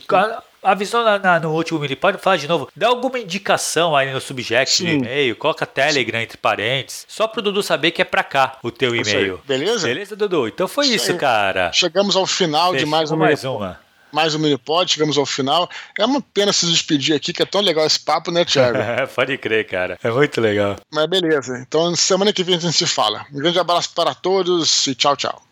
avisou 0.61 1.03
na, 1.03 1.19
na, 1.19 1.39
no 1.39 1.53
último 1.53 1.79
mini, 1.79 1.95
pode 1.95 2.17
falar 2.17 2.37
de 2.37 2.47
novo. 2.47 2.69
Dá 2.75 2.87
alguma 2.87 3.19
indicação 3.19 3.95
aí 3.95 4.11
no 4.11 4.19
subject 4.19 4.83
do 4.83 4.89
e-mail, 4.89 5.35
coloca 5.35 5.65
Telegram 5.65 6.19
entre 6.19 6.37
parênteses, 6.37 7.05
só 7.07 7.27
pro 7.27 7.41
Dudu 7.41 7.63
saber 7.63 7.91
que 7.91 8.01
é 8.01 8.05
pra 8.05 8.23
cá 8.23 8.57
o 8.63 8.71
teu 8.71 8.95
e-mail. 8.95 9.41
Beleza? 9.45 9.87
Beleza, 9.87 10.15
Dudu? 10.15 10.47
Então 10.47 10.67
foi 10.67 10.87
isso, 10.87 11.11
isso 11.11 11.17
cara. 11.17 11.71
Chegamos 11.71 12.15
ao 12.15 12.25
final 12.25 12.71
Fechou 12.71 12.85
de 12.85 12.91
mais 12.91 13.11
uma. 13.11 13.25
Mais 13.25 13.43
uma 13.43 13.87
mais 14.11 14.33
um 14.33 14.39
mini 14.39 14.57
pod, 14.57 14.91
chegamos 14.91 15.17
ao 15.17 15.25
final. 15.25 15.69
É 15.97 16.05
uma 16.05 16.21
pena 16.21 16.51
se 16.53 16.65
despedir 16.65 17.15
aqui, 17.15 17.33
que 17.33 17.43
é 17.43 17.45
tão 17.45 17.61
legal 17.61 17.85
esse 17.85 17.99
papo, 17.99 18.31
né, 18.31 18.45
Thiago? 18.45 18.79
Pode 19.13 19.37
crer, 19.37 19.67
cara. 19.67 19.99
É 20.03 20.09
muito 20.09 20.39
legal. 20.41 20.75
Mas 20.91 21.05
beleza. 21.07 21.59
Então, 21.67 21.95
semana 21.95 22.33
que 22.33 22.43
vem 22.43 22.55
a 22.55 22.59
gente 22.59 22.75
se 22.75 22.87
fala. 22.87 23.25
Um 23.31 23.37
grande 23.37 23.59
abraço 23.59 23.91
para 23.93 24.15
todos 24.15 24.87
e 24.87 24.95
tchau, 24.95 25.15
tchau. 25.15 25.46